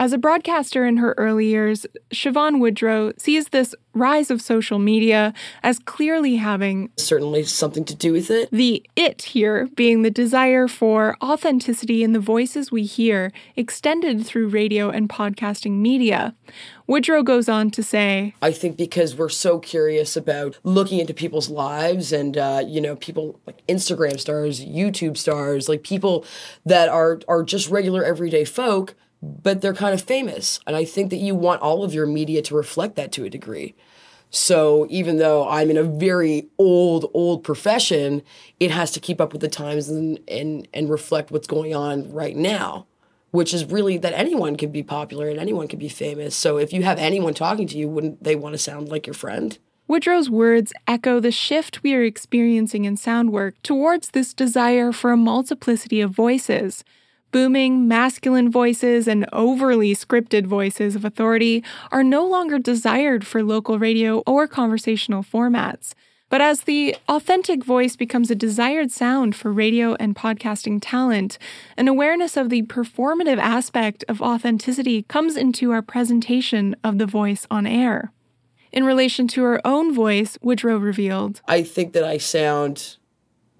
As 0.00 0.12
a 0.12 0.18
broadcaster 0.18 0.86
in 0.86 0.98
her 0.98 1.12
early 1.18 1.46
years, 1.46 1.84
Siobhan 2.12 2.60
Woodrow 2.60 3.12
sees 3.18 3.48
this 3.48 3.74
rise 3.94 4.30
of 4.30 4.40
social 4.40 4.78
media 4.78 5.34
as 5.64 5.80
clearly 5.80 6.36
having 6.36 6.90
certainly 6.96 7.42
something 7.42 7.84
to 7.84 7.96
do 7.96 8.12
with 8.12 8.30
it. 8.30 8.48
The 8.52 8.86
it 8.94 9.22
here 9.22 9.66
being 9.74 10.02
the 10.02 10.10
desire 10.12 10.68
for 10.68 11.16
authenticity 11.20 12.04
in 12.04 12.12
the 12.12 12.20
voices 12.20 12.70
we 12.70 12.84
hear 12.84 13.32
extended 13.56 14.24
through 14.24 14.50
radio 14.50 14.88
and 14.88 15.08
podcasting 15.08 15.80
media. 15.80 16.36
Woodrow 16.86 17.24
goes 17.24 17.48
on 17.48 17.72
to 17.72 17.82
say 17.82 18.34
I 18.40 18.52
think 18.52 18.76
because 18.76 19.16
we're 19.16 19.28
so 19.28 19.58
curious 19.58 20.16
about 20.16 20.60
looking 20.62 21.00
into 21.00 21.12
people's 21.12 21.50
lives 21.50 22.12
and, 22.12 22.38
uh, 22.38 22.62
you 22.64 22.80
know, 22.80 22.94
people 22.94 23.40
like 23.48 23.66
Instagram 23.66 24.20
stars, 24.20 24.64
YouTube 24.64 25.16
stars, 25.16 25.68
like 25.68 25.82
people 25.82 26.24
that 26.64 26.88
are, 26.88 27.18
are 27.26 27.42
just 27.42 27.68
regular 27.68 28.04
everyday 28.04 28.44
folk 28.44 28.94
but 29.22 29.60
they're 29.60 29.74
kind 29.74 29.94
of 29.94 30.02
famous. 30.02 30.60
And 30.66 30.76
I 30.76 30.84
think 30.84 31.10
that 31.10 31.16
you 31.16 31.34
want 31.34 31.62
all 31.62 31.84
of 31.84 31.94
your 31.94 32.06
media 32.06 32.42
to 32.42 32.54
reflect 32.54 32.96
that 32.96 33.12
to 33.12 33.24
a 33.24 33.30
degree. 33.30 33.74
So 34.30 34.86
even 34.90 35.18
though 35.18 35.48
I'm 35.48 35.70
in 35.70 35.76
a 35.76 35.82
very 35.82 36.48
old, 36.58 37.10
old 37.14 37.42
profession, 37.42 38.22
it 38.60 38.70
has 38.70 38.90
to 38.92 39.00
keep 39.00 39.20
up 39.20 39.32
with 39.32 39.40
the 39.40 39.48
times 39.48 39.88
and, 39.88 40.20
and, 40.28 40.68
and 40.74 40.90
reflect 40.90 41.30
what's 41.30 41.46
going 41.46 41.74
on 41.74 42.12
right 42.12 42.36
now, 42.36 42.86
which 43.30 43.54
is 43.54 43.64
really 43.64 43.96
that 43.98 44.12
anyone 44.12 44.56
can 44.56 44.70
be 44.70 44.82
popular 44.82 45.28
and 45.28 45.40
anyone 45.40 45.66
can 45.66 45.78
be 45.78 45.88
famous. 45.88 46.36
So 46.36 46.58
if 46.58 46.72
you 46.72 46.82
have 46.82 46.98
anyone 46.98 47.32
talking 47.32 47.66
to 47.68 47.78
you, 47.78 47.88
wouldn't 47.88 48.22
they 48.22 48.36
want 48.36 48.52
to 48.52 48.58
sound 48.58 48.88
like 48.88 49.06
your 49.06 49.14
friend? 49.14 49.58
Woodrow's 49.86 50.28
words 50.28 50.74
echo 50.86 51.18
the 51.18 51.30
shift 51.30 51.82
we 51.82 51.94
are 51.94 52.02
experiencing 52.02 52.84
in 52.84 52.98
sound 52.98 53.32
work 53.32 53.54
towards 53.62 54.10
this 54.10 54.34
desire 54.34 54.92
for 54.92 55.10
a 55.10 55.16
multiplicity 55.16 56.02
of 56.02 56.10
voices 56.10 56.84
Booming, 57.30 57.86
masculine 57.86 58.50
voices 58.50 59.06
and 59.06 59.26
overly 59.34 59.94
scripted 59.94 60.46
voices 60.46 60.96
of 60.96 61.04
authority 61.04 61.62
are 61.92 62.02
no 62.02 62.26
longer 62.26 62.58
desired 62.58 63.26
for 63.26 63.42
local 63.42 63.78
radio 63.78 64.20
or 64.26 64.46
conversational 64.46 65.22
formats. 65.22 65.92
But 66.30 66.40
as 66.40 66.62
the 66.62 66.96
authentic 67.06 67.64
voice 67.64 67.96
becomes 67.96 68.30
a 68.30 68.34
desired 68.34 68.90
sound 68.90 69.36
for 69.36 69.52
radio 69.52 69.94
and 69.94 70.16
podcasting 70.16 70.78
talent, 70.80 71.38
an 71.76 71.86
awareness 71.86 72.36
of 72.36 72.48
the 72.48 72.62
performative 72.62 73.38
aspect 73.38 74.04
of 74.08 74.22
authenticity 74.22 75.02
comes 75.02 75.36
into 75.36 75.70
our 75.70 75.82
presentation 75.82 76.76
of 76.82 76.96
the 76.96 77.06
voice 77.06 77.46
on 77.50 77.66
air. 77.66 78.12
In 78.72 78.84
relation 78.84 79.28
to 79.28 79.42
her 79.42 79.66
own 79.66 79.94
voice, 79.94 80.38
Woodrow 80.40 80.78
revealed 80.78 81.42
I 81.46 81.62
think 81.62 81.92
that 81.92 82.04
I 82.04 82.16
sound 82.18 82.96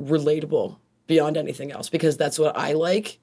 relatable 0.00 0.76
beyond 1.06 1.36
anything 1.36 1.70
else 1.70 1.88
because 1.88 2.16
that's 2.16 2.38
what 2.38 2.56
I 2.56 2.72
like 2.72 3.18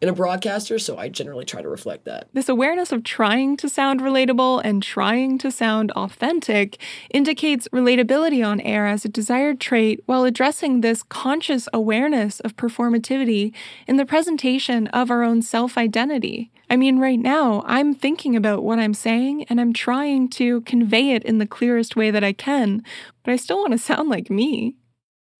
in 0.00 0.08
a 0.08 0.12
broadcaster, 0.12 0.78
so 0.78 0.98
I 0.98 1.08
generally 1.08 1.44
try 1.44 1.62
to 1.62 1.68
reflect 1.68 2.04
that. 2.04 2.28
This 2.34 2.48
awareness 2.48 2.92
of 2.92 3.02
trying 3.02 3.56
to 3.58 3.68
sound 3.68 4.00
relatable 4.00 4.60
and 4.62 4.82
trying 4.82 5.38
to 5.38 5.50
sound 5.50 5.90
authentic 5.92 6.78
indicates 7.10 7.66
relatability 7.68 8.46
on 8.46 8.60
air 8.60 8.86
as 8.86 9.04
a 9.04 9.08
desired 9.08 9.58
trait 9.58 10.02
while 10.06 10.24
addressing 10.24 10.80
this 10.80 11.02
conscious 11.02 11.68
awareness 11.72 12.40
of 12.40 12.56
performativity 12.56 13.54
in 13.86 13.96
the 13.96 14.04
presentation 14.04 14.86
of 14.88 15.10
our 15.10 15.22
own 15.22 15.40
self 15.40 15.78
identity. 15.78 16.50
I 16.68 16.76
mean, 16.76 16.98
right 16.98 17.18
now, 17.18 17.62
I'm 17.64 17.94
thinking 17.94 18.36
about 18.36 18.64
what 18.64 18.78
I'm 18.78 18.94
saying 18.94 19.44
and 19.44 19.60
I'm 19.60 19.72
trying 19.72 20.28
to 20.30 20.60
convey 20.62 21.12
it 21.12 21.22
in 21.22 21.38
the 21.38 21.46
clearest 21.46 21.96
way 21.96 22.10
that 22.10 22.24
I 22.24 22.32
can, 22.32 22.82
but 23.24 23.32
I 23.32 23.36
still 23.36 23.60
want 23.60 23.72
to 23.72 23.78
sound 23.78 24.08
like 24.08 24.30
me 24.30 24.74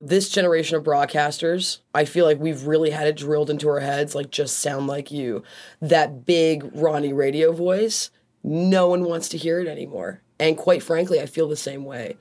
this 0.08 0.28
generation 0.28 0.76
of 0.76 0.84
broadcasters, 0.84 1.78
I 1.94 2.04
feel 2.04 2.24
like 2.24 2.38
we've 2.38 2.66
really 2.66 2.90
had 2.90 3.06
it 3.06 3.16
drilled 3.16 3.50
into 3.50 3.68
our 3.68 3.80
heads 3.80 4.14
like 4.14 4.30
just 4.30 4.58
sound 4.58 4.86
like 4.86 5.10
you. 5.10 5.42
That 5.80 6.24
big 6.24 6.70
Ronnie 6.74 7.12
radio 7.12 7.52
voice, 7.52 8.10
no 8.44 8.88
one 8.88 9.04
wants 9.04 9.28
to 9.30 9.36
hear 9.36 9.60
it 9.60 9.66
anymore. 9.66 10.22
And 10.38 10.56
quite 10.56 10.82
frankly, 10.82 11.20
I 11.20 11.26
feel 11.26 11.48
the 11.48 11.56
same 11.56 11.84
way. 11.84 12.16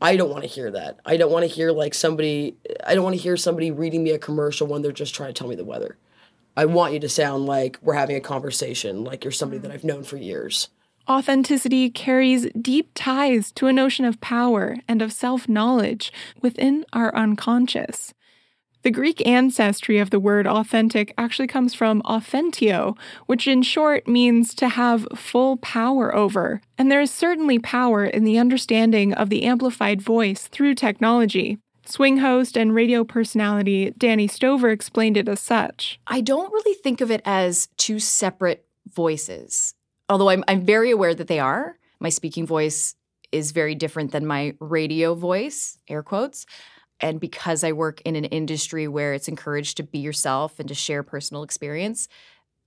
I 0.00 0.16
don't 0.16 0.30
want 0.30 0.42
to 0.42 0.48
hear 0.48 0.70
that. 0.70 0.98
I 1.04 1.16
don't 1.16 1.30
want 1.30 1.44
to 1.44 1.54
hear 1.54 1.70
like 1.70 1.94
somebody 1.94 2.56
I 2.84 2.94
don't 2.94 3.04
want 3.04 3.14
to 3.14 3.22
hear 3.22 3.36
somebody 3.36 3.70
reading 3.70 4.02
me 4.02 4.10
a 4.10 4.18
commercial 4.18 4.66
when 4.66 4.82
they're 4.82 4.90
just 4.90 5.14
trying 5.14 5.28
to 5.28 5.38
tell 5.38 5.48
me 5.48 5.54
the 5.54 5.64
weather. 5.64 5.96
I 6.56 6.64
want 6.66 6.92
you 6.92 7.00
to 7.00 7.08
sound 7.08 7.46
like 7.46 7.78
we're 7.82 7.94
having 7.94 8.16
a 8.16 8.20
conversation, 8.20 9.04
like 9.04 9.24
you're 9.24 9.32
somebody 9.32 9.60
that 9.60 9.70
I've 9.70 9.84
known 9.84 10.02
for 10.02 10.16
years. 10.16 10.68
Authenticity 11.08 11.90
carries 11.90 12.48
deep 12.60 12.90
ties 12.94 13.50
to 13.52 13.66
a 13.66 13.72
notion 13.72 14.04
of 14.04 14.20
power 14.20 14.76
and 14.86 15.02
of 15.02 15.12
self 15.12 15.48
knowledge 15.48 16.12
within 16.40 16.84
our 16.92 17.14
unconscious. 17.14 18.14
The 18.82 18.90
Greek 18.90 19.24
ancestry 19.26 19.98
of 19.98 20.10
the 20.10 20.20
word 20.20 20.46
authentic 20.46 21.14
actually 21.16 21.46
comes 21.46 21.72
from 21.72 22.02
authentio, 22.02 22.96
which 23.26 23.46
in 23.46 23.62
short 23.62 24.08
means 24.08 24.54
to 24.56 24.68
have 24.68 25.06
full 25.14 25.56
power 25.58 26.14
over. 26.14 26.60
And 26.76 26.90
there 26.90 27.00
is 27.00 27.12
certainly 27.12 27.60
power 27.60 28.04
in 28.04 28.24
the 28.24 28.38
understanding 28.38 29.12
of 29.12 29.28
the 29.28 29.44
amplified 29.44 30.02
voice 30.02 30.48
through 30.48 30.74
technology. 30.74 31.58
Swing 31.86 32.18
host 32.18 32.56
and 32.56 32.74
radio 32.74 33.04
personality 33.04 33.92
Danny 33.98 34.28
Stover 34.28 34.70
explained 34.70 35.16
it 35.16 35.28
as 35.28 35.40
such. 35.40 36.00
I 36.06 36.20
don't 36.20 36.52
really 36.52 36.74
think 36.74 37.00
of 37.00 37.10
it 37.10 37.22
as 37.24 37.68
two 37.76 37.98
separate 37.98 38.64
voices 38.88 39.74
although 40.08 40.28
I'm, 40.28 40.44
I'm 40.48 40.64
very 40.64 40.90
aware 40.90 41.14
that 41.14 41.28
they 41.28 41.38
are. 41.38 41.78
My 42.00 42.08
speaking 42.08 42.46
voice 42.46 42.94
is 43.30 43.52
very 43.52 43.74
different 43.74 44.12
than 44.12 44.26
my 44.26 44.54
radio 44.60 45.14
voice, 45.14 45.78
air 45.88 46.02
quotes. 46.02 46.46
And 47.00 47.18
because 47.18 47.64
I 47.64 47.72
work 47.72 48.00
in 48.02 48.14
an 48.14 48.26
industry 48.26 48.86
where 48.86 49.14
it's 49.14 49.28
encouraged 49.28 49.76
to 49.78 49.82
be 49.82 49.98
yourself 49.98 50.60
and 50.60 50.68
to 50.68 50.74
share 50.74 51.02
personal 51.02 51.42
experience, 51.42 52.08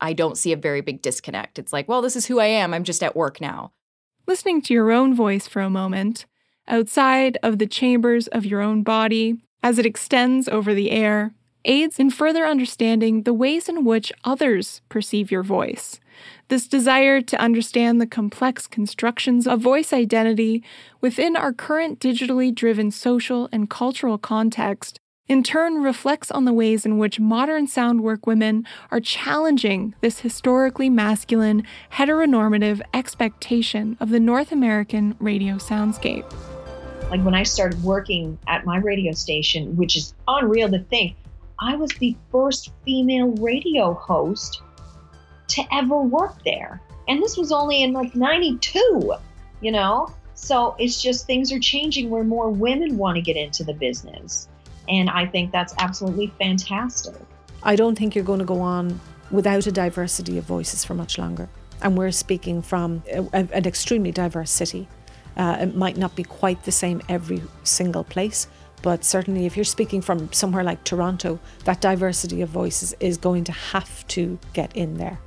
I 0.01 0.13
don't 0.13 0.37
see 0.37 0.51
a 0.51 0.57
very 0.57 0.81
big 0.81 1.01
disconnect. 1.01 1.57
It's 1.57 1.71
like, 1.71 1.87
well, 1.87 2.01
this 2.01 2.15
is 2.15 2.25
who 2.25 2.39
I 2.39 2.47
am. 2.47 2.73
I'm 2.73 2.83
just 2.83 3.03
at 3.03 3.15
work 3.15 3.39
now. 3.39 3.71
Listening 4.27 4.61
to 4.63 4.73
your 4.73 4.91
own 4.91 5.15
voice 5.15 5.47
for 5.47 5.61
a 5.61 5.69
moment, 5.69 6.25
outside 6.67 7.37
of 7.43 7.59
the 7.59 7.67
chambers 7.67 8.27
of 8.27 8.45
your 8.45 8.61
own 8.61 8.83
body, 8.83 9.37
as 9.63 9.79
it 9.79 9.85
extends 9.85 10.49
over 10.49 10.73
the 10.73 10.91
air, 10.91 11.33
aids 11.63 11.99
in 11.99 12.09
further 12.09 12.45
understanding 12.45 13.23
the 13.23 13.33
ways 13.33 13.69
in 13.69 13.85
which 13.85 14.11
others 14.23 14.81
perceive 14.89 15.31
your 15.31 15.43
voice. 15.43 15.99
This 16.47 16.67
desire 16.67 17.21
to 17.21 17.41
understand 17.41 17.99
the 17.99 18.05
complex 18.05 18.67
constructions 18.67 19.47
of 19.47 19.61
voice 19.61 19.91
identity 19.91 20.63
within 21.01 21.35
our 21.35 21.51
current 21.51 21.99
digitally 21.99 22.53
driven 22.53 22.91
social 22.91 23.49
and 23.51 23.69
cultural 23.69 24.19
context 24.19 24.99
in 25.27 25.41
turn 25.41 25.81
reflects 25.81 26.29
on 26.29 26.45
the 26.45 26.53
ways 26.53 26.85
in 26.85 26.99
which 26.99 27.19
modern 27.19 27.65
sound 27.65 28.03
work 28.03 28.27
women 28.27 28.63
are 28.91 28.99
challenging 28.99 29.95
this 30.01 30.19
historically 30.19 30.87
masculine, 30.87 31.63
heteronormative 31.93 32.79
expectation 32.93 33.97
of 33.99 34.09
the 34.11 34.19
North 34.19 34.51
American 34.51 35.15
radio 35.19 35.55
soundscape. 35.55 36.31
Like 37.09 37.25
when 37.25 37.33
I 37.33 37.41
started 37.41 37.83
working 37.83 38.37
at 38.47 38.65
my 38.65 38.77
radio 38.77 39.13
station, 39.13 39.75
which 39.75 39.95
is 39.95 40.13
unreal 40.27 40.69
to 40.69 40.79
think, 40.79 41.15
I 41.59 41.75
was 41.75 41.89
the 41.93 42.15
first 42.31 42.71
female 42.85 43.29
radio 43.37 43.95
host 43.95 44.61
to 45.55 45.63
ever 45.73 45.99
work 46.01 46.35
there. 46.43 46.81
And 47.07 47.21
this 47.21 47.37
was 47.37 47.51
only 47.51 47.83
in 47.83 47.93
like 47.93 48.15
92, 48.15 49.13
you 49.61 49.71
know? 49.71 50.09
So 50.33 50.75
it's 50.77 51.01
just 51.01 51.25
things 51.25 51.51
are 51.51 51.59
changing 51.59 52.09
where 52.09 52.23
more 52.23 52.49
women 52.49 52.97
want 52.97 53.15
to 53.15 53.21
get 53.21 53.37
into 53.37 53.63
the 53.63 53.73
business. 53.73 54.49
And 54.89 55.09
I 55.09 55.25
think 55.25 55.51
that's 55.51 55.73
absolutely 55.79 56.27
fantastic. 56.37 57.15
I 57.63 57.75
don't 57.75 57.97
think 57.97 58.15
you're 58.15 58.25
going 58.25 58.39
to 58.39 58.45
go 58.45 58.59
on 58.59 58.99
without 59.31 59.65
a 59.65 59.71
diversity 59.71 60.37
of 60.37 60.43
voices 60.43 60.83
for 60.83 60.93
much 60.93 61.17
longer. 61.17 61.47
And 61.81 61.97
we're 61.97 62.11
speaking 62.11 62.61
from 62.61 63.01
a, 63.11 63.21
a, 63.33 63.47
an 63.53 63.65
extremely 63.65 64.11
diverse 64.11 64.51
city. 64.51 64.87
Uh, 65.37 65.57
it 65.61 65.75
might 65.75 65.97
not 65.97 66.15
be 66.15 66.23
quite 66.23 66.63
the 66.63 66.71
same 66.71 67.01
every 67.09 67.41
single 67.63 68.03
place, 68.03 68.47
but 68.81 69.03
certainly 69.03 69.45
if 69.45 69.57
you're 69.57 69.65
speaking 69.65 70.01
from 70.01 70.31
somewhere 70.31 70.63
like 70.63 70.83
Toronto, 70.83 71.39
that 71.63 71.81
diversity 71.81 72.41
of 72.41 72.49
voices 72.49 72.93
is 72.99 73.17
going 73.17 73.45
to 73.45 73.51
have 73.51 74.05
to 74.09 74.37
get 74.53 74.75
in 74.75 74.97
there 74.97 75.19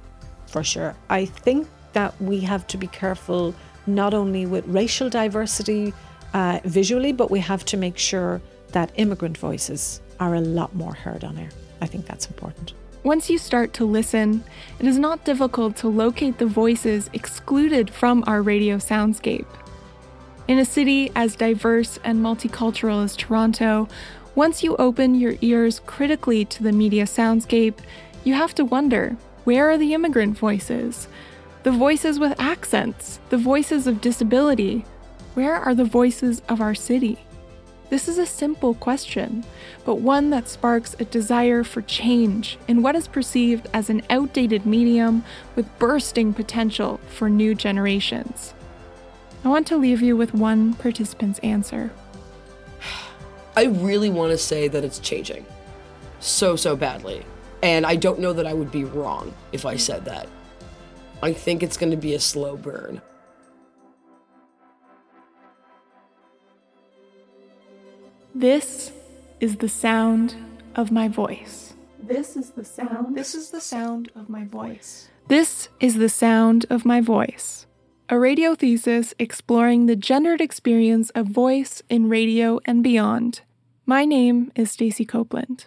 for 0.48 0.64
sure. 0.64 0.94
I 1.08 1.26
think 1.26 1.68
that 1.92 2.20
we 2.20 2.40
have 2.40 2.66
to 2.68 2.76
be 2.76 2.86
careful 2.86 3.54
not 3.86 4.14
only 4.14 4.46
with 4.46 4.66
racial 4.66 5.08
diversity 5.08 5.94
uh, 6.34 6.60
visually, 6.64 7.12
but 7.12 7.30
we 7.30 7.40
have 7.40 7.64
to 7.66 7.76
make 7.76 7.96
sure 7.96 8.40
that 8.72 8.92
immigrant 8.96 9.38
voices 9.38 10.00
are 10.20 10.34
a 10.34 10.40
lot 10.40 10.74
more 10.74 10.94
heard 10.94 11.24
on 11.24 11.38
air. 11.38 11.50
I 11.80 11.86
think 11.86 12.06
that's 12.06 12.26
important. 12.26 12.72
Once 13.04 13.30
you 13.30 13.38
start 13.38 13.72
to 13.74 13.84
listen, 13.84 14.44
it 14.78 14.86
is 14.86 14.98
not 14.98 15.24
difficult 15.24 15.76
to 15.76 15.88
locate 15.88 16.38
the 16.38 16.46
voices 16.46 17.08
excluded 17.12 17.88
from 17.90 18.24
our 18.26 18.42
radio 18.42 18.76
soundscape. 18.76 19.46
In 20.48 20.58
a 20.58 20.64
city 20.64 21.10
as 21.14 21.36
diverse 21.36 21.98
and 22.04 22.20
multicultural 22.20 23.04
as 23.04 23.14
Toronto, 23.14 23.88
once 24.34 24.62
you 24.62 24.76
open 24.76 25.14
your 25.14 25.36
ears 25.40 25.80
critically 25.86 26.44
to 26.46 26.62
the 26.62 26.72
media 26.72 27.04
soundscape, 27.04 27.78
you 28.24 28.34
have 28.34 28.54
to 28.56 28.64
wonder 28.64 29.16
where 29.48 29.70
are 29.70 29.78
the 29.78 29.94
immigrant 29.94 30.36
voices? 30.36 31.08
The 31.62 31.70
voices 31.70 32.18
with 32.18 32.38
accents? 32.38 33.18
The 33.30 33.38
voices 33.38 33.86
of 33.86 34.02
disability? 34.02 34.84
Where 35.32 35.54
are 35.54 35.74
the 35.74 35.86
voices 35.86 36.42
of 36.50 36.60
our 36.60 36.74
city? 36.74 37.16
This 37.88 38.08
is 38.08 38.18
a 38.18 38.26
simple 38.26 38.74
question, 38.74 39.46
but 39.86 40.02
one 40.02 40.28
that 40.28 40.50
sparks 40.50 40.94
a 40.98 41.06
desire 41.06 41.64
for 41.64 41.80
change 41.80 42.58
in 42.68 42.82
what 42.82 42.94
is 42.94 43.08
perceived 43.08 43.66
as 43.72 43.88
an 43.88 44.02
outdated 44.10 44.66
medium 44.66 45.24
with 45.56 45.78
bursting 45.78 46.34
potential 46.34 47.00
for 47.08 47.30
new 47.30 47.54
generations. 47.54 48.52
I 49.46 49.48
want 49.48 49.66
to 49.68 49.78
leave 49.78 50.02
you 50.02 50.14
with 50.14 50.34
one 50.34 50.74
participant's 50.74 51.38
answer. 51.38 51.90
I 53.56 53.64
really 53.64 54.10
want 54.10 54.32
to 54.32 54.36
say 54.36 54.68
that 54.68 54.84
it's 54.84 54.98
changing 54.98 55.46
so, 56.20 56.54
so 56.54 56.76
badly. 56.76 57.24
And 57.62 57.84
I 57.84 57.96
don't 57.96 58.20
know 58.20 58.32
that 58.32 58.46
I 58.46 58.54
would 58.54 58.70
be 58.70 58.84
wrong 58.84 59.34
if 59.52 59.66
I 59.66 59.76
said 59.76 60.04
that. 60.04 60.28
I 61.22 61.32
think 61.32 61.62
it's 61.62 61.76
going 61.76 61.90
to 61.90 61.96
be 61.96 62.14
a 62.14 62.20
slow 62.20 62.56
burn. 62.56 63.02
This 68.34 68.92
is 69.40 69.56
the 69.56 69.68
sound 69.68 70.36
of 70.76 70.92
my 70.92 71.08
voice. 71.08 71.74
This 72.00 72.36
is 72.36 72.50
the 72.50 72.64
sound. 72.64 73.16
This 73.16 73.34
is 73.34 73.50
the 73.50 73.60
sound 73.60 74.10
of 74.14 74.28
my 74.28 74.44
voice. 74.44 75.08
This 75.26 75.68
is 75.80 75.96
the 75.96 76.08
sound 76.08 76.64
of 76.70 76.84
my 76.84 77.00
voice. 77.00 77.66
A 78.08 78.18
radio 78.18 78.54
thesis 78.54 79.12
exploring 79.18 79.86
the 79.86 79.96
gendered 79.96 80.40
experience 80.40 81.10
of 81.10 81.26
voice 81.26 81.82
in 81.90 82.08
radio 82.08 82.60
and 82.64 82.82
beyond. 82.82 83.40
My 83.84 84.04
name 84.04 84.52
is 84.54 84.70
Stacey 84.70 85.04
Copeland, 85.04 85.66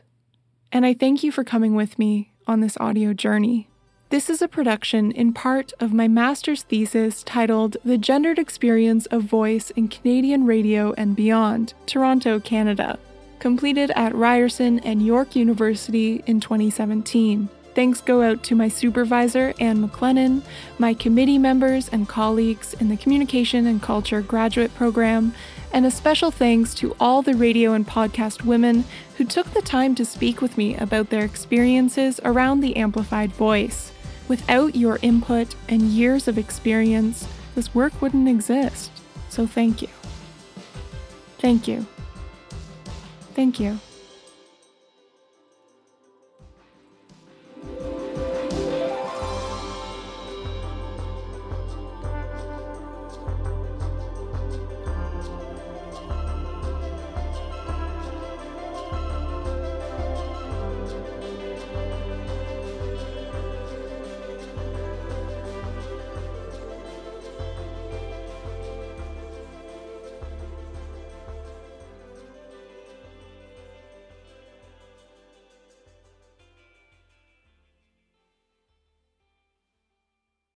and 0.71 0.85
I 0.85 0.93
thank 0.93 1.23
you 1.23 1.31
for 1.31 1.43
coming 1.43 1.75
with 1.75 1.99
me 1.99 2.31
on 2.47 2.61
this 2.61 2.77
audio 2.77 3.13
journey. 3.13 3.67
This 4.09 4.29
is 4.29 4.41
a 4.41 4.47
production 4.47 5.11
in 5.11 5.33
part 5.33 5.71
of 5.79 5.93
my 5.93 6.07
master's 6.07 6.63
thesis 6.63 7.23
titled 7.23 7.77
The 7.85 7.97
Gendered 7.97 8.39
Experience 8.39 9.05
of 9.05 9.23
Voice 9.23 9.69
in 9.71 9.87
Canadian 9.87 10.45
Radio 10.45 10.93
and 10.93 11.15
Beyond, 11.15 11.73
Toronto, 11.85 12.39
Canada, 12.39 12.99
completed 13.39 13.91
at 13.95 14.13
Ryerson 14.13 14.79
and 14.79 15.05
York 15.05 15.35
University 15.35 16.23
in 16.25 16.39
2017. 16.41 17.47
Thanks 17.73 18.01
go 18.01 18.21
out 18.21 18.43
to 18.43 18.55
my 18.55 18.67
supervisor, 18.67 19.53
Anne 19.61 19.87
McLennan, 19.87 20.41
my 20.77 20.93
committee 20.93 21.37
members 21.37 21.87
and 21.87 22.07
colleagues 22.07 22.73
in 22.75 22.89
the 22.89 22.97
Communication 22.97 23.65
and 23.65 23.81
Culture 23.81 24.21
graduate 24.21 24.75
program, 24.75 25.33
and 25.73 25.85
a 25.85 25.91
special 25.91 26.31
thanks 26.31 26.73
to 26.75 26.95
all 26.99 27.21
the 27.21 27.35
radio 27.35 27.73
and 27.73 27.87
podcast 27.87 28.43
women 28.43 28.83
who 29.17 29.25
took 29.25 29.51
the 29.53 29.61
time 29.61 29.95
to 29.95 30.05
speak 30.05 30.41
with 30.41 30.57
me 30.57 30.75
about 30.75 31.09
their 31.09 31.23
experiences 31.23 32.19
around 32.23 32.59
the 32.59 32.75
amplified 32.75 33.31
voice. 33.31 33.91
Without 34.27 34.75
your 34.75 34.99
input 35.01 35.55
and 35.67 35.81
years 35.81 36.27
of 36.27 36.37
experience, 36.37 37.27
this 37.55 37.73
work 37.75 38.01
wouldn't 38.01 38.29
exist. 38.29 38.91
So 39.29 39.45
thank 39.47 39.81
you. 39.81 39.89
Thank 41.39 41.67
you. 41.67 41.85
Thank 43.33 43.59
you. 43.59 43.79